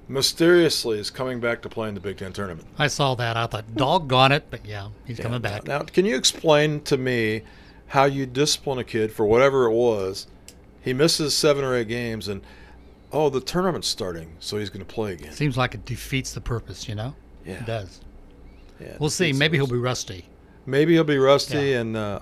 mysteriously 0.08 1.00
is 1.00 1.10
coming 1.10 1.40
back 1.40 1.62
to 1.64 1.70
play 1.70 1.90
in 1.90 1.96
the 1.96 2.00
Big 2.00 2.18
Ten 2.18 2.34
tournament. 2.34 2.68
I 2.78 2.88
saw 2.88 3.16
that. 3.16 3.38
I 3.38 3.48
thought, 3.48 3.76
doggone 3.76 4.32
it, 4.32 4.46
but 4.50 4.66
yeah, 4.66 4.90
he's 5.06 5.20
coming 5.20 5.42
back. 5.42 5.66
Now, 5.66 5.80
can 5.80 6.06
you 6.06 6.16
explain 6.16 6.82
to 6.82 6.98
me 6.98 7.42
how 7.88 8.06
you 8.06 8.26
discipline 8.26 8.80
a 8.80 8.84
kid 8.84 9.12
for 9.12 9.26
whatever 9.26 9.66
it 9.66 9.74
was? 9.74 10.28
He 10.82 10.94
misses 10.94 11.36
seven 11.36 11.64
or 11.64 11.76
eight 11.76 11.88
games, 11.88 12.28
and 12.28 12.42
oh, 13.12 13.30
the 13.30 13.42
tournament's 13.42 13.88
starting, 13.88 14.36
so 14.40 14.58
he's 14.58 14.70
going 14.70 14.86
to 14.86 14.94
play 14.94 15.14
again. 15.14 15.32
Seems 15.32 15.58
like 15.58 15.74
it 15.74 15.86
defeats 15.86 16.34
the 16.34 16.42
purpose, 16.42 16.88
you 16.88 16.96
know? 16.96 17.16
Yeah. 17.46 17.56
It 17.56 17.66
does. 17.66 18.02
Yeah, 18.80 18.98
we'll 19.00 19.10
see. 19.10 19.32
Maybe 19.34 19.58
he'll 19.58 19.68
be 19.68 19.78
rusty. 19.78 20.26
Maybe 20.66 20.94
he'll 20.94 21.04
be 21.04 21.18
rusty, 21.18 21.74
and 21.74 21.96
uh, 21.96 22.20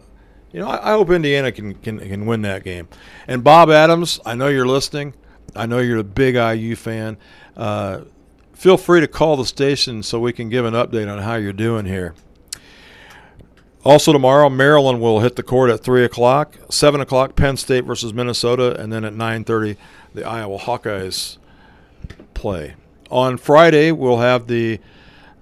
you 0.54 0.60
know, 0.60 0.70
I, 0.70 0.92
I 0.92 0.92
hope 0.92 1.10
Indiana 1.10 1.52
can, 1.52 1.74
can 1.74 2.00
can 2.00 2.26
win 2.26 2.44
that 2.44 2.64
game. 2.64 2.88
And 3.28 3.44
Bob 3.44 3.70
Adams, 3.70 4.20
I 4.26 4.36
know 4.36 4.48
you're 4.48 4.68
listening. 4.68 5.16
I 5.56 5.66
know 5.66 5.80
you're 5.80 5.98
a 5.98 6.04
big 6.04 6.36
IU 6.36 6.76
fan. 6.76 7.18
Uh, 7.58 8.02
feel 8.54 8.78
free 8.78 9.02
to 9.02 9.08
call 9.08 9.36
the 9.36 9.46
station 9.46 10.04
so 10.04 10.20
we 10.20 10.32
can 10.32 10.50
give 10.50 10.64
an 10.64 10.74
update 10.74 11.12
on 11.12 11.20
how 11.20 11.36
you're 11.36 11.52
doing 11.54 11.86
here. 11.86 12.16
Also 13.84 14.14
tomorrow, 14.14 14.50
Maryland 14.50 15.02
will 15.02 15.20
hit 15.20 15.36
the 15.36 15.44
court 15.44 15.70
at 15.70 15.82
three 15.82 16.06
o'clock. 16.06 16.58
Seven 16.70 17.02
o'clock, 17.02 17.36
Penn 17.36 17.58
State 17.58 17.84
versus 17.84 18.14
Minnesota, 18.14 18.80
and 18.80 18.94
then 18.94 19.04
at 19.04 19.14
nine 19.14 19.44
thirty, 19.44 19.76
the 20.14 20.24
Iowa 20.24 20.58
Hawkeyes 20.58 21.38
play. 22.34 22.76
On 23.10 23.38
Friday, 23.38 23.92
we'll 23.92 24.20
have 24.20 24.48
the 24.48 24.80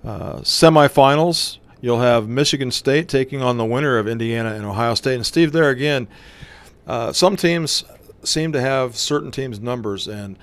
uh, 0.03 0.38
semifinals. 0.38 1.59
You'll 1.82 1.99
have 1.99 2.27
Michigan 2.29 2.69
State 2.71 3.09
taking 3.09 3.41
on 3.41 3.57
the 3.57 3.65
winner 3.65 3.97
of 3.97 4.07
Indiana 4.07 4.53
and 4.53 4.65
Ohio 4.65 4.93
State. 4.93 5.15
And 5.15 5.25
Steve, 5.25 5.51
there 5.51 5.69
again, 5.69 6.07
uh, 6.86 7.11
some 7.11 7.36
teams 7.36 7.84
seem 8.23 8.51
to 8.51 8.61
have 8.61 8.95
certain 8.95 9.32
teams' 9.32 9.59
numbers, 9.59 10.07
and 10.07 10.38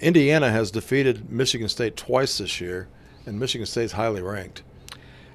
Indiana 0.00 0.50
has 0.50 0.70
defeated 0.70 1.30
Michigan 1.30 1.68
State 1.68 1.96
twice 1.96 2.38
this 2.38 2.60
year, 2.60 2.88
and 3.24 3.40
Michigan 3.40 3.66
State's 3.66 3.92
highly 3.92 4.20
ranked. 4.20 4.62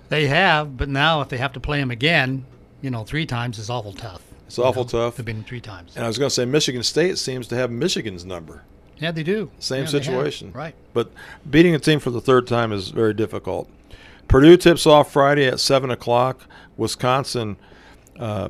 They 0.10 0.28
have, 0.28 0.78
but 0.78 0.90
now 0.90 1.22
if 1.22 1.30
they 1.30 1.38
have 1.38 1.54
to 1.54 1.60
play 1.60 1.80
them 1.80 1.92
again, 1.92 2.46
you 2.82 2.90
know, 2.92 3.04
three 3.04 3.26
times 3.26 3.58
is 3.58 3.70
awful 3.70 3.94
tough. 3.94 4.22
It's 4.48 4.58
awful 4.60 4.86
tough. 4.86 5.18
They've 5.18 5.26
been 5.26 5.44
three 5.44 5.62
times. 5.62 5.96
And 5.96 6.04
I 6.04 6.08
was 6.08 6.18
going 6.18 6.30
to 6.30 6.34
say 6.34 6.46
Michigan 6.46 6.82
State 6.84 7.18
seems 7.18 7.48
to 7.48 7.56
have 7.56 7.70
Michigan's 7.70 8.26
number. 8.26 8.64
Yeah, 8.98 9.12
they 9.12 9.24
do. 9.24 9.52
Same 9.60 9.82
Yeah, 9.82 9.90
situation. 9.90 10.52
Right. 10.52 10.76
But 10.94 11.12
beating 11.50 11.76
a 11.76 11.80
team 11.80 12.00
for 12.00 12.10
the 12.10 12.22
third 12.22 12.48
time 12.48 12.72
is 12.72 12.90
very 12.90 13.14
difficult. 13.14 13.70
Purdue 14.30 14.58
tips 14.58 14.86
off 14.86 15.12
Friday 15.12 15.46
at 15.48 15.60
7 15.60 15.90
o'clock. 15.90 16.48
Wisconsin, 16.78 17.58
uh, 18.18 18.50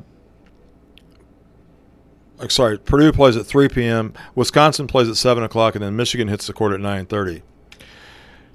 sorry, 2.48 2.78
Purdue 2.78 3.12
plays 3.12 3.34
at 3.34 3.46
3 3.46 3.68
p.m. 3.68 4.12
Wisconsin 4.34 4.86
plays 4.86 5.08
at 5.08 5.16
7 5.16 5.42
o'clock, 5.42 5.74
and 5.74 5.82
then 5.82 5.96
Michigan 5.96 6.28
hits 6.28 6.46
the 6.46 6.52
court 6.52 6.72
at 6.72 6.80
9.30. 6.80 7.42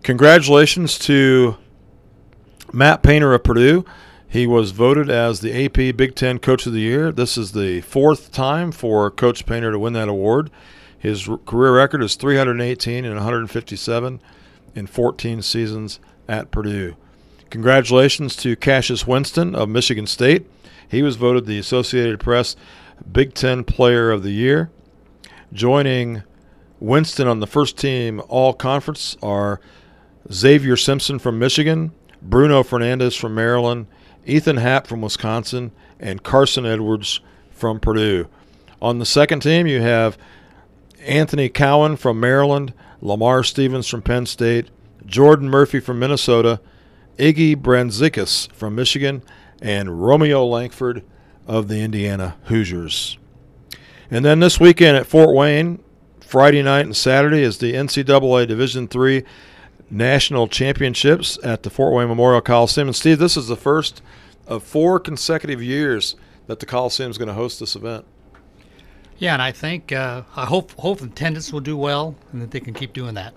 Congratulations 0.04 1.00
to 1.00 1.58
Matt 2.72 3.02
Painter 3.02 3.34
of 3.34 3.44
Purdue. 3.44 3.84
He 4.28 4.46
was 4.46 4.70
voted 4.70 5.10
as 5.10 5.40
the 5.40 5.66
AP 5.66 5.96
Big 5.98 6.14
Ten 6.14 6.38
Coach 6.38 6.68
of 6.68 6.74
the 6.74 6.80
Year. 6.80 7.12
This 7.12 7.40
is 7.40 7.54
the 7.54 7.82
fourth 7.82 8.32
time 8.32 8.72
for 8.72 9.10
Coach 9.10 9.48
Painter 9.48 9.72
to 9.72 9.80
win 9.80 9.94
that 9.94 10.10
award. 10.10 10.52
His 10.96 11.28
career 11.48 11.76
record 11.76 12.04
is 12.04 12.16
318 12.16 13.04
and 13.04 13.16
157 13.16 14.22
in 14.76 14.88
14 14.88 15.42
seasons 15.42 16.00
at 16.28 16.52
Purdue. 16.52 16.96
Congratulations 17.56 18.36
to 18.36 18.58
Cassius 18.58 19.08
Winston 19.08 19.56
of 19.56 19.70
Michigan 19.70 20.08
State. 20.08 20.46
He 20.92 21.02
was 21.02 21.16
voted 21.16 21.46
the 21.46 21.58
Associated 21.58 22.20
Press 22.20 22.58
Big 23.10 23.34
Ten 23.34 23.64
Player 23.64 24.12
of 24.12 24.24
the 24.24 24.32
Year. 24.32 24.72
Joining 25.54 26.24
Winston 26.82 27.30
on 27.30 27.40
the 27.40 27.48
first 27.48 27.78
team 27.78 28.22
All 28.28 28.52
Conference 28.52 29.16
are 29.24 29.62
Xavier 30.30 30.76
Simpson 30.76 31.18
from 31.18 31.40
Michigan, 31.40 31.94
Bruno 32.22 32.62
Fernando 32.62 33.10
from 33.10 33.34
Maryland, 33.34 33.88
Ethan 34.26 34.58
Happ 34.58 34.86
from 34.86 35.02
Wisconsin, 35.02 35.72
and 35.98 36.24
Carson 36.24 36.66
Edwards 36.66 37.22
from 37.52 37.80
Purdue. 37.80 38.28
On 38.82 39.00
the 39.00 39.06
second 39.06 39.40
team, 39.40 39.66
you 39.66 39.82
have 39.82 40.18
Anthony 41.06 41.48
Cowan 41.48 41.96
from 41.96 42.20
Maryland, 42.20 42.74
Lamar 43.00 43.46
Stevens 43.46 43.88
from 43.88 44.02
Penn 44.02 44.26
State, 44.26 44.68
Jordan 45.06 45.50
Murphy 45.50 45.80
from 45.80 46.00
Minnesota, 46.00 46.60
Iggy 47.18 47.56
Brazdeikis 47.56 48.52
from 48.52 48.76
Michigan, 48.76 49.24
and 49.62 50.06
Romeo 50.06 50.46
Langford 50.46 51.04
of 51.48 51.68
the 51.68 51.82
Indiana 51.82 52.38
Hoosiers. 52.46 53.18
And 54.12 54.24
then 54.24 54.40
this 54.40 54.60
weekend 54.60 54.98
at 54.98 55.08
Fort 55.08 55.36
Wayne, 55.36 55.84
Friday 56.20 56.62
night 56.62 56.86
and 56.86 56.96
Saturday 56.96 57.42
is 57.42 57.60
the 57.60 57.74
NCAA 57.74 58.48
Division 58.48 58.90
III 58.94 59.24
National 59.90 60.48
Championships 60.48 61.38
at 61.44 61.64
the 61.64 61.70
Fort 61.70 61.94
Wayne 61.94 62.08
Memorial 62.08 62.42
Coliseum. 62.42 62.88
And 62.88 62.96
Steve, 62.96 63.20
this 63.20 63.38
is 63.38 63.48
the 63.48 63.56
first 63.56 64.02
of 64.48 64.64
four 64.64 65.00
consecutive 65.00 65.62
years 65.62 66.16
that 66.48 66.60
the 66.60 66.66
Coliseum 66.66 67.10
is 67.10 67.18
going 67.18 67.28
to 67.28 67.34
host 67.34 67.60
this 67.60 67.76
event. 67.76 68.06
Yeah, 69.18 69.34
and 69.34 69.42
I 69.42 69.52
think 69.52 69.92
uh, 69.92 70.24
I 70.36 70.46
hope 70.46 70.72
hope 70.74 71.02
attendance 71.02 71.54
will 71.54 71.62
do 71.62 71.78
well 71.78 72.16
and 72.34 72.42
that 72.42 72.52
they 72.52 72.60
can 72.60 72.74
keep 72.74 72.92
doing 72.92 73.14
that. 73.16 73.34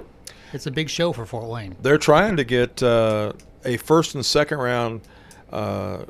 It's 0.53 0.67
a 0.67 0.71
big 0.71 0.89
show 0.89 1.13
for 1.13 1.25
Fort 1.25 1.49
Wayne. 1.49 1.77
They're 1.83 1.99
trying 1.99 2.37
to 2.37 2.45
get 2.45 2.83
uh, 2.83 3.35
a 3.65 3.77
first 3.77 4.15
and 4.15 4.25
second 4.25 4.59
round 4.59 5.01
uh, 5.53 6.05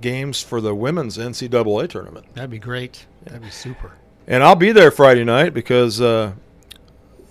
games 0.00 0.42
for 0.42 0.60
the 0.60 0.74
women's 0.74 1.18
NCAA 1.18 1.88
tournament. 1.88 2.26
That'd 2.34 2.50
be 2.50 2.58
great. 2.58 3.06
That'd 3.24 3.42
be 3.42 3.50
super. 3.50 3.92
And 4.26 4.42
I'll 4.42 4.56
be 4.56 4.72
there 4.72 4.90
Friday 4.90 5.24
night 5.24 5.54
because, 5.54 6.00
uh, 6.00 6.32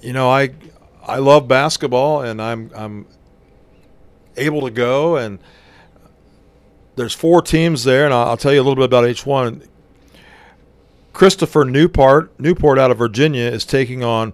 you 0.01 0.13
know, 0.13 0.30
I 0.30 0.51
I 1.05 1.18
love 1.18 1.47
basketball 1.47 2.22
and 2.22 2.41
I'm 2.41 2.72
I'm 2.76 3.07
able 4.38 4.61
to 4.61 4.72
go 4.72 5.18
and 5.18 5.39
there's 6.95 7.13
four 7.13 7.41
teams 7.41 7.84
there 7.84 8.05
and 8.05 8.13
I'll, 8.13 8.30
I'll 8.30 8.38
tell 8.38 8.53
you 8.53 8.59
a 8.59 8.63
little 8.63 8.76
bit 8.76 8.86
about 8.86 9.07
each 9.07 9.26
one. 9.26 9.63
Christopher 11.13 11.66
Newport 11.66 12.38
Newport 12.39 12.80
out 12.80 12.91
of 12.91 12.97
Virginia 12.97 13.43
is 13.43 13.66
taking 13.66 14.03
on 14.03 14.34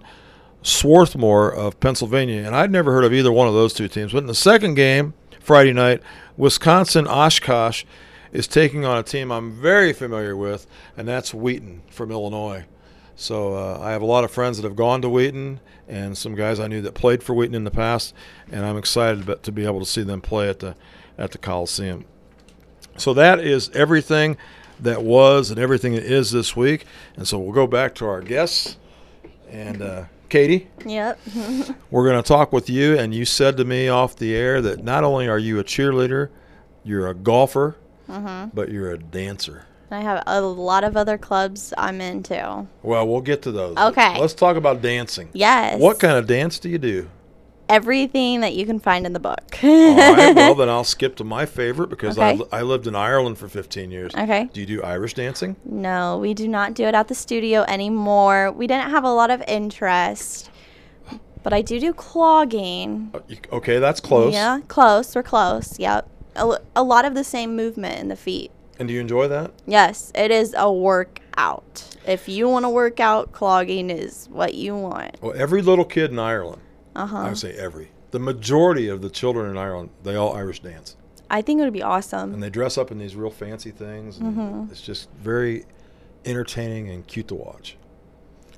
Swarthmore 0.62 1.52
of 1.52 1.80
Pennsylvania, 1.80 2.42
and 2.44 2.54
I'd 2.54 2.70
never 2.70 2.92
heard 2.92 3.04
of 3.04 3.12
either 3.12 3.32
one 3.32 3.48
of 3.48 3.54
those 3.54 3.72
two 3.72 3.88
teams. 3.88 4.12
But 4.12 4.18
in 4.18 4.26
the 4.26 4.34
second 4.34 4.74
game, 4.74 5.12
Friday 5.42 5.72
night, 5.72 6.00
Wisconsin 6.36 7.08
Oshkosh 7.08 7.82
is 8.30 8.46
taking 8.46 8.84
on 8.84 8.96
a 8.96 9.02
team 9.02 9.32
I'm 9.32 9.50
very 9.50 9.92
familiar 9.92 10.36
with, 10.36 10.68
and 10.96 11.08
that's 11.08 11.34
Wheaton 11.34 11.82
from 11.90 12.12
Illinois. 12.12 12.64
So 13.16 13.54
uh, 13.54 13.78
I 13.80 13.90
have 13.90 14.02
a 14.02 14.06
lot 14.06 14.22
of 14.22 14.30
friends 14.30 14.56
that 14.56 14.62
have 14.62 14.76
gone 14.76 15.02
to 15.02 15.08
Wheaton, 15.08 15.58
and 15.88 16.16
some 16.16 16.36
guys 16.36 16.60
I 16.60 16.68
knew 16.68 16.80
that 16.82 16.94
played 16.94 17.24
for 17.24 17.34
Wheaton 17.34 17.56
in 17.56 17.64
the 17.64 17.72
past, 17.72 18.14
and 18.52 18.64
I'm 18.64 18.76
excited 18.76 19.42
to 19.42 19.52
be 19.52 19.66
able 19.66 19.80
to 19.80 19.86
see 19.86 20.04
them 20.04 20.20
play 20.20 20.48
at 20.48 20.60
the 20.60 20.76
at 21.18 21.32
the 21.32 21.38
Coliseum. 21.38 22.04
So 22.96 23.12
that 23.14 23.40
is 23.40 23.68
everything 23.70 24.36
that 24.78 25.02
was 25.02 25.50
and 25.50 25.58
everything 25.58 25.94
that 25.94 26.04
is 26.04 26.30
this 26.30 26.54
week, 26.54 26.86
and 27.16 27.26
so 27.26 27.36
we'll 27.38 27.52
go 27.52 27.66
back 27.66 27.96
to 27.96 28.06
our 28.06 28.20
guests 28.20 28.76
and. 29.50 29.82
Uh, 29.82 30.04
Katie. 30.32 30.66
Yep. 30.86 31.18
we're 31.90 32.08
going 32.08 32.16
to 32.22 32.26
talk 32.26 32.54
with 32.54 32.70
you, 32.70 32.98
and 32.98 33.14
you 33.14 33.26
said 33.26 33.58
to 33.58 33.66
me 33.66 33.88
off 33.88 34.16
the 34.16 34.34
air 34.34 34.62
that 34.62 34.82
not 34.82 35.04
only 35.04 35.28
are 35.28 35.38
you 35.38 35.58
a 35.58 35.64
cheerleader, 35.64 36.30
you're 36.84 37.06
a 37.08 37.12
golfer, 37.14 37.76
Mhm. 38.08 38.50
but 38.54 38.70
you're 38.70 38.90
a 38.92 38.96
dancer. 38.98 39.66
I 39.90 40.00
have 40.00 40.22
a 40.26 40.40
lot 40.40 40.84
of 40.84 40.96
other 40.96 41.18
clubs 41.18 41.74
I'm 41.76 42.00
into. 42.00 42.66
Well, 42.82 43.06
we'll 43.06 43.20
get 43.20 43.42
to 43.42 43.52
those. 43.52 43.76
Okay. 43.76 44.18
Let's 44.18 44.32
talk 44.32 44.56
about 44.56 44.80
dancing. 44.80 45.28
Yes. 45.34 45.78
What 45.78 46.00
kind 46.00 46.16
of 46.16 46.26
dance 46.26 46.58
do 46.58 46.70
you 46.70 46.78
do? 46.78 47.10
Everything 47.72 48.40
that 48.40 48.54
you 48.54 48.66
can 48.66 48.78
find 48.78 49.06
in 49.06 49.12
the 49.12 49.20
book. 49.20 49.58
All 49.64 50.14
right. 50.14 50.34
Well, 50.34 50.54
then 50.54 50.68
I'll 50.68 50.84
skip 50.84 51.16
to 51.16 51.24
my 51.24 51.46
favorite 51.46 51.88
because 51.90 52.18
I, 52.18 52.30
Okay. 52.32 52.38
li- 52.38 52.48
I 52.52 52.62
lived 52.62 52.86
in 52.86 52.94
Ireland 52.94 53.38
for 53.38 53.48
15 53.48 53.90
years. 53.90 54.14
Okay. 54.14 54.48
Do 54.52 54.60
you 54.60 54.66
do 54.66 54.82
Irish 54.82 55.14
dancing? 55.14 55.56
No, 55.64 56.18
we 56.18 56.34
do 56.34 56.46
not 56.48 56.74
do 56.74 56.84
it 56.84 56.94
at 56.94 57.08
the 57.08 57.14
studio 57.14 57.62
anymore. 57.68 58.52
We 58.52 58.66
didn't 58.66 58.90
have 58.90 59.04
a 59.04 59.12
lot 59.12 59.30
of 59.30 59.42
interest. 59.48 60.50
But 61.42 61.52
I 61.52 61.62
do 61.62 61.80
do 61.80 61.92
clogging. 61.92 63.10
Uh, 63.14 63.56
okay, 63.56 63.78
that's 63.80 64.00
close. 64.00 64.32
Yeah, 64.32 64.60
close. 64.68 65.14
We're 65.16 65.24
close. 65.24 65.78
Yep. 65.78 66.08
A, 66.36 66.58
a 66.76 66.82
lot 66.84 67.04
of 67.04 67.14
the 67.14 67.24
same 67.24 67.56
movement 67.56 67.98
in 67.98 68.08
the 68.08 68.16
feet. 68.16 68.52
And 68.78 68.86
do 68.88 68.94
you 68.94 69.00
enjoy 69.00 69.28
that? 69.28 69.50
Yes, 69.66 70.12
it 70.14 70.30
is 70.30 70.54
a 70.56 70.72
workout. 70.72 71.96
If 72.06 72.28
you 72.28 72.48
want 72.48 72.64
to 72.64 72.68
work 72.68 73.00
out, 73.00 73.32
clogging 73.32 73.90
is 73.90 74.28
what 74.30 74.54
you 74.54 74.76
want. 74.76 75.16
Well, 75.20 75.34
every 75.36 75.62
little 75.62 75.84
kid 75.84 76.10
in 76.10 76.18
Ireland, 76.18 76.62
Uh-huh. 76.94 77.16
I 77.16 77.28
would 77.28 77.38
say 77.38 77.52
every, 77.54 77.90
the 78.10 78.18
majority 78.18 78.88
of 78.88 79.00
the 79.02 79.10
children 79.10 79.50
in 79.50 79.56
Ireland, 79.56 79.90
they 80.02 80.14
all 80.16 80.34
Irish 80.34 80.60
dance. 80.60 80.96
I 81.30 81.40
think 81.40 81.60
it 81.60 81.64
would 81.64 81.72
be 81.72 81.82
awesome. 81.82 82.34
and 82.34 82.42
they 82.42 82.50
dress 82.50 82.76
up 82.76 82.90
in 82.90 82.98
these 82.98 83.16
real 83.16 83.30
fancy 83.30 83.70
things. 83.70 84.18
Mhm. 84.18 84.70
It's 84.70 84.82
just 84.82 85.08
very 85.18 85.64
entertaining 86.24 86.88
and 86.90 87.06
cute 87.06 87.28
to 87.28 87.34
watch. 87.34 87.76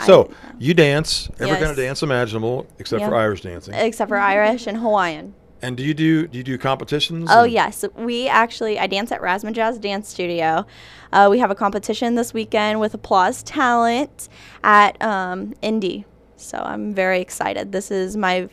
So 0.05 0.31
you 0.59 0.75
dance 0.75 1.31
every 1.39 1.57
kind 1.57 1.71
of 1.71 1.77
dance 1.77 2.03
imaginable 2.03 2.67
except 2.79 3.05
for 3.05 3.15
Irish 3.15 3.43
dancing. 3.43 3.75
Except 3.75 4.09
for 4.09 4.17
Irish 4.17 4.67
and 4.67 4.79
Hawaiian. 4.79 5.35
And 5.63 5.77
do 5.77 5.83
you 5.85 5.95
do 5.95 6.27
do 6.27 6.37
you 6.37 6.45
do 6.45 6.59
competitions? 6.59 7.31
Oh 7.33 7.45
yes, 7.45 7.85
we 7.97 8.29
actually 8.29 8.79
I 8.79 8.87
dance 8.87 9.11
at 9.13 9.23
Razzmatazz 9.23 9.81
Dance 9.81 10.09
Studio. 10.09 10.67
Uh, 11.13 11.29
we 11.31 11.39
have 11.39 11.51
a 11.51 11.55
competition 11.55 12.17
this 12.17 12.35
weekend 12.35 12.81
with 12.81 12.93
Applause 12.93 13.43
Talent 13.45 14.29
at 14.65 15.01
um, 15.01 15.55
Indy, 15.63 16.05
so 16.37 16.59
I'm 16.59 16.95
very 16.95 17.21
excited. 17.21 17.73
This 17.73 17.91
is 17.91 18.17
my 18.17 18.49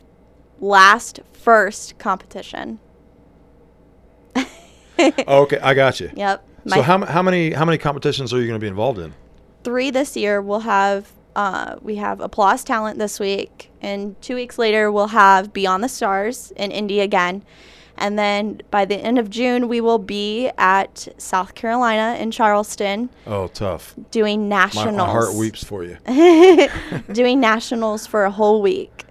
last 0.60 1.20
first 1.34 1.98
competition. 1.98 2.80
Okay, 5.28 5.58
I 5.60 5.74
got 5.74 6.00
you. 6.00 6.12
Yep. 6.16 6.48
So 6.68 6.82
how, 6.84 7.04
how 7.06 7.24
many 7.24 7.52
how 7.52 7.66
many 7.66 7.80
competitions 7.80 8.34
are 8.34 8.40
you 8.40 8.46
going 8.46 8.60
to 8.60 8.64
be 8.64 8.68
involved 8.68 9.00
in? 9.00 9.16
Three 9.64 9.90
this 9.90 10.16
year. 10.16 10.42
We'll 10.42 10.60
have 10.60 11.12
uh, 11.36 11.78
we 11.82 11.96
have 11.96 12.20
Applause 12.20 12.64
Talent 12.64 13.00
this 13.00 13.20
week, 13.20 13.72
and 13.82 14.22
two 14.22 14.36
weeks 14.36 14.60
later 14.60 14.92
we'll 14.92 15.08
have 15.08 15.54
Beyond 15.54 15.84
the 15.84 15.90
Stars 15.90 16.52
in 16.56 16.72
Indy 16.72 17.00
again. 17.00 17.44
And 18.02 18.18
then 18.18 18.62
by 18.72 18.86
the 18.86 18.96
end 18.96 19.20
of 19.20 19.30
June, 19.30 19.68
we 19.68 19.80
will 19.80 20.00
be 20.00 20.50
at 20.58 21.08
South 21.20 21.54
Carolina 21.54 22.18
in 22.20 22.32
Charleston. 22.32 23.12
Oh, 23.28 23.46
tough. 23.48 23.94
doing 24.10 24.50
My, 24.50 24.66
nationals. 24.66 24.98
my 24.98 25.06
heart 25.06 25.36
weeps 25.36 25.64
for 25.64 25.84
you. 25.84 25.98
doing 27.14 27.40
nationals 27.40 28.08
for 28.08 28.24
a 28.26 28.32
whole 28.32 28.62
week. 28.64 29.06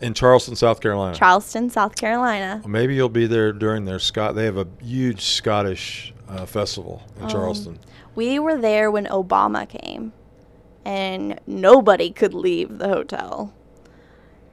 In 0.00 0.14
Charleston, 0.14 0.56
South 0.56 0.80
Carolina. 0.80 1.14
Charleston, 1.14 1.68
South 1.68 1.96
Carolina. 1.96 2.60
Well, 2.64 2.70
Maybe 2.70 2.94
you'll 2.94 3.10
be 3.10 3.26
there 3.26 3.52
during 3.52 3.84
their 3.84 3.98
Scott. 3.98 4.34
They 4.34 4.46
have 4.46 4.56
a 4.56 4.66
huge 4.80 5.20
Scottish 5.22 6.14
uh, 6.28 6.46
festival 6.46 7.02
in 7.18 7.24
Um, 7.24 7.28
Charleston. 7.28 7.78
We 8.14 8.38
were 8.38 8.56
there 8.56 8.90
when 8.90 9.04
Obama 9.06 9.68
came, 9.68 10.12
and 10.84 11.38
nobody 11.46 12.10
could 12.10 12.32
leave 12.32 12.78
the 12.78 12.88
hotel. 12.88 13.52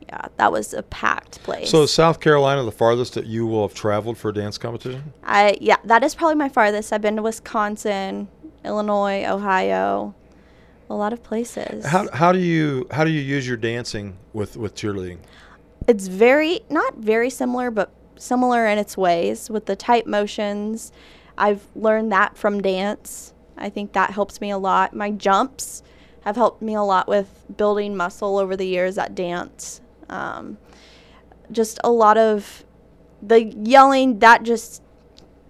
Yeah, 0.08 0.28
that 0.38 0.52
was 0.52 0.74
a 0.74 0.84
packed 0.84 1.42
place. 1.44 1.70
So 1.70 1.84
is 1.84 1.94
South 1.94 2.20
Carolina 2.20 2.64
the 2.64 2.72
farthest 2.72 3.16
that 3.16 3.26
you 3.26 3.48
will 3.48 3.68
have 3.68 3.76
traveled 3.76 4.18
for 4.18 4.30
a 4.30 4.34
dance 4.34 4.58
competition? 4.58 5.14
I 5.24 5.58
yeah, 5.60 5.78
that 5.86 6.04
is 6.04 6.14
probably 6.14 6.36
my 6.36 6.50
farthest. 6.50 6.94
I've 6.94 7.02
been 7.02 7.16
to 7.16 7.22
Wisconsin, 7.22 8.28
Illinois, 8.64 9.26
Ohio, 9.26 10.14
a 10.90 10.96
lot 10.96 11.12
of 11.12 11.24
places. 11.24 11.86
How, 11.86 12.08
how 12.14 12.32
do 12.32 12.40
you 12.40 12.88
how 12.92 13.04
do 13.04 13.10
you 13.10 13.22
use 13.22 13.48
your 13.48 13.58
dancing 13.58 14.18
with 14.34 14.58
with 14.58 14.76
cheerleading? 14.76 15.18
it's 15.88 16.08
very 16.08 16.62
not 16.70 16.96
very 16.98 17.30
similar 17.30 17.70
but 17.70 17.92
similar 18.18 18.68
in 18.68 18.78
its 18.78 18.98
ways 18.98 19.50
with 19.50 19.66
the 19.66 19.76
tight 19.76 20.08
motions 20.08 20.92
i've 21.38 21.66
learned 21.76 22.12
that 22.12 22.38
from 22.38 22.62
dance 22.62 23.34
i 23.58 23.70
think 23.70 23.94
that 23.94 24.12
helps 24.12 24.40
me 24.42 24.50
a 24.50 24.58
lot 24.58 24.96
my 24.96 25.12
jumps 25.12 25.84
have 26.22 26.36
helped 26.36 26.62
me 26.62 26.74
a 26.74 26.82
lot 26.82 27.08
with 27.08 27.44
building 27.56 27.96
muscle 27.96 28.38
over 28.38 28.56
the 28.56 28.66
years 28.66 28.98
at 28.98 29.14
dance 29.14 29.82
um, 30.10 30.58
just 31.52 31.80
a 31.84 31.90
lot 31.92 32.18
of 32.18 32.64
the 33.22 33.44
yelling 33.44 34.20
that 34.20 34.44
just 34.44 34.82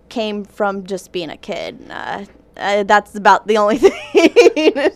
came 0.09 0.45
from 0.45 0.85
just 0.85 1.11
being 1.11 1.29
a 1.29 1.37
kid 1.37 1.83
uh, 1.89 2.25
uh, 2.57 2.83
that's 2.83 3.15
about 3.15 3.47
the 3.47 3.57
only 3.57 3.77
thing 3.79 4.91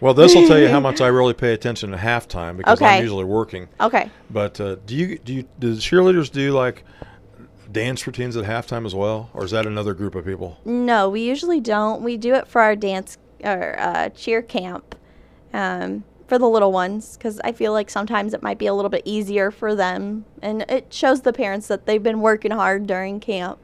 Well, 0.00 0.14
this 0.14 0.34
will 0.34 0.48
tell 0.48 0.58
you 0.58 0.68
how 0.68 0.80
much 0.80 1.00
I 1.00 1.06
really 1.06 1.32
pay 1.32 1.52
attention 1.52 1.94
at 1.94 2.00
halftime 2.00 2.56
because 2.56 2.80
Okay. 2.80 2.96
I'm 2.96 3.02
usually 3.02 3.24
working. 3.24 3.68
Okay. 3.80 4.10
But 4.30 4.60
uh, 4.60 4.76
do 4.84 4.96
you 4.96 5.18
do 5.18 5.32
you, 5.32 5.42
do 5.60 5.74
the 5.74 5.80
cheerleaders 5.80 6.28
do 6.30 6.50
like 6.50 6.84
dance 7.70 8.04
routines 8.04 8.36
at 8.36 8.44
halftime 8.44 8.84
as 8.84 8.96
well, 8.96 9.30
or 9.32 9.44
is 9.44 9.52
that 9.52 9.64
another 9.64 9.94
group 9.94 10.16
of 10.16 10.24
people? 10.24 10.58
No, 10.64 11.08
we 11.08 11.22
usually 11.22 11.60
don't. 11.60 12.02
We 12.02 12.16
do 12.16 12.34
it 12.34 12.48
for 12.48 12.60
our 12.60 12.74
dance 12.74 13.16
or 13.44 13.78
uh, 13.78 14.08
cheer 14.08 14.42
camp 14.42 14.96
um, 15.52 16.02
for 16.32 16.38
the 16.38 16.48
little 16.48 16.72
ones 16.72 17.18
because 17.18 17.38
I 17.44 17.52
feel 17.52 17.74
like 17.74 17.90
sometimes 17.90 18.32
it 18.32 18.42
might 18.42 18.56
be 18.56 18.64
a 18.64 18.72
little 18.72 18.88
bit 18.88 19.02
easier 19.04 19.50
for 19.50 19.74
them, 19.74 20.24
and 20.40 20.62
it 20.62 20.90
shows 20.90 21.20
the 21.20 21.32
parents 21.34 21.68
that 21.68 21.84
they've 21.84 22.02
been 22.02 22.22
working 22.22 22.52
hard 22.52 22.86
during 22.86 23.20
camp. 23.20 23.58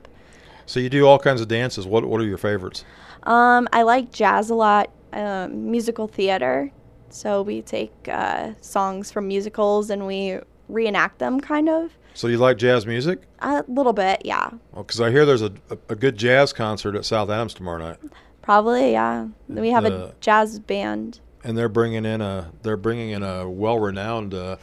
So 0.66 0.78
you 0.78 0.90
do 0.90 1.06
all 1.06 1.18
kinds 1.18 1.40
of 1.40 1.48
dances. 1.48 1.86
What 1.86 2.04
what 2.04 2.20
are 2.20 2.26
your 2.26 2.36
favorites? 2.36 2.84
Um, 3.22 3.68
I 3.72 3.84
like 3.84 4.12
jazz 4.12 4.50
a 4.50 4.54
lot, 4.54 4.90
um, 5.14 5.70
musical 5.70 6.08
theater. 6.08 6.70
So 7.08 7.40
we 7.40 7.62
take 7.62 7.90
uh, 8.06 8.52
songs 8.60 9.10
from 9.10 9.28
musicals 9.28 9.88
and 9.88 10.06
we 10.06 10.38
reenact 10.68 11.20
them, 11.20 11.40
kind 11.40 11.70
of. 11.70 11.92
So 12.12 12.28
you 12.28 12.36
like 12.36 12.58
jazz 12.58 12.84
music? 12.84 13.22
A 13.38 13.64
little 13.66 13.94
bit, 13.94 14.20
yeah. 14.26 14.50
Well, 14.72 14.82
because 14.84 15.00
I 15.00 15.10
hear 15.10 15.24
there's 15.24 15.40
a, 15.40 15.52
a, 15.70 15.78
a 15.88 15.94
good 15.94 16.18
jazz 16.18 16.52
concert 16.52 16.96
at 16.96 17.06
South 17.06 17.30
Adams 17.30 17.54
tomorrow 17.54 17.78
night, 17.78 17.96
Probably, 18.42 18.92
yeah. 18.92 19.28
We 19.48 19.70
have 19.70 19.86
Uh, 19.86 19.88
a 19.90 20.12
jazz 20.20 20.58
band. 20.58 21.20
And 21.48 21.56
they're 21.56 21.70
bringing 21.70 22.04
in 22.04 22.20
a 22.20 22.52
they're 22.62 22.76
bringing 22.76 23.08
in 23.08 23.22
a 23.22 23.48
well-renowned 23.48 24.34
uh, 24.34 24.58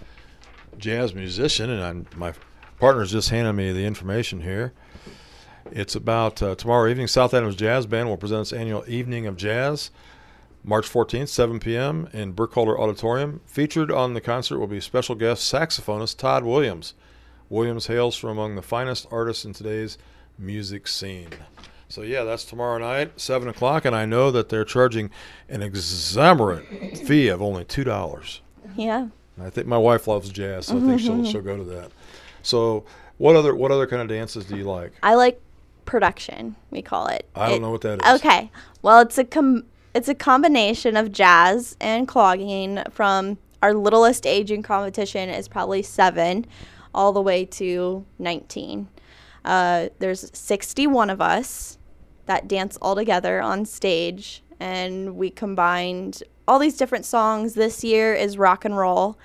jazz 0.77 1.15
musician, 1.15 1.71
and 1.71 1.83
I'm, 1.83 2.05
my 2.15 2.33
partner's 2.79 3.11
just 3.11 3.31
handed 3.31 3.53
me 3.53 3.71
the 3.71 3.85
information 3.85 4.41
here. 4.41 4.71
It's 5.71 5.95
about 5.95 6.43
uh, 6.43 6.53
tomorrow 6.53 6.87
evening. 6.87 7.07
South 7.07 7.33
Adams 7.33 7.55
Jazz 7.55 7.87
Band 7.87 8.07
will 8.07 8.17
present 8.17 8.41
its 8.41 8.53
annual 8.53 8.83
Evening 8.87 9.25
of 9.25 9.35
Jazz, 9.35 9.89
March 10.63 10.87
14th, 10.87 11.29
7 11.29 11.59
p.m. 11.59 12.07
in 12.13 12.33
Burkholder 12.33 12.79
Auditorium. 12.79 13.41
Featured 13.47 13.89
on 13.89 14.13
the 14.13 14.21
concert 14.21 14.59
will 14.59 14.67
be 14.67 14.79
special 14.79 15.15
guest 15.15 15.51
saxophonist 15.51 16.17
Todd 16.17 16.43
Williams. 16.43 16.93
Williams 17.49 17.87
hails 17.87 18.15
from 18.15 18.29
among 18.29 18.55
the 18.55 18.61
finest 18.61 19.07
artists 19.09 19.43
in 19.43 19.53
today's 19.53 19.97
music 20.37 20.87
scene. 20.87 21.29
So 21.87 22.01
yeah, 22.01 22.23
that's 22.23 22.45
tomorrow 22.45 22.77
night, 22.79 23.19
seven 23.19 23.47
o'clock, 23.47 23.85
and 23.85 23.95
I 23.95 24.05
know 24.05 24.31
that 24.31 24.49
they're 24.49 24.65
charging 24.65 25.11
an 25.49 25.61
exorbitant 25.61 26.97
fee 26.97 27.27
of 27.27 27.41
only 27.41 27.63
two 27.65 27.83
dollars. 27.83 28.41
Yeah. 28.75 29.07
I 29.41 29.49
think 29.49 29.67
my 29.67 29.77
wife 29.77 30.07
loves 30.07 30.29
jazz, 30.29 30.67
so 30.67 30.77
I 30.77 30.79
think 30.81 30.99
she'll 31.01 31.13
mm-hmm. 31.13 31.25
she'll 31.25 31.41
go 31.41 31.57
to 31.57 31.63
that. 31.65 31.91
So 32.41 32.85
what 33.17 33.35
other 33.35 33.55
what 33.55 33.71
other 33.71 33.87
kind 33.87 34.01
of 34.01 34.07
dances 34.07 34.45
do 34.45 34.57
you 34.57 34.63
like? 34.63 34.93
I 35.03 35.15
like 35.15 35.39
production. 35.85 36.55
We 36.71 36.81
call 36.81 37.07
it. 37.07 37.27
I 37.35 37.47
don't 37.47 37.57
It- 37.57 37.61
know 37.61 37.71
what 37.71 37.81
that 37.81 38.01
is. 38.03 38.21
Okay. 38.21 38.49
Well, 38.81 39.01
it's 39.01 39.17
a 39.17 39.23
com- 39.23 39.65
it's 39.93 40.07
a 40.07 40.15
combination 40.15 40.97
of 40.97 41.11
jazz 41.11 41.75
and 41.79 42.07
clogging. 42.07 42.83
From 42.91 43.37
our 43.61 43.73
littlest 43.73 44.25
age 44.25 44.51
in 44.51 44.63
competition 44.63 45.29
is 45.29 45.47
probably 45.47 45.81
seven, 45.81 46.45
all 46.93 47.13
the 47.13 47.21
way 47.21 47.45
to 47.45 48.05
nineteen. 48.17 48.87
Uh, 49.45 49.89
there's 49.99 50.29
61 50.37 51.09
of 51.09 51.21
us 51.21 51.77
that 52.25 52.47
dance 52.47 52.77
all 52.81 52.95
together 52.95 53.41
on 53.41 53.65
stage, 53.65 54.43
and 54.59 55.15
we 55.15 55.29
combined 55.29 56.23
all 56.47 56.59
these 56.59 56.75
different 56.77 57.05
songs. 57.05 57.53
This 57.53 57.83
year 57.83 58.13
is 58.13 58.37
rock 58.37 58.65
and 58.65 58.75
roll. 58.75 59.17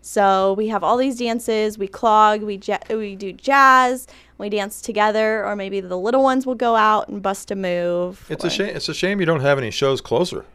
So 0.00 0.54
we 0.54 0.68
have 0.68 0.82
all 0.82 0.96
these 0.96 1.18
dances. 1.18 1.76
We 1.76 1.86
clog. 1.88 2.42
We 2.42 2.56
ja- 2.64 2.78
we 2.88 3.14
do 3.16 3.32
jazz. 3.32 4.06
We 4.38 4.48
dance 4.48 4.80
together, 4.80 5.44
or 5.44 5.54
maybe 5.56 5.80
the 5.80 5.98
little 5.98 6.22
ones 6.22 6.46
will 6.46 6.54
go 6.54 6.76
out 6.76 7.08
and 7.08 7.20
bust 7.22 7.50
a 7.50 7.56
move. 7.56 8.24
It's 8.30 8.44
a 8.44 8.50
shame. 8.50 8.74
It's 8.74 8.88
a 8.88 8.94
shame 8.94 9.20
you 9.20 9.26
don't 9.26 9.40
have 9.40 9.58
any 9.58 9.70
shows 9.70 10.00
closer. 10.00 10.46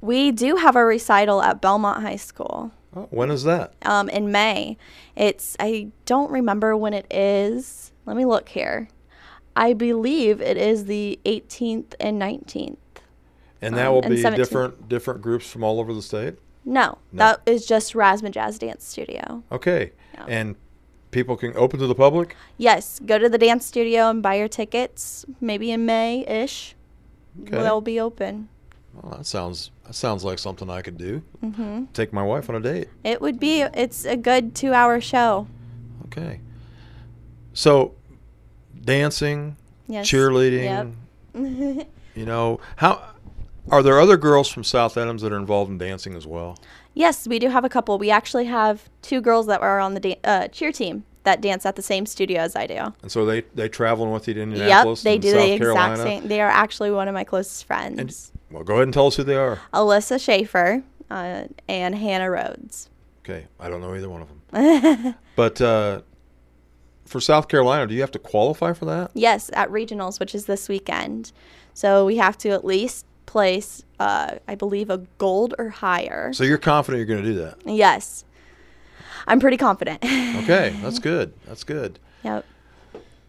We 0.00 0.30
do 0.30 0.56
have 0.56 0.76
a 0.76 0.84
recital 0.84 1.42
at 1.42 1.60
Bellmont 1.62 2.02
High 2.02 2.16
School 2.16 2.70
Oh, 2.94 3.08
when 3.10 3.30
is 3.30 3.44
that? 3.44 3.72
um, 3.82 4.08
in 4.10 4.30
May. 4.30 4.76
It's 5.16 5.56
I 5.58 5.88
don't 6.04 6.30
remember 6.30 6.76
when 6.76 6.92
it 6.92 7.06
is. 7.10 7.90
Let 8.06 8.16
me 8.16 8.24
look 8.24 8.48
here. 8.48 8.88
I 9.54 9.72
believe 9.72 10.40
it 10.40 10.56
is 10.56 10.84
the 10.84 11.18
18th 11.24 11.94
and 11.98 12.18
19th. 12.20 12.76
And 13.62 13.74
that 13.76 13.86
Um, 13.88 13.94
will 13.94 14.02
and 14.02 14.14
be 14.14 14.22
17th. 14.22 14.36
different 14.36 14.88
different 14.88 15.22
groups 15.22 15.50
from 15.50 15.64
all 15.64 15.80
over 15.80 15.92
the 15.94 16.02
state. 16.02 16.34
No, 16.64 16.98
No. 17.12 17.18
that 17.24 17.40
is 17.46 17.64
just 17.66 17.94
Razzmatazz 17.94 18.58
Dance 18.58 18.84
Studio. 18.84 19.42
Okay, 19.50 19.92
and 20.28 20.56
people 21.10 21.36
can 21.36 21.56
open 21.56 21.78
to 21.80 21.86
the 21.86 21.94
public. 21.94 22.36
Yes, 22.58 23.00
go 23.04 23.18
to 23.18 23.28
the 23.28 23.38
dance 23.38 23.64
studio 23.64 24.10
and 24.10 24.22
buy 24.22 24.34
your 24.34 24.48
tickets. 24.48 25.24
Maybe 25.40 25.70
in 25.70 25.86
May 25.86 26.26
ish, 26.26 26.74
Okay. 27.42 27.62
they'll 27.62 27.80
be 27.80 27.98
open. 27.98 28.48
Well, 28.94 29.16
that 29.18 29.26
sounds 29.26 29.70
that 29.84 29.94
sounds 29.94 30.22
like 30.24 30.38
something 30.38 30.68
I 30.68 30.82
could 30.82 30.98
do. 30.98 31.22
hmm 31.40 31.84
Take 31.94 32.12
my 32.12 32.22
wife 32.22 32.50
on 32.50 32.56
a 32.56 32.60
date. 32.60 32.88
It 33.04 33.22
would 33.22 33.38
be. 33.40 33.60
It's 33.62 34.04
a 34.04 34.16
good 34.16 34.54
two-hour 34.54 35.00
show. 35.00 35.46
Okay. 36.06 36.40
So, 37.56 37.94
dancing, 38.84 39.56
Yes. 39.88 40.08
cheerleading. 40.10 40.94
Yep. 41.34 41.86
You 42.14 42.24
know 42.24 42.60
how 42.76 43.10
are 43.70 43.82
there 43.82 44.00
other 44.00 44.16
girls 44.16 44.48
from 44.48 44.64
South 44.64 44.96
Adams 44.96 45.20
that 45.20 45.32
are 45.34 45.36
involved 45.36 45.70
in 45.70 45.76
dancing 45.78 46.14
as 46.14 46.26
well? 46.26 46.56
yes, 46.94 47.26
we 47.28 47.38
do 47.38 47.50
have 47.50 47.62
a 47.62 47.68
couple. 47.68 47.98
We 47.98 48.10
actually 48.10 48.46
have 48.46 48.88
two 49.02 49.20
girls 49.20 49.46
that 49.48 49.60
are 49.60 49.78
on 49.80 49.92
the 49.92 50.00
da- 50.00 50.20
uh, 50.24 50.48
cheer 50.48 50.72
team 50.72 51.04
that 51.24 51.42
dance 51.42 51.66
at 51.66 51.76
the 51.76 51.82
same 51.82 52.06
studio 52.06 52.40
as 52.40 52.56
I 52.56 52.66
do. 52.66 52.94
And 53.02 53.12
so 53.12 53.26
they 53.26 53.42
they 53.54 53.68
traveling 53.68 54.12
with 54.12 54.26
you 54.28 54.32
to 54.34 54.40
Yep, 54.40 54.48
Indianapolis. 54.48 55.02
they 55.02 55.14
and 55.14 55.22
do 55.22 55.30
South 55.32 55.40
the 55.42 55.58
Carolina. 55.58 55.92
exact 55.92 56.08
same. 56.22 56.28
They 56.28 56.40
are 56.40 56.48
actually 56.48 56.90
one 56.90 57.06
of 57.08 57.12
my 57.14 57.24
closest 57.24 57.64
friends. 57.66 58.32
Well, 58.50 58.64
go 58.64 58.74
ahead 58.74 58.84
and 58.84 58.94
tell 58.94 59.08
us 59.08 59.16
who 59.16 59.22
they 59.24 59.36
are. 59.36 59.60
Alyssa 59.74 60.18
Schaefer 60.18 60.82
uh, 61.10 61.42
and 61.68 61.94
Hannah 61.94 62.30
Rhodes. 62.30 62.88
Okay, 63.24 63.46
I 63.60 63.68
don't 63.68 63.82
know 63.82 63.94
either 63.94 64.08
one 64.08 64.22
of 64.22 64.28
them. 64.28 65.14
But 65.36 65.60
uh, 65.60 66.00
for 67.06 67.20
South 67.20 67.48
Carolina, 67.48 67.86
do 67.86 67.94
you 67.94 68.00
have 68.00 68.10
to 68.12 68.18
qualify 68.18 68.72
for 68.72 68.84
that? 68.86 69.10
Yes, 69.14 69.50
at 69.54 69.70
regionals, 69.70 70.20
which 70.20 70.34
is 70.34 70.46
this 70.46 70.68
weekend. 70.68 71.32
So 71.74 72.04
we 72.06 72.16
have 72.16 72.36
to 72.38 72.50
at 72.50 72.64
least 72.64 73.06
place, 73.26 73.84
uh, 73.98 74.36
I 74.46 74.54
believe, 74.54 74.90
a 74.90 74.98
gold 75.18 75.54
or 75.58 75.70
higher. 75.70 76.32
So 76.32 76.44
you're 76.44 76.58
confident 76.58 76.98
you're 76.98 77.16
going 77.16 77.24
to 77.24 77.32
do 77.32 77.38
that? 77.40 77.58
Yes, 77.64 78.24
I'm 79.26 79.40
pretty 79.40 79.56
confident. 79.56 80.04
Okay, 80.36 80.76
that's 80.82 80.98
good. 80.98 81.32
That's 81.46 81.64
good. 81.64 81.98
Yep. 82.22 82.44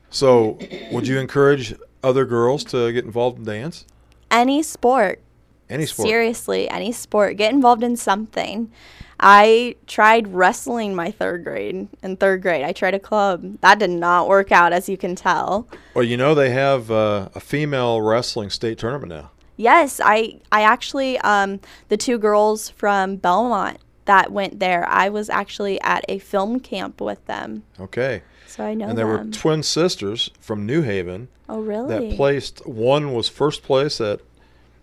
So, 0.10 0.60
would 0.92 1.08
you 1.08 1.20
encourage 1.20 1.74
other 2.04 2.26
girls 2.26 2.64
to 2.66 2.92
get 2.92 3.06
involved 3.06 3.40
in 3.40 3.46
dance? 3.46 3.86
Any 4.30 4.62
sport. 4.62 5.22
Any 5.70 5.86
sport? 5.86 6.08
Seriously, 6.08 6.70
any 6.70 6.92
sport. 6.92 7.38
Get 7.38 7.54
involved 7.54 7.84
in 7.84 7.96
something. 7.98 8.72
I 9.20 9.76
tried 9.88 10.28
wrestling 10.34 10.96
my 10.96 11.12
third 11.12 11.44
grade. 11.44 11.88
In 12.04 12.18
third 12.18 12.42
grade, 12.42 12.64
I 12.64 12.72
tried 12.72 12.94
a 12.94 13.00
club. 13.00 13.60
That 13.62 13.80
did 13.80 13.90
not 13.90 14.28
work 14.28 14.52
out, 14.52 14.74
as 14.74 14.88
you 14.88 14.96
can 14.98 15.16
tell. 15.16 15.68
Well, 15.94 16.04
you 16.06 16.18
know 16.18 16.36
they 16.36 16.52
have 16.52 16.92
uh, 16.92 17.30
a 17.34 17.40
female 17.40 18.02
wrestling 18.02 18.50
state 18.52 18.78
tournament 18.78 19.10
now. 19.10 19.32
Yes, 19.60 20.00
I 20.04 20.40
I 20.52 20.62
actually 20.62 21.18
um 21.20 21.60
the 21.90 21.98
two 21.98 22.20
girls 22.20 22.70
from 22.70 23.18
Bellmont 23.18 23.78
that 24.06 24.32
went 24.32 24.60
there. 24.60 24.88
I 24.88 25.10
was 25.10 25.30
actually 25.32 25.82
at 25.82 26.06
a 26.08 26.20
film 26.20 26.60
camp 26.60 27.02
with 27.02 27.26
them. 27.26 27.64
Okay. 27.80 28.22
So 28.46 28.64
I 28.64 28.76
know 28.76 28.90
and 28.90 28.98
there 28.98 29.08
them. 29.18 29.26
were 29.28 29.32
twin 29.34 29.64
sisters 29.64 30.30
from 30.40 30.66
New 30.68 30.84
Haven 30.84 31.28
Oh, 31.50 31.60
really? 31.60 32.10
that 32.10 32.16
placed. 32.16 32.66
One 32.68 33.14
was 33.14 33.28
first 33.30 33.64
place 33.64 34.00
at, 34.00 34.22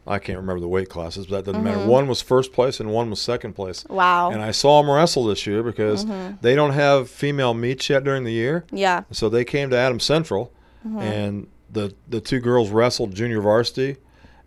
I 0.06 0.18
can't 0.18 0.38
remember 0.38 0.60
the 0.60 0.68
weight 0.68 0.90
classes, 0.90 1.26
but 1.26 1.44
that 1.44 1.52
doesn't 1.52 1.64
matter. 1.64 1.78
Mhm. 1.78 1.86
One 1.86 2.08
was 2.08 2.20
first 2.20 2.52
place 2.52 2.78
and 2.78 2.90
one 2.92 3.08
was 3.08 3.20
second 3.22 3.54
place. 3.54 3.86
Wow. 3.88 4.30
And 4.30 4.42
I 4.42 4.50
saw 4.50 4.82
them 4.82 4.90
wrestle 4.90 5.24
this 5.24 5.46
year 5.46 5.62
because 5.62 6.04
Mhm. 6.04 6.40
they 6.42 6.54
don't 6.54 6.72
have 6.72 7.08
female 7.08 7.54
meets 7.54 7.88
yet 7.88 8.04
during 8.04 8.24
the 8.24 8.32
year. 8.32 8.64
Yeah. 8.70 9.04
So 9.12 9.28
they 9.30 9.44
came 9.44 9.70
to 9.70 9.76
Adam 9.78 10.00
Central, 10.00 10.52
Mhm. 10.86 11.00
and 11.00 11.46
the 11.72 11.94
the 12.08 12.20
two 12.20 12.40
girls 12.40 12.68
wrestled 12.70 13.14
junior 13.14 13.40
varsity, 13.40 13.96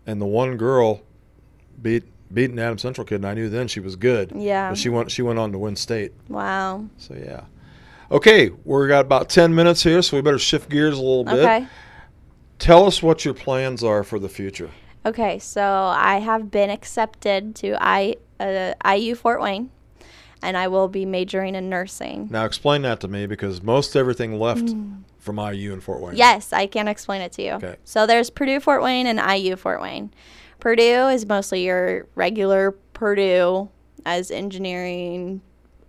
and 0.06 0.20
the 0.20 0.26
one 0.26 0.56
girl 0.56 1.00
beat 1.82 2.04
beat 2.32 2.50
an 2.50 2.58
Adams 2.58 2.82
Central 2.82 3.06
kid, 3.06 3.16
and 3.16 3.26
I 3.26 3.32
knew 3.34 3.48
then 3.48 3.68
she 3.68 3.80
was 3.80 3.96
good. 3.96 4.32
Yeah. 4.36 4.68
But 4.68 4.78
she 4.78 4.88
went 4.90 5.10
she 5.10 5.22
went 5.22 5.38
on 5.38 5.50
to 5.52 5.58
win 5.58 5.74
state. 5.76 6.12
Wow. 6.28 6.84
So 6.98 7.14
yeah. 7.14 7.40
Okay, 8.12 8.50
we've 8.64 8.88
got 8.88 9.00
about 9.06 9.28
ten 9.28 9.54
minutes 9.54 9.82
here, 9.82 10.02
so 10.02 10.16
we 10.16 10.20
better 10.22 10.38
shift 10.38 10.70
gears 10.70 10.94
a 10.96 11.00
little 11.00 11.24
bit. 11.24 11.40
Okay. 11.40 11.66
Tell 12.58 12.86
us 12.86 13.02
what 13.02 13.24
your 13.24 13.34
plans 13.34 13.82
are 13.84 14.02
for 14.04 14.18
the 14.18 14.28
future. 14.28 14.70
Okay, 15.06 15.38
so 15.38 15.62
I 15.62 16.18
have 16.18 16.50
been 16.50 16.70
accepted 16.70 17.54
to 17.56 17.76
I 17.80 18.16
uh, 18.40 18.74
IU 18.94 19.14
Fort 19.14 19.40
Wayne, 19.40 19.70
and 20.42 20.56
I 20.56 20.68
will 20.68 20.88
be 20.88 21.04
majoring 21.04 21.54
in 21.54 21.68
nursing. 21.68 22.28
Now 22.30 22.44
explain 22.44 22.82
that 22.82 23.00
to 23.00 23.08
me 23.08 23.26
because 23.26 23.62
most 23.62 23.96
everything 23.96 24.38
left 24.38 24.64
Mm. 24.66 25.02
from 25.18 25.38
IU 25.38 25.72
and 25.72 25.82
Fort 25.82 26.00
Wayne. 26.00 26.16
Yes, 26.16 26.52
I 26.52 26.66
can 26.66 26.88
explain 26.88 27.20
it 27.22 27.32
to 27.32 27.42
you. 27.42 27.52
Okay. 27.52 27.76
So 27.84 28.06
there's 28.06 28.30
Purdue 28.30 28.60
Fort 28.60 28.82
Wayne 28.82 29.06
and 29.06 29.18
IU 29.20 29.56
Fort 29.56 29.80
Wayne. 29.80 30.10
Purdue 30.60 31.08
is 31.08 31.26
mostly 31.26 31.64
your 31.64 32.06
regular 32.14 32.72
Purdue 32.92 33.68
as 34.04 34.30
engineering, 34.30 35.40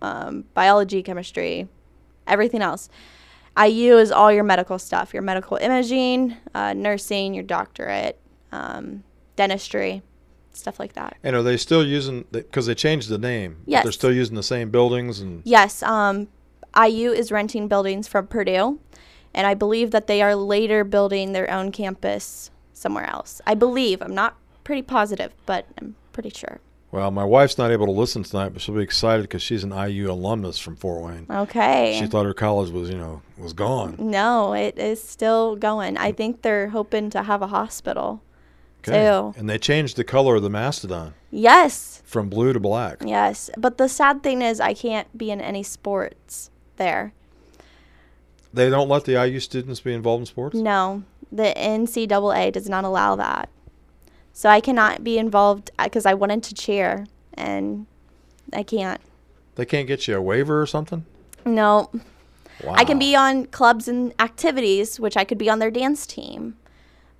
um, 0.02 0.44
biology, 0.54 1.02
chemistry, 1.02 1.68
everything 2.26 2.62
else. 2.62 2.88
IU 3.60 3.98
is 3.98 4.12
all 4.12 4.32
your 4.32 4.44
medical 4.44 4.78
stuff, 4.78 5.12
your 5.12 5.22
medical 5.22 5.56
imaging, 5.56 6.36
uh, 6.54 6.72
nursing, 6.72 7.34
your 7.34 7.42
doctorate, 7.44 8.18
um, 8.52 9.04
dentistry, 9.36 10.02
stuff 10.52 10.78
like 10.78 10.94
that. 10.94 11.16
And 11.22 11.36
are 11.36 11.42
they 11.42 11.56
still 11.56 11.86
using 11.86 12.24
because 12.30 12.66
they 12.66 12.74
changed 12.74 13.08
the 13.08 13.18
name? 13.18 13.62
Yes. 13.66 13.84
They're 13.84 13.92
still 13.92 14.12
using 14.12 14.36
the 14.36 14.42
same 14.42 14.70
buildings 14.70 15.20
and 15.20 15.42
Yes, 15.44 15.82
um, 15.82 16.28
IU 16.76 17.10
is 17.12 17.32
renting 17.32 17.68
buildings 17.68 18.06
from 18.06 18.26
Purdue, 18.26 18.78
and 19.34 19.46
I 19.46 19.54
believe 19.54 19.90
that 19.90 20.06
they 20.06 20.22
are 20.22 20.34
later 20.34 20.84
building 20.84 21.32
their 21.32 21.50
own 21.50 21.72
campus 21.72 22.50
somewhere 22.72 23.08
else. 23.08 23.40
I 23.46 23.54
believe. 23.54 24.02
I'm 24.02 24.14
not 24.14 24.36
pretty 24.64 24.82
positive, 24.82 25.32
but 25.46 25.66
I'm 25.78 25.96
pretty 26.12 26.30
sure. 26.30 26.60
Well, 26.92 27.12
my 27.12 27.24
wife's 27.24 27.56
not 27.56 27.70
able 27.70 27.86
to 27.86 27.92
listen 27.92 28.24
tonight, 28.24 28.48
but 28.48 28.62
she'll 28.62 28.74
be 28.74 28.82
excited 28.82 29.22
because 29.22 29.42
she's 29.42 29.62
an 29.62 29.70
IU 29.70 30.10
alumnus 30.10 30.58
from 30.58 30.74
Fort 30.74 31.04
Wayne. 31.04 31.26
Okay. 31.30 31.96
She 32.00 32.08
thought 32.08 32.26
her 32.26 32.34
college 32.34 32.70
was, 32.70 32.90
you 32.90 32.98
know, 32.98 33.22
was 33.38 33.52
gone. 33.52 33.94
No, 33.98 34.54
it 34.54 34.76
is 34.76 35.00
still 35.00 35.54
going. 35.54 35.96
I 35.96 36.10
think 36.10 36.42
they're 36.42 36.68
hoping 36.70 37.08
to 37.10 37.22
have 37.22 37.42
a 37.42 37.46
hospital 37.46 38.22
Okay. 38.86 39.04
too. 39.04 39.34
And 39.38 39.48
they 39.48 39.58
changed 39.58 39.96
the 39.96 40.04
color 40.04 40.36
of 40.36 40.42
the 40.42 40.50
mastodon 40.50 41.14
Yes, 41.30 42.02
from 42.04 42.28
blue 42.28 42.52
to 42.52 42.60
black. 42.60 42.98
yes. 43.04 43.50
But 43.56 43.78
the 43.78 43.88
sad 43.88 44.22
thing 44.22 44.42
is, 44.42 44.58
I 44.60 44.74
can't 44.74 45.16
be 45.16 45.30
in 45.30 45.40
any 45.40 45.62
sports 45.62 46.50
there. 46.76 47.12
They 48.52 48.68
don't 48.68 48.88
let 48.88 49.04
the 49.04 49.12
IU 49.24 49.38
students 49.38 49.80
be 49.80 49.94
involved 49.94 50.22
in 50.22 50.26
sports. 50.26 50.56
No, 50.56 51.04
the 51.30 51.52
NCAA 51.56 52.52
does 52.52 52.68
not 52.68 52.84
allow 52.84 53.14
that. 53.16 53.48
So 54.32 54.48
I 54.48 54.60
cannot 54.60 55.04
be 55.04 55.18
involved 55.18 55.70
uh, 55.78 55.84
because 55.84 56.06
I 56.06 56.14
wanted 56.14 56.42
to 56.44 56.54
cheer 56.54 57.06
and 57.34 57.86
I 58.52 58.62
can't. 58.62 59.00
They 59.54 59.64
can't 59.66 59.86
get 59.86 60.08
you 60.08 60.16
a 60.16 60.22
waiver 60.22 60.60
or 60.60 60.66
something. 60.66 61.04
No. 61.44 61.90
Wow. 62.64 62.74
I 62.74 62.84
can 62.84 62.98
be 62.98 63.14
on 63.14 63.46
clubs 63.46 63.86
and 63.88 64.12
activities, 64.18 64.98
which 64.98 65.16
I 65.16 65.24
could 65.24 65.38
be 65.38 65.48
on 65.48 65.58
their 65.60 65.70
dance 65.70 66.06
team, 66.06 66.56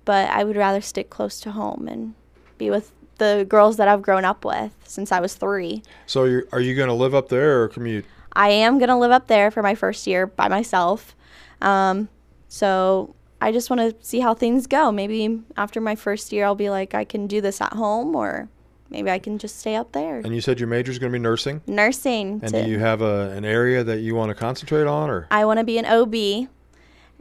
but 0.05 0.29
I 0.29 0.43
would 0.43 0.55
rather 0.55 0.81
stick 0.81 1.09
close 1.09 1.39
to 1.41 1.51
home 1.51 1.87
and 1.87 2.13
be 2.57 2.69
with 2.69 2.91
the 3.17 3.45
girls 3.47 3.77
that 3.77 3.87
I've 3.87 4.01
grown 4.01 4.25
up 4.25 4.43
with 4.43 4.75
since 4.85 5.11
I 5.11 5.19
was 5.19 5.35
three. 5.35 5.83
So, 6.07 6.23
you're, 6.23 6.45
are 6.51 6.59
you 6.59 6.75
going 6.75 6.87
to 6.87 6.93
live 6.93 7.13
up 7.13 7.29
there 7.29 7.61
or 7.61 7.67
commute? 7.67 8.05
I 8.33 8.49
am 8.49 8.77
going 8.79 8.89
to 8.89 8.95
live 8.95 9.11
up 9.11 9.27
there 9.27 9.51
for 9.51 9.61
my 9.61 9.75
first 9.75 10.07
year 10.07 10.25
by 10.25 10.47
myself. 10.47 11.15
Um, 11.61 12.09
so 12.47 13.15
I 13.39 13.51
just 13.51 13.69
want 13.69 13.81
to 13.81 14.05
see 14.05 14.19
how 14.19 14.33
things 14.33 14.67
go. 14.67 14.91
Maybe 14.91 15.41
after 15.57 15.81
my 15.81 15.95
first 15.95 16.31
year, 16.31 16.45
I'll 16.45 16.55
be 16.55 16.69
like, 16.69 16.93
I 16.93 17.03
can 17.03 17.27
do 17.27 17.41
this 17.41 17.61
at 17.61 17.73
home, 17.73 18.15
or 18.15 18.49
maybe 18.89 19.09
I 19.09 19.19
can 19.19 19.37
just 19.37 19.59
stay 19.59 19.75
up 19.75 19.91
there. 19.91 20.19
And 20.19 20.33
you 20.33 20.41
said 20.41 20.59
your 20.59 20.67
major 20.67 20.91
is 20.91 20.99
going 20.99 21.11
to 21.11 21.17
be 21.17 21.21
nursing. 21.21 21.61
Nursing. 21.67 22.39
And 22.43 22.51
do 22.51 22.69
you 22.69 22.79
have 22.79 23.01
a, 23.01 23.31
an 23.31 23.45
area 23.45 23.83
that 23.83 23.99
you 23.99 24.15
want 24.15 24.29
to 24.29 24.35
concentrate 24.35 24.87
on, 24.87 25.09
or 25.09 25.27
I 25.31 25.45
want 25.45 25.59
to 25.59 25.63
be 25.63 25.77
an 25.77 25.85
OB 25.85 26.49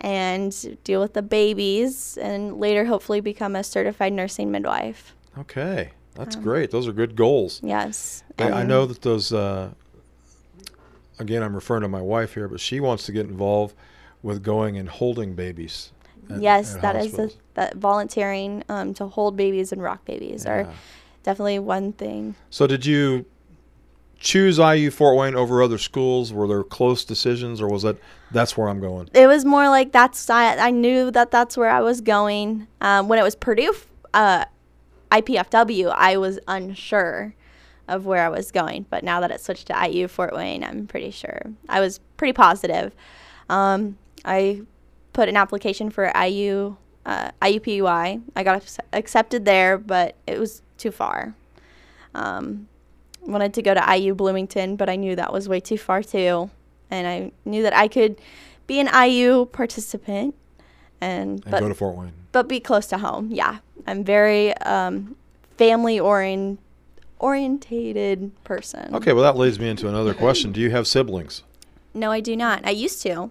and 0.01 0.79
deal 0.85 1.01
with 1.01 1.15
the 1.15 1.23
babies, 1.23 2.17
and 2.21 2.59
later 2.59 2.85
hopefully 2.87 3.21
become 3.21 3.55
a 3.57 3.63
certified 3.65 4.13
nursing 4.13 4.51
midwife. 4.51 5.15
okay, 5.39 5.91
that's 6.15 6.37
Um, 6.37 6.43
great. 6.43 6.71
Those 6.71 6.89
are 6.89 6.93
good 6.93 7.15
goals. 7.17 7.61
Yes. 7.63 8.23
I, 8.39 8.51
I 8.51 8.63
know 8.65 8.87
that 8.87 9.03
those. 9.03 9.33
Uh, 9.33 9.71
again, 11.19 11.43
I'm 11.43 11.55
referring 11.55 11.83
to 11.83 11.89
my 11.89 12.01
wife 12.03 12.35
here, 12.35 12.49
but 12.49 12.61
she 12.61 12.81
wants 12.81 13.05
to 13.07 13.13
get 13.13 13.27
involved 13.27 13.75
with 14.23 14.43
going 14.43 14.77
and 14.77 14.89
holding 14.89 15.35
babies. 15.35 15.93
at- 16.31 16.41
yes, 16.41 16.75
at 16.77 16.83
that 16.83 16.97
is 16.97 17.07
hospitals. 17.13 17.35
a, 17.35 17.55
that 17.55 17.75
volunteering 17.77 18.65
um, 18.69 18.95
to 18.95 19.07
hold 19.07 19.37
babies 19.37 19.73
and 19.73 19.83
rock 19.83 20.05
babies 20.05 20.47
are 20.47 20.69
definitely 21.23 21.59
one 21.59 21.93
thing. 21.93 22.35
So, 22.51 22.67
did 22.67 22.87
you 22.87 23.25
choose 24.21 24.59
IU 24.59 24.91
Fort 24.91 25.17
Wayne 25.17 25.35
over 25.35 25.63
other 25.63 25.79
schools? 25.79 26.33
Were 26.33 26.47
there 26.47 26.63
close 26.63 27.05
decisions, 27.05 27.61
or 27.61 27.69
was 27.69 27.85
it 27.85 28.01
that's 28.31 28.57
where 28.57 28.69
I'm 28.69 28.81
going? 28.81 29.09
it 29.15 29.27
was 29.27 29.45
more 29.45 29.69
like 29.69 29.91
that's 29.91 30.31
I, 30.31 30.57
I 30.57 30.71
knew 30.71 31.11
that 31.11 31.31
that's 31.31 31.57
where 31.57 31.71
I 31.71 31.81
was 31.81 32.01
going. 32.01 32.69
Um, 32.81 33.09
when 33.09 33.19
it 33.19 33.23
was 33.23 33.35
Purdue 33.35 33.75
uh, 34.15 34.45
IPFW, 35.11 35.93
I 35.97 36.17
was 36.17 36.39
unsure 36.47 37.35
of 37.89 38.07
where 38.07 38.25
I 38.25 38.29
was 38.29 38.53
going, 38.53 38.87
but 38.89 39.03
now 39.03 39.19
that 39.21 39.33
it 39.33 39.41
switched 39.41 39.67
to 39.67 39.89
IU 39.89 40.07
Fort 40.07 40.33
Wayne, 40.33 40.63
I'm 40.63 40.87
pretty 40.87 41.11
sure. 41.11 41.43
I 41.69 41.81
was 41.81 41.99
pretty 42.17 42.33
positive. 42.33 42.95
Um, 43.49 43.99
I 44.25 44.63
put 45.13 45.29
an 45.29 45.37
application 45.37 45.91
for 45.91 46.13
IU 46.17 46.77
uh, 47.05 47.31
IUPUI. 47.43 48.23
I 48.37 48.43
got 48.45 48.63
ac- 48.63 48.79
accepted 48.93 49.45
there, 49.45 49.77
but 49.77 50.15
it 50.29 50.39
was 50.39 50.63
too 50.79 50.93
far. 50.93 51.35
Um, 52.15 52.69
wanted 53.23 53.55
to 53.55 53.63
go 53.63 53.75
to 53.75 53.97
IU 53.97 54.15
Bloomington, 54.15 54.77
but 54.77 54.89
I 54.89 54.97
knew 54.97 55.17
that 55.17 55.33
was 55.33 55.49
way 55.49 55.61
too 55.61 55.79
far 55.79 56.03
too. 56.03 56.51
And 56.91 57.07
I 57.07 57.33
knew 57.45 57.63
that 57.63 57.77
I 57.77 57.89
could 57.89 58.21
be 58.67 58.81
an 58.81 58.89
IU 58.93 59.47
participant 59.47 60.35
and, 61.01 61.31
And 61.43 61.51
but, 61.51 61.61
go 61.61 61.69
to 61.69 61.75
Fort 61.75 61.97
Wayne. 61.97 62.13
but 62.33 62.49
be 62.49 62.61
close 62.61 62.87
to 62.89 62.99
home. 62.99 63.29
Yeah, 63.31 63.59
I'm 63.87 64.05
very 64.05 64.57
um, 64.59 65.17
family 65.57 65.99
orient 66.01 66.59
orientated 67.21 68.33
person. 68.45 68.95
Okay, 68.95 69.13
well 69.13 69.23
that 69.23 69.37
leads 69.37 69.59
me 69.59 69.69
into 69.69 69.89
another 69.89 70.15
question. 70.15 70.53
Do 70.53 70.61
you 70.61 70.71
have 70.71 70.87
siblings? 70.87 71.43
No, 71.95 72.11
I 72.11 72.21
do 72.21 72.35
not. 72.37 72.67
I 72.67 72.71
used 72.71 73.03
to. 73.03 73.31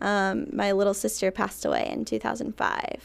Um, 0.00 0.48
my 0.52 0.72
little 0.72 0.92
sister 0.94 1.30
passed 1.30 1.64
away 1.64 1.88
in 1.90 2.04
2005 2.04 3.00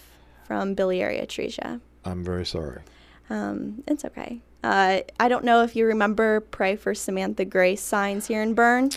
from 0.46 0.74
biliary 0.74 1.18
atresia. 1.20 1.80
I'm 2.04 2.24
very 2.24 2.46
sorry. 2.46 2.82
Um, 3.30 3.84
it's 3.88 4.04
okay. 4.04 4.42
Uh, 4.64 5.00
I 5.20 5.28
don't 5.28 5.44
know 5.44 5.64
if 5.64 5.76
you 5.76 5.86
remember 5.88 6.40
Pray 6.42 6.76
for 6.76 6.94
Samantha 6.94 7.46
Grace 7.46 7.82
signs 7.82 8.28
here 8.28 8.42
in 8.42 8.54
Berne. 8.54 8.92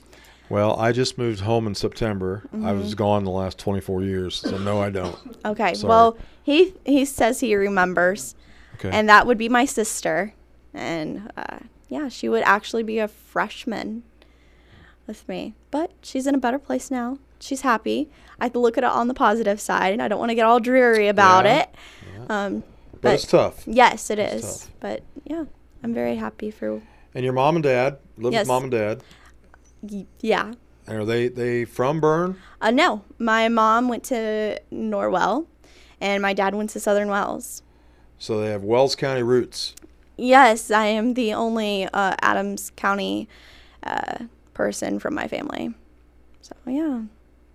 Well, 0.51 0.79
I 0.79 0.93
just 0.93 1.17
moved 1.17 1.41
home 1.41 1.67
in 1.67 1.75
September. 1.75 2.43
I 2.53 2.57
Mhm. 2.57 2.79
was 2.83 2.95
gone 2.95 3.25
the 3.25 3.31
last 3.31 3.59
24 3.59 4.03
years, 4.03 4.35
so 4.37 4.59
no, 4.59 4.81
I 4.81 4.91
don't. 4.91 5.17
Okay. 5.45 5.73
Sorry. 5.75 5.89
Well, 5.89 6.19
he 6.43 6.75
he 6.85 7.07
says 7.07 7.41
he 7.41 7.55
remembers, 7.57 8.35
Okay. 8.75 8.91
and 8.93 9.09
that 9.09 9.27
would 9.27 9.39
be 9.39 9.49
my 9.49 9.65
sister, 9.65 10.35
and 10.75 11.31
uh, 11.37 11.61
yeah, 11.89 12.09
she 12.11 12.29
would 12.29 12.43
actually 12.45 12.83
be 12.83 12.99
a 12.99 13.09
freshman 13.09 14.03
with 15.07 15.27
me, 15.29 15.55
but 15.71 15.93
she's 16.03 16.27
in 16.27 16.35
a 16.35 16.39
better 16.39 16.59
place 16.59 16.91
now. 16.91 17.19
She's 17.41 17.63
happy. 17.63 18.11
I 18.39 18.51
look 18.53 18.77
at 18.77 18.85
it 18.85 18.91
on 18.91 19.09
the 19.09 19.15
positive 19.15 19.61
side, 19.63 19.93
and 19.95 20.03
I 20.03 20.09
don't 20.09 20.19
want 20.19 20.31
to 20.31 20.35
get 20.35 20.45
all 20.45 20.61
dreary 20.61 21.09
about 21.09 21.47
Yeah. 21.47 21.61
it. 21.63 21.75
Um, 22.29 22.65
But 23.05 23.15
it's 23.15 23.27
tough. 23.27 23.63
Yes, 23.67 24.11
it 24.11 24.19
It's 24.19 24.35
is. 24.45 24.59
tough. 24.61 24.71
But 24.81 25.03
yeah, 25.25 25.45
I'm 25.83 25.95
very 25.95 26.17
happy 26.17 26.51
for. 26.51 26.81
And 27.15 27.25
your 27.25 27.33
mom 27.33 27.57
and 27.57 27.63
dad 27.63 27.99
live 28.17 28.33
Yes. 28.33 28.43
with 28.43 28.49
mom 28.49 28.63
and 28.65 28.73
dad. 28.73 29.03
y- 29.83 30.07
Yeah. 30.21 30.53
And 30.87 30.99
are 30.99 31.05
they 31.05 31.29
they 31.29 31.65
from 31.65 32.01
Berne? 32.01 32.37
Uh, 32.61 32.71
no, 32.71 33.03
my 33.19 33.49
mom 33.49 33.89
went 33.89 34.05
to 34.05 34.61
Norwell, 34.73 35.47
and 36.01 36.21
my 36.23 36.35
dad 36.35 36.55
went 36.55 36.71
to 36.71 36.81
Southern 36.81 37.09
Wells. 37.09 37.63
So 38.19 38.41
they 38.41 38.51
have 38.51 38.63
Wells 38.65 38.95
County 38.95 39.23
roots. 39.23 39.75
Yes, 40.17 40.71
I 40.71 40.87
am 40.87 41.15
the 41.15 41.33
only 41.35 41.85
uh, 41.93 42.15
Adams 42.21 42.71
County 42.77 43.29
uh, 43.83 44.25
person 44.53 44.99
from 44.99 45.15
my 45.15 45.27
family. 45.27 45.75
So 46.43 46.55
yeah, 46.67 47.03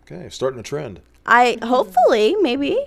Okay, 0.03 0.27
starting 0.29 0.59
a 0.59 0.63
trend. 0.63 1.01
I 1.25 1.57
hopefully 1.61 2.35
maybe. 2.41 2.85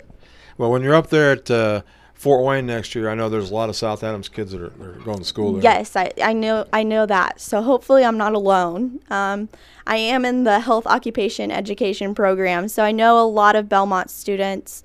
Well, 0.58 0.70
when 0.72 0.82
you're 0.82 0.94
up 0.94 1.08
there 1.10 1.32
at 1.32 1.50
uh, 1.50 1.82
Fort 2.22 2.44
Wayne 2.44 2.66
next 2.66 2.94
year, 2.94 3.10
I 3.10 3.16
know 3.16 3.28
there's 3.28 3.50
a 3.50 3.54
lot 3.54 3.68
of 3.68 3.74
South 3.74 4.04
Adams 4.04 4.28
kids 4.28 4.52
that 4.52 4.60
are, 4.60 4.68
that 4.68 4.86
are 4.86 4.92
going 5.00 5.18
to 5.18 5.24
school 5.24 5.54
there. 5.54 5.62
Yes, 5.64 5.96
I, 5.96 6.12
I 6.22 6.32
know 6.32 6.68
I 6.72 6.84
know 6.84 7.04
that. 7.04 7.40
So 7.40 7.62
hopefully 7.62 8.04
I'm 8.04 8.16
not 8.16 8.32
alone. 8.32 9.00
Um, 9.10 9.48
I 9.88 9.96
am 9.96 10.24
in 10.24 10.44
the 10.44 10.60
health 10.60 10.86
occupation 10.86 11.50
education 11.50 12.14
program, 12.14 12.68
so 12.68 12.84
I 12.84 12.92
know 12.92 13.18
a 13.18 13.26
lot 13.26 13.56
of 13.56 13.66
Bellmont 13.66 14.08
students 14.08 14.84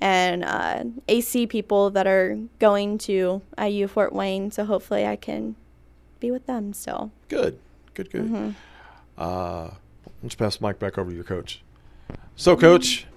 and 0.00 0.44
uh, 0.44 0.84
AC 1.08 1.48
people 1.48 1.90
that 1.90 2.06
are 2.06 2.38
going 2.60 2.98
to 2.98 3.42
IU 3.60 3.88
Fort 3.88 4.12
Wayne. 4.12 4.52
So 4.52 4.64
hopefully 4.64 5.04
I 5.04 5.16
can 5.16 5.56
be 6.20 6.30
with 6.30 6.46
them 6.46 6.72
still. 6.72 7.10
Good, 7.26 7.58
good, 7.94 8.10
good. 8.12 8.30
Mhm. 8.30 8.54
Uh, 9.18 9.70
let's 10.22 10.36
pass 10.36 10.58
the 10.58 10.68
mic 10.68 10.78
back 10.78 10.98
over 10.98 11.10
to 11.10 11.14
your 11.16 11.24
coach. 11.24 11.64
So, 12.36 12.56
coach, 12.56 13.08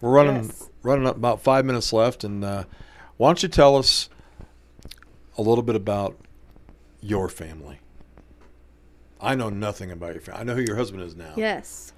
we're 0.00 0.10
running 0.10 0.50
running 0.82 1.06
up 1.06 1.16
about 1.16 1.40
five 1.40 1.64
minutes 1.64 1.92
left, 1.92 2.24
and 2.24 2.44
uh, 2.44 2.64
why 3.16 3.28
don't 3.28 3.42
you 3.42 3.48
tell 3.48 3.76
us 3.76 4.08
a 5.36 5.42
little 5.42 5.62
bit 5.62 5.76
about 5.76 6.18
your 7.00 7.28
family? 7.28 7.78
I 9.20 9.34
know 9.34 9.48
nothing 9.48 9.90
about 9.90 10.14
your 10.14 10.22
family. 10.22 10.40
I 10.40 10.44
know 10.44 10.54
who 10.54 10.62
your 10.62 10.76
husband 10.76 11.02
is 11.02 11.14
now. 11.14 11.34
Yes. 11.36 11.92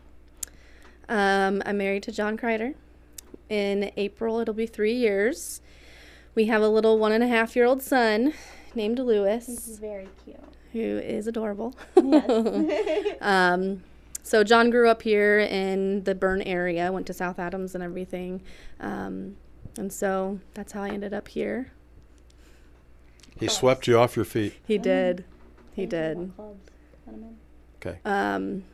Um, 1.08 1.62
I'm 1.64 1.78
married 1.78 2.02
to 2.04 2.12
John 2.12 2.36
Kreider. 2.36 2.74
In 3.48 3.90
April, 3.96 4.40
it'll 4.40 4.54
be 4.54 4.66
three 4.66 4.94
years. 4.94 5.60
We 6.34 6.46
have 6.46 6.62
a 6.62 6.68
little 6.68 6.98
one 6.98 7.12
and 7.12 7.22
a 7.22 7.28
half 7.28 7.56
year 7.56 7.64
old 7.64 7.82
son 7.82 8.34
named 8.74 8.98
Lewis. 8.98 9.46
He's 9.46 9.78
very 9.78 10.08
cute. 10.24 10.36
Who 10.72 10.98
is 10.98 11.26
adorable. 11.26 11.74
Yes. 11.96 13.16
um, 13.20 13.84
so 14.22 14.42
John 14.42 14.70
grew 14.70 14.88
up 14.88 15.02
here 15.02 15.38
in 15.38 16.04
the 16.04 16.14
Berne 16.14 16.42
area, 16.42 16.90
went 16.90 17.06
to 17.06 17.12
South 17.12 17.38
Adams 17.38 17.74
and 17.74 17.84
everything. 17.84 18.42
Um, 18.80 19.36
and 19.78 19.92
so 19.92 20.40
that's 20.54 20.72
how 20.72 20.82
I 20.82 20.90
ended 20.90 21.12
up 21.12 21.28
here. 21.28 21.72
He 23.38 23.48
swept 23.48 23.86
you 23.86 23.98
off 23.98 24.16
your 24.16 24.24
feet. 24.24 24.54
He 24.66 24.78
did. 24.78 25.24
He 25.74 25.86
did. 25.86 26.30
Okay. 27.84 27.98
Um, 28.04 28.64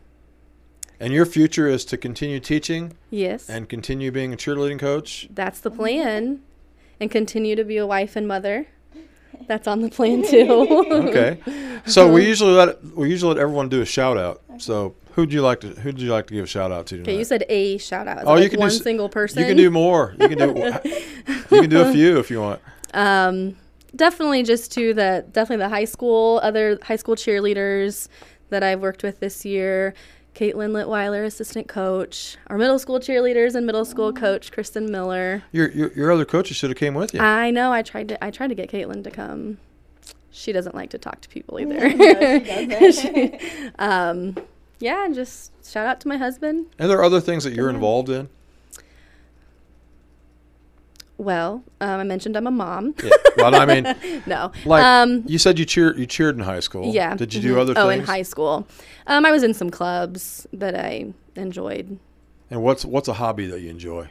And 1.01 1.13
your 1.13 1.25
future 1.27 1.67
is 1.67 1.85
to 1.87 1.97
continue 1.97 2.41
teaching. 2.41 2.93
Yes. 3.11 3.49
And 3.49 3.69
continue 3.69 4.11
being 4.13 4.33
a 4.33 4.37
cheerleading 4.37 4.79
coach. 4.79 5.29
that's 5.33 5.61
the 5.61 5.71
plan. 5.71 6.43
And 7.01 7.11
continue 7.11 7.57
to 7.57 7.65
be 7.65 7.79
a 7.79 7.87
wife 7.87 8.15
and 8.17 8.29
mother. 8.29 8.67
That's 9.47 9.67
on 9.67 9.81
the 9.81 9.89
plan 9.99 10.23
too. 10.23 10.85
okay. 11.09 11.39
So 11.87 12.13
we 12.13 12.27
usually 12.29 12.53
let 12.53 12.85
we 12.85 13.09
usually 13.09 13.35
let 13.35 13.41
everyone 13.43 13.71
do 13.71 13.81
a 13.81 13.87
shout 13.87 14.19
out. 14.19 14.43
So 14.59 14.95
who'd 15.15 15.33
you 15.33 15.43
like 15.43 15.61
to 15.61 15.69
who'd 15.69 16.01
you 16.01 16.11
like 16.11 16.27
to 16.29 16.35
give 16.35 16.45
a 16.45 16.47
shout 16.47 16.73
out 16.73 16.87
to 16.87 16.97
tonight? 16.97 17.11
Okay, 17.11 17.19
you 17.19 17.25
said 17.25 17.45
a 17.49 17.79
shout 17.79 18.09
out. 18.09 18.19
Is 18.19 18.25
oh, 18.27 18.35
it 18.35 18.37
you 18.37 18.43
like 18.45 18.51
can 18.53 18.61
one 18.61 18.69
do 18.71 18.77
s- 18.77 18.83
single 18.83 19.09
person. 19.09 19.41
You 19.41 19.47
can 19.47 19.57
do 19.57 19.71
more. 19.71 20.15
You 20.19 20.29
can 20.29 20.39
do 20.39 20.55
you 21.51 21.61
can 21.61 21.71
do 21.71 21.83
a 21.83 21.93
few 21.93 22.19
if 22.19 22.31
you 22.31 22.41
want. 22.41 22.61
Um, 22.95 23.57
definitely 23.95 24.43
just 24.43 24.73
to 24.73 24.95
the 24.95 25.25
definitely 25.33 25.65
the 25.65 25.69
high 25.69 25.85
school 25.85 26.41
other 26.43 26.79
high 26.83 26.97
school 26.97 27.17
cheerleaders 27.17 28.09
that 28.51 28.63
I've 28.63 28.81
worked 28.81 29.03
with 29.03 29.21
this 29.21 29.45
year. 29.45 29.95
Caitlin 30.35 30.71
Litweiler, 30.71 31.25
assistant 31.27 31.67
coach. 31.69 32.37
Our 32.47 32.57
middle 32.57 32.79
school 32.79 33.01
cheerleaders 33.01 33.57
and 33.57 33.67
middle 33.67 33.85
school 33.85 34.13
coach 34.13 34.53
Kristen 34.53 34.91
Miller. 34.91 35.43
Your 35.53 35.71
your, 35.73 35.93
your 35.93 36.13
other 36.13 36.25
coaches 36.25 36.57
should 36.57 36.71
have 36.71 36.79
came 36.79 36.95
with 36.95 37.13
you. 37.13 37.21
I 37.21 37.51
know. 37.51 37.73
I 37.73 37.83
tried 37.83 38.09
to. 38.09 38.25
I 38.25 38.31
tried 38.31 38.49
to 38.49 38.55
get 38.55 38.71
Caitlin 38.71 39.03
to 39.05 39.11
come. 39.11 39.59
She 40.31 40.53
doesn't 40.53 40.75
like 40.77 40.91
to 40.91 40.99
talk 40.99 41.21
to 41.23 41.29
people 41.29 41.59
either. 41.59 41.75
No, 41.97 42.29
she 42.53 42.67
doesn't. 42.67 43.41
She- 43.41 43.71
um, 43.81 44.37
yeah, 44.81 45.05
and 45.05 45.15
just 45.15 45.53
shout 45.67 45.87
out 45.87 46.01
to 46.01 46.09
my 46.09 46.17
husband. 46.17 46.67
And 46.79 46.91
there 46.91 46.99
are 46.99 47.05
other 47.05 47.21
things 47.21 47.45
that 47.45 47.53
you're 47.53 47.71
involved 47.71 48.09
in? 48.09 48.29
Well, 51.19 51.63
um, 51.83 52.01
I 52.01 52.03
mentioned 52.05 52.35
I'm 52.35 52.47
a 52.47 52.51
mom. 52.51 52.95
Yeah. 53.05 53.11
Well, 53.37 53.55
I 53.55 53.67
mean, 53.67 54.23
no. 54.27 54.53
Like 54.65 54.83
um, 54.83 55.23
you 55.27 55.37
said, 55.39 55.59
you 55.59 55.67
cheered. 55.67 55.99
You 55.99 56.07
cheered 56.07 56.35
in 56.35 56.43
high 56.43 56.61
school. 56.61 56.95
yeah. 56.95 57.15
Did 57.15 57.35
you 57.35 57.43
do 57.43 57.55
mhm. 57.57 57.61
other 57.61 57.75
Oh, 57.77 57.89
things? 57.89 58.01
in 58.01 58.07
high 58.07 58.23
school, 58.23 58.67
um, 59.07 59.27
I 59.27 59.31
was 59.31 59.43
in 59.43 59.53
some 59.53 59.69
clubs 59.71 60.47
that 60.53 60.75
I 60.75 61.13
enjoyed. 61.37 61.99
And 62.51 62.63
what's 62.63 62.85
what's 62.87 63.07
a 63.07 63.13
hobby 63.15 63.47
that 63.47 63.61
you 63.61 63.69
enjoy? 63.69 64.09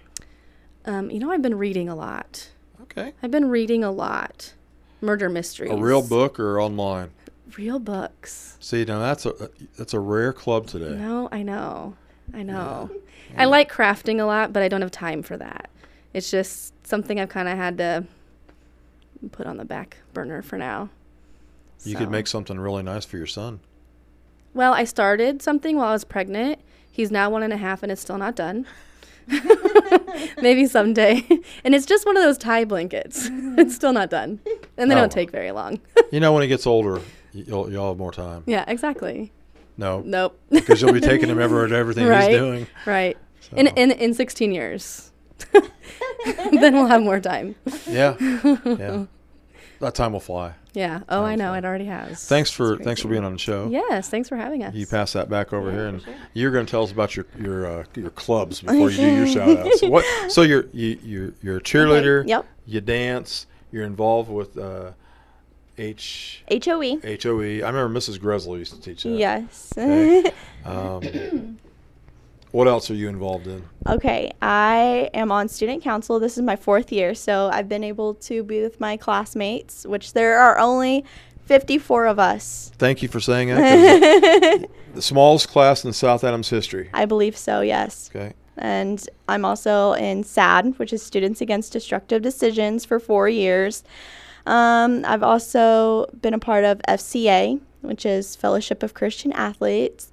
Um, 0.86 1.10
you 1.10 1.20
know, 1.20 1.32
I've 1.32 1.42
been 1.42 1.58
reading 1.58 1.90
a 1.90 1.96
lot. 1.96 2.50
Okay. 2.84 3.14
I've 3.24 3.32
been 3.32 3.50
reading 3.50 3.84
a 3.84 3.92
lot. 3.92 4.54
Murder 5.02 5.30
mysteries. 5.30 5.72
A 5.72 5.78
real 5.78 6.02
book 6.02 6.40
or 6.40 6.62
online? 6.62 7.12
Real 7.58 7.80
books. 7.80 8.58
See, 8.60 8.86
now 8.86 9.00
that's 9.00 9.26
a 9.26 9.50
that's 9.78 9.94
a 9.94 10.00
rare 10.00 10.34
club 10.34 10.68
today. 10.68 10.96
No, 10.96 11.30
I 11.32 11.42
know. 11.44 11.96
I 12.34 12.44
know. 12.44 12.90
I 13.38 13.46
like 13.46 13.72
crafting 13.72 14.20
a 14.20 14.26
lot, 14.26 14.54
but 14.54 14.62
I 14.62 14.68
don't 14.68 14.82
have 14.82 14.92
time 14.92 15.24
for 15.24 15.36
that. 15.38 15.70
It's 16.14 16.30
just 16.30 16.74
something 16.86 17.20
I've 17.20 17.30
kind 17.30 17.48
of 17.48 17.58
had 17.58 17.78
to 17.80 18.04
put 19.32 19.48
on 19.48 19.58
the 19.58 19.66
back 19.66 19.98
burner 20.14 20.42
for 20.42 20.58
now. 20.58 20.90
You 21.86 21.96
could 21.96 22.12
make 22.12 22.28
something 22.28 22.60
really 22.60 22.84
nice 22.84 23.06
for 23.06 23.18
your 23.18 23.26
son. 23.28 23.62
Well, 24.54 24.74
I 24.74 24.84
started 24.84 25.42
something 25.42 25.78
while 25.78 25.88
I 25.90 25.94
was 25.94 26.04
pregnant. 26.04 26.60
He's 26.92 27.10
now 27.12 27.30
one 27.30 27.42
and 27.44 27.54
a 27.54 27.58
half, 27.58 27.82
and 27.84 27.92
it's 27.92 28.02
still 28.02 28.18
not 28.18 28.36
done. 28.36 28.66
Maybe 30.42 30.66
someday. 30.66 31.26
and 31.64 31.74
it's 31.76 31.86
just 31.86 32.06
one 32.06 32.18
of 32.18 32.24
those 32.24 32.38
tie 32.38 32.66
blankets. 32.66 33.28
it's 33.32 33.76
still 33.76 33.94
not 33.94 34.10
done, 34.10 34.40
and 34.78 34.90
they 34.92 34.96
Oh. 34.96 35.00
don't 35.00 35.12
take 35.12 35.32
very 35.32 35.52
long. 35.52 35.80
You 36.12 36.20
know, 36.20 36.34
when 36.34 36.42
he 36.42 36.48
gets 36.48 36.66
older, 36.68 37.00
you'll 37.34 37.72
you'll 37.72 37.90
have 37.90 37.98
more 37.98 38.12
time. 38.12 38.44
yeah, 38.46 38.66
exactly. 38.68 39.32
No. 39.78 40.02
Nope. 40.06 40.38
Because 40.50 40.82
you'll 40.82 40.94
be 40.94 41.00
taking 41.00 41.30
him 41.30 41.40
everywhere 41.40 41.68
to 41.68 41.76
everything 41.76 42.06
right, 42.08 42.30
he's 42.32 42.38
doing. 42.38 42.68
Right. 42.86 43.18
In, 43.56 43.68
in 43.68 43.92
in 43.92 44.14
16 44.14 44.52
years, 44.52 45.12
then 45.54 46.74
we'll 46.74 46.88
have 46.88 47.02
more 47.02 47.20
time. 47.20 47.56
Yeah. 47.88 48.16
Yeah. 48.66 49.06
That 49.80 49.96
time 49.96 50.12
will 50.12 50.20
fly. 50.20 50.56
Yeah. 50.74 51.04
Oh, 51.08 51.24
I 51.24 51.36
know. 51.36 51.54
It 51.54 51.64
already 51.64 51.86
has. 51.86 52.28
Thanks 52.28 52.52
for 52.52 52.76
thanks 52.78 53.02
for 53.02 53.08
being 53.08 53.24
on 53.24 53.32
the 53.32 53.40
show. 53.40 53.70
Yes. 53.70 54.10
Thanks 54.10 54.28
for 54.28 54.36
having 54.36 54.62
us. 54.62 54.76
You 54.76 54.86
pass 54.86 55.14
that 55.14 55.30
back 55.30 55.54
over 55.54 55.72
here, 55.72 55.88
and 55.88 56.04
you're 56.34 56.52
going 56.52 56.66
to 56.66 56.70
tell 56.70 56.84
us 56.84 56.92
about 56.92 57.16
your 57.16 57.26
your 57.40 57.66
uh, 57.66 57.84
your 57.96 58.10
clubs 58.10 58.60
before 58.60 58.92
you 58.92 58.98
do 58.98 59.16
your 59.16 59.28
shout 59.28 59.58
outs. 59.58 59.82
What? 59.82 60.04
So 60.30 60.42
you're 60.42 60.66
you 60.74 61.00
you're, 61.02 61.34
you're 61.42 61.58
a 61.58 61.62
cheerleader. 61.62 62.28
Yep. 62.28 62.46
You 62.66 62.82
dance. 62.82 63.48
You're 63.72 63.86
involved 63.86 64.30
with 64.30 64.58
uh, 64.58 64.92
H 65.80 66.44
HOE. 66.52 67.00
HOE. 67.04 67.64
I 67.64 67.70
remember 67.70 67.90
Mrs. 67.90 68.20
Gresley 68.20 68.60
used 68.60 68.74
to 68.74 68.82
teach 68.82 69.04
that. 69.04 69.10
Yes. 69.10 69.74
Okay. 69.78 70.32
um, 70.66 71.58
what 72.52 72.68
else 72.68 72.92
are 72.92 72.96
you 72.96 73.08
involved 73.08 73.48
in? 73.48 73.64
Okay, 73.88 74.32
I 74.42 75.10
am 75.14 75.32
on 75.32 75.48
student 75.48 75.82
council. 75.84 76.20
This 76.20 76.38
is 76.38 76.44
my 76.44 76.56
fourth 76.56 76.92
year, 76.92 77.16
so 77.16 77.50
I've 77.52 77.70
been 77.70 77.84
able 77.84 78.16
to 78.16 78.44
be 78.44 78.62
with 78.62 78.80
my 78.80 78.98
classmates, 78.98 79.86
which 79.86 80.14
there 80.14 80.38
are 80.40 80.60
only 80.60 81.06
54 81.46 82.08
of 82.08 82.20
us. 82.20 82.72
Thank 82.78 83.02
you 83.02 83.08
for 83.08 83.20
saying 83.20 83.48
that. 83.50 84.70
the 84.94 85.02
smallest 85.02 85.48
class 85.48 85.84
in 85.84 85.94
South 85.94 86.24
Adams 86.24 86.50
history. 86.50 86.90
I 86.94 87.06
believe 87.06 87.36
so, 87.38 87.62
yes. 87.62 88.12
Okay. 88.14 88.34
And 88.60 89.04
I'm 89.28 89.46
also 89.46 89.94
in 89.94 90.24
SADD, 90.24 90.78
which 90.78 90.92
is 90.92 91.02
Students 91.02 91.40
Against 91.42 91.72
Destructive 91.72 92.22
Decisions, 92.22 92.86
for 92.86 93.00
four 93.00 93.30
years. 93.30 93.84
Um, 94.46 95.04
I've 95.06 95.24
also 95.24 96.08
been 96.22 96.34
a 96.34 96.40
part 96.40 96.64
of 96.64 96.80
FCA, 96.88 97.60
which 97.82 98.06
is 98.06 98.36
Fellowship 98.36 98.84
of 98.84 98.94
Christian 98.94 99.32
Athletes. 99.34 100.12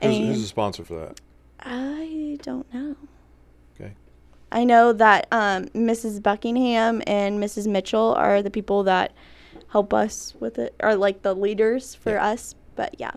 Who's, 0.00 0.16
And- 0.16 0.26
who's 0.26 0.42
the 0.42 0.48
sponsor 0.48 0.84
for 0.84 0.94
that? 0.98 1.20
I 1.60 2.38
don't 2.42 2.72
know. 2.74 2.96
Okay. 3.74 3.92
I 4.50 4.64
know 4.64 4.92
that 4.92 5.28
um, 5.30 5.66
Mrs. 5.66 6.20
Buckingham 6.22 7.02
and 7.06 7.40
Mrs. 7.42 7.68
Mitchell 7.68 8.14
are 8.14 8.42
the 8.42 8.50
people 8.50 8.82
that 8.84 9.12
help 9.68 9.94
us 9.94 10.34
with 10.40 10.58
it, 10.58 10.74
are 10.80 10.96
like 10.96 11.22
the 11.22 11.34
leaders 11.34 11.94
for 11.94 12.18
us. 12.18 12.54
But 12.74 12.96
yeah, 12.98 13.12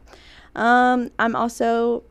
um, 0.55 1.09
I'm 1.17 1.35
also. 1.35 2.03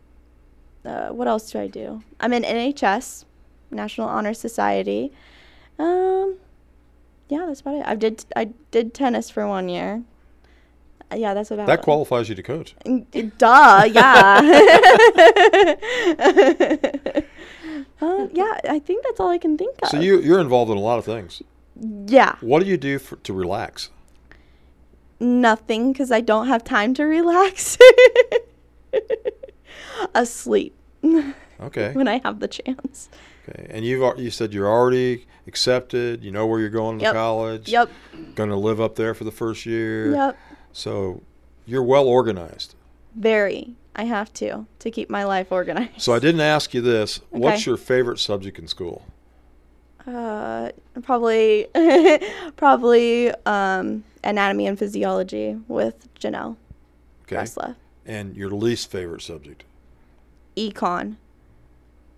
Uh, 0.84 1.08
what 1.08 1.26
else 1.28 1.50
do 1.50 1.58
I 1.60 1.66
do? 1.66 2.02
I'm 2.20 2.32
in 2.34 2.42
NHS, 2.42 3.24
National 3.70 4.06
Honor 4.08 4.34
Society. 4.34 5.12
Um, 5.78 6.36
yeah, 7.28 7.44
that's 7.46 7.60
about 7.60 7.76
it. 7.76 7.86
I 7.86 7.94
did 7.94 8.24
I 8.36 8.44
did 8.70 8.94
tennis 8.94 9.30
for 9.30 9.46
one 9.46 9.68
year. 9.68 10.02
Uh, 11.12 11.16
yeah, 11.16 11.34
that's 11.34 11.50
about 11.50 11.66
That 11.66 11.80
it. 11.80 11.82
qualifies 11.82 12.28
you 12.28 12.34
to 12.34 12.42
coach. 12.42 12.74
Mm, 12.86 13.04
Duh, 13.38 13.84
yeah. 13.92 14.40
uh, 18.00 18.26
yeah, 18.32 18.58
I 18.68 18.78
think 18.78 19.04
that's 19.04 19.20
all 19.20 19.28
I 19.28 19.38
can 19.38 19.56
think 19.58 19.76
of. 19.82 19.88
So 19.90 20.00
you 20.00 20.20
you're 20.20 20.40
involved 20.40 20.70
in 20.70 20.76
a 20.76 20.80
lot 20.80 20.98
of 20.98 21.04
things. 21.04 21.42
Yeah, 22.06 22.36
What 22.40 22.62
do 22.62 22.66
you 22.68 22.76
do 22.76 22.98
for, 23.00 23.16
to 23.16 23.32
relax? 23.32 23.90
nothing 25.20 25.92
because 25.92 26.10
I 26.12 26.20
don't 26.20 26.48
have 26.48 26.62
time 26.64 26.92
to 26.94 27.04
relax. 27.04 27.78
Asleep. 30.14 30.74
Okay. 31.60 31.92
when 31.94 32.08
I 32.08 32.20
have 32.24 32.40
the 32.40 32.48
chance. 32.48 33.08
Okay. 33.48 33.66
And 33.70 33.84
you've 33.84 34.18
you 34.18 34.30
said 34.30 34.52
you're 34.52 34.68
already 34.68 35.26
accepted. 35.46 36.22
You 36.24 36.30
know 36.30 36.46
where 36.46 36.60
you're 36.60 36.70
going 36.70 36.98
to 36.98 37.12
college. 37.12 37.68
Yep. 37.68 37.90
Going 38.34 38.50
to 38.50 38.56
live 38.56 38.80
up 38.80 38.96
there 38.96 39.14
for 39.14 39.24
the 39.24 39.32
first 39.32 39.66
year. 39.66 40.12
Yep. 40.12 40.38
So 40.72 41.22
you're 41.66 41.82
well 41.82 42.06
organized. 42.08 42.74
Very. 43.14 43.74
I 43.96 44.04
have 44.04 44.32
to 44.34 44.66
to 44.80 44.90
keep 44.90 45.08
my 45.08 45.24
life 45.24 45.52
organized. 45.52 46.00
So 46.00 46.12
I 46.12 46.18
didn't 46.18 46.40
ask 46.40 46.74
you 46.74 46.80
this. 46.80 47.20
What's 47.30 47.64
your 47.64 47.76
favorite 47.76 48.18
subject 48.18 48.58
in 48.58 48.66
school? 48.66 49.06
Uh, 50.06 50.70
probably, 51.02 51.66
probably 52.56 53.30
um, 53.46 54.04
anatomy 54.22 54.66
and 54.66 54.78
physiology 54.78 55.56
with 55.66 56.12
Janelle 56.16 56.56
Okay. 57.24 57.36
Gressler. 57.36 57.76
And 58.04 58.36
your 58.36 58.50
least 58.50 58.90
favorite 58.90 59.22
subject? 59.22 59.64
Econ. 60.56 61.16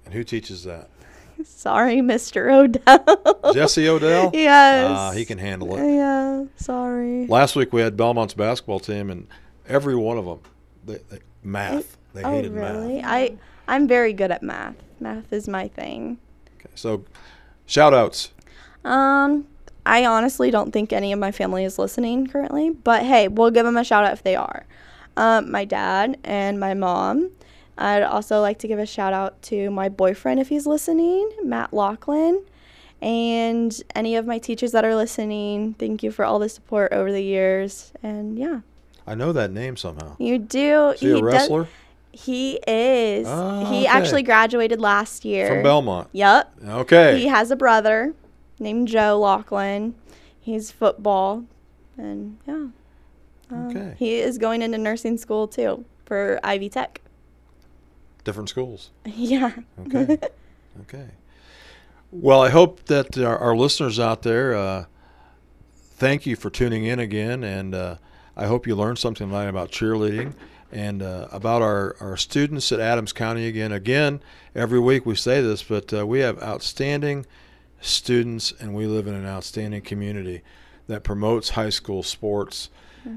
And 0.05 0.14
who 0.14 0.24
teaches 0.24 0.64
that? 0.64 0.89
Sorry, 1.45 1.97
Mr. 1.97 2.53
Odell. 2.53 3.53
Jesse 3.53 3.89
Odell? 3.89 4.30
yes. 4.34 4.91
Ah, 4.91 5.11
he 5.12 5.24
can 5.24 5.39
handle 5.39 5.76
it. 5.76 5.95
Yeah. 5.97 6.45
Sorry. 6.57 7.26
Last 7.26 7.57
week 7.57 7.72
we 7.72 7.80
had 7.80 7.97
Bellmont's 7.97 8.34
basketball 8.34 8.80
team, 8.80 9.11
and 9.11 9.26
every 9.68 9.95
one 9.97 10.18
of 10.18 10.24
them, 10.24 10.41
they, 10.84 11.01
they, 11.11 11.20
math. 11.43 11.97
They 12.14 12.22
oh, 12.22 12.30
hated 12.30 12.53
really? 12.53 13.03
math. 13.03 13.11
I 13.11 13.37
I'm 13.68 13.89
very 13.89 14.12
good 14.12 14.30
at 14.30 14.43
math. 14.43 14.76
Math 15.01 15.32
is 15.32 15.49
my 15.49 15.68
thing. 15.68 16.18
Okay, 16.59 16.70
so, 16.74 17.05
shout 17.66 17.93
outs. 17.93 18.30
Um, 18.84 19.47
I 19.84 20.05
honestly 20.07 20.51
don't 20.51 20.72
think 20.72 20.93
any 20.93 21.12
of 21.12 21.18
my 21.18 21.32
family 21.32 21.64
is 21.64 21.78
listening 21.78 22.26
currently, 22.26 22.70
but 22.70 23.03
hey, 23.03 23.28
we'll 23.28 23.51
give 23.51 23.64
them 23.64 23.76
a 23.76 23.84
shout 23.84 24.05
out 24.05 24.12
if 24.12 24.22
they 24.22 24.37
are. 24.37 24.64
Um, 25.16 25.51
my 25.51 25.64
dad 25.64 26.18
and 26.24 26.61
my 26.61 26.74
mom. 26.74 27.30
I'd 27.79 28.03
also 28.03 28.41
like 28.41 28.59
to 28.61 28.68
give 28.68 28.79
a 28.79 28.87
shout 28.87 29.12
out 29.12 29.41
to 29.43 29.70
my 29.70 29.89
boyfriend 29.89 30.41
if 30.41 30.49
he's 30.49 30.66
listening, 30.66 31.31
Matt 31.45 31.72
Lachlan, 31.74 32.43
and 33.03 33.79
any 33.95 34.16
of 34.16 34.27
my 34.27 34.39
teachers 34.39 34.72
that 34.72 34.85
are 34.85 34.95
listening. 34.95 35.74
Thank 35.74 36.03
you 36.03 36.11
for 36.11 36.24
all 36.24 36.39
the 36.39 36.49
support 36.49 36.93
over 36.93 37.12
the 37.12 37.22
years. 37.22 37.93
And 38.03 38.39
yeah, 38.39 38.61
I 39.07 39.14
know 39.14 39.33
that 39.33 39.51
name 39.51 39.77
somehow. 39.77 40.16
you 40.18 40.39
do. 40.39 40.91
Is 40.91 41.01
he 41.01 41.11
a 41.11 41.14
does- 41.14 41.22
wrestler? 41.22 41.68
he 42.12 42.59
is. 42.66 43.27
Ah, 43.29 43.70
he 43.70 43.81
okay. 43.81 43.87
actually 43.87 44.22
graduated 44.22 44.81
last 44.81 45.22
year 45.27 45.49
From 45.49 45.62
Bellmont? 45.62 46.09
Yep. 46.12 46.51
Okay. 46.66 47.18
He 47.18 47.27
has 47.27 47.51
a 47.51 47.57
brother 47.57 48.14
named 48.59 48.89
Joe 48.89 49.18
Lachlan. 49.20 49.95
He's 50.41 50.70
football, 50.70 51.45
and 51.99 52.39
yeah. 52.47 52.68
Um, 53.51 53.68
Okay. 53.68 53.95
He 53.99 54.14
is 54.18 54.39
going 54.39 54.62
into 54.62 54.79
nursing 54.79 55.18
school 55.18 55.47
too 55.47 55.85
for 56.07 56.41
Ivy 56.43 56.68
Tech. 56.70 57.03
Different 58.27 58.49
schools. 58.49 58.91
Yeah. 59.05 59.53
Okay. 59.87 60.18
okay. 60.81 61.07
Well, 62.11 62.43
I 62.43 62.51
hope 62.51 62.85
that 62.87 63.16
our, 63.16 63.39
our 63.39 63.57
listeners 63.57 64.01
out 64.01 64.22
there, 64.22 64.53
uh, 64.53 64.87
thank 65.77 66.27
you 66.27 66.35
for 66.35 66.51
tuning 66.51 66.85
in 66.85 66.99
again, 66.99 67.45
and 67.45 67.72
uh, 67.72 67.97
I 68.37 68.47
hope 68.47 68.66
you 68.66 68.74
learned 68.74 68.99
something 68.99 69.29
tonight 69.29 69.47
about 69.47 69.70
cheerleading 69.70 70.35
and 70.72 71.05
uh, 71.05 71.29
about 71.31 71.62
our, 71.62 71.95
our 72.01 72.16
students 72.16 72.72
at 72.72 72.81
Adams 72.81 73.12
County 73.12 73.47
again. 73.47 73.70
Again, 73.70 74.20
every 74.57 74.81
week 74.81 75.07
we 75.07 75.14
say 75.14 75.41
this, 75.41 75.62
but 75.62 75.95
uh, 75.95 76.05
we 76.05 76.18
have 76.18 76.43
outstanding 76.43 77.27
students, 77.81 78.53
and 78.59 78.74
we 78.74 78.87
live 78.89 79.07
in 79.07 79.14
an 79.14 79.24
outstanding 79.24 79.83
community 79.83 80.43
that 80.89 81.05
promotes 81.05 81.51
high 81.51 81.70
school 81.70 82.03
sports. 82.03 82.70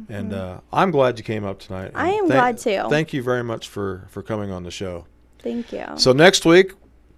And 0.09 0.33
uh, 0.33 0.59
I'm 0.71 0.91
glad 0.91 1.17
you 1.17 1.23
came 1.23 1.45
up 1.45 1.59
tonight. 1.59 1.91
I 1.95 2.11
am 2.11 2.27
glad 2.27 2.57
too. 2.57 2.85
Thank 2.89 3.13
you 3.13 3.21
very 3.23 3.43
much 3.43 3.67
for, 3.67 4.07
for 4.09 4.21
coming 4.21 4.51
on 4.51 4.63
the 4.63 4.71
show. 4.71 5.05
Thank 5.39 5.71
you. 5.71 5.85
So 5.97 6.11
next 6.11 6.45
week, 6.45 6.73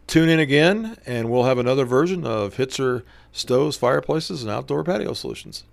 tune 0.07 0.29
in 0.29 0.39
again, 0.39 0.97
and 1.05 1.29
we'll 1.29 1.43
have 1.43 1.57
another 1.57 1.85
version 1.85 2.25
of 2.25 2.55
Hitzer 2.55 3.03
Stoves, 3.31 3.77
Fireplaces, 3.77 4.43
and 4.43 4.51
Outdoor 4.51 4.83
Patio 4.83 5.13
Solutions. 5.13 5.63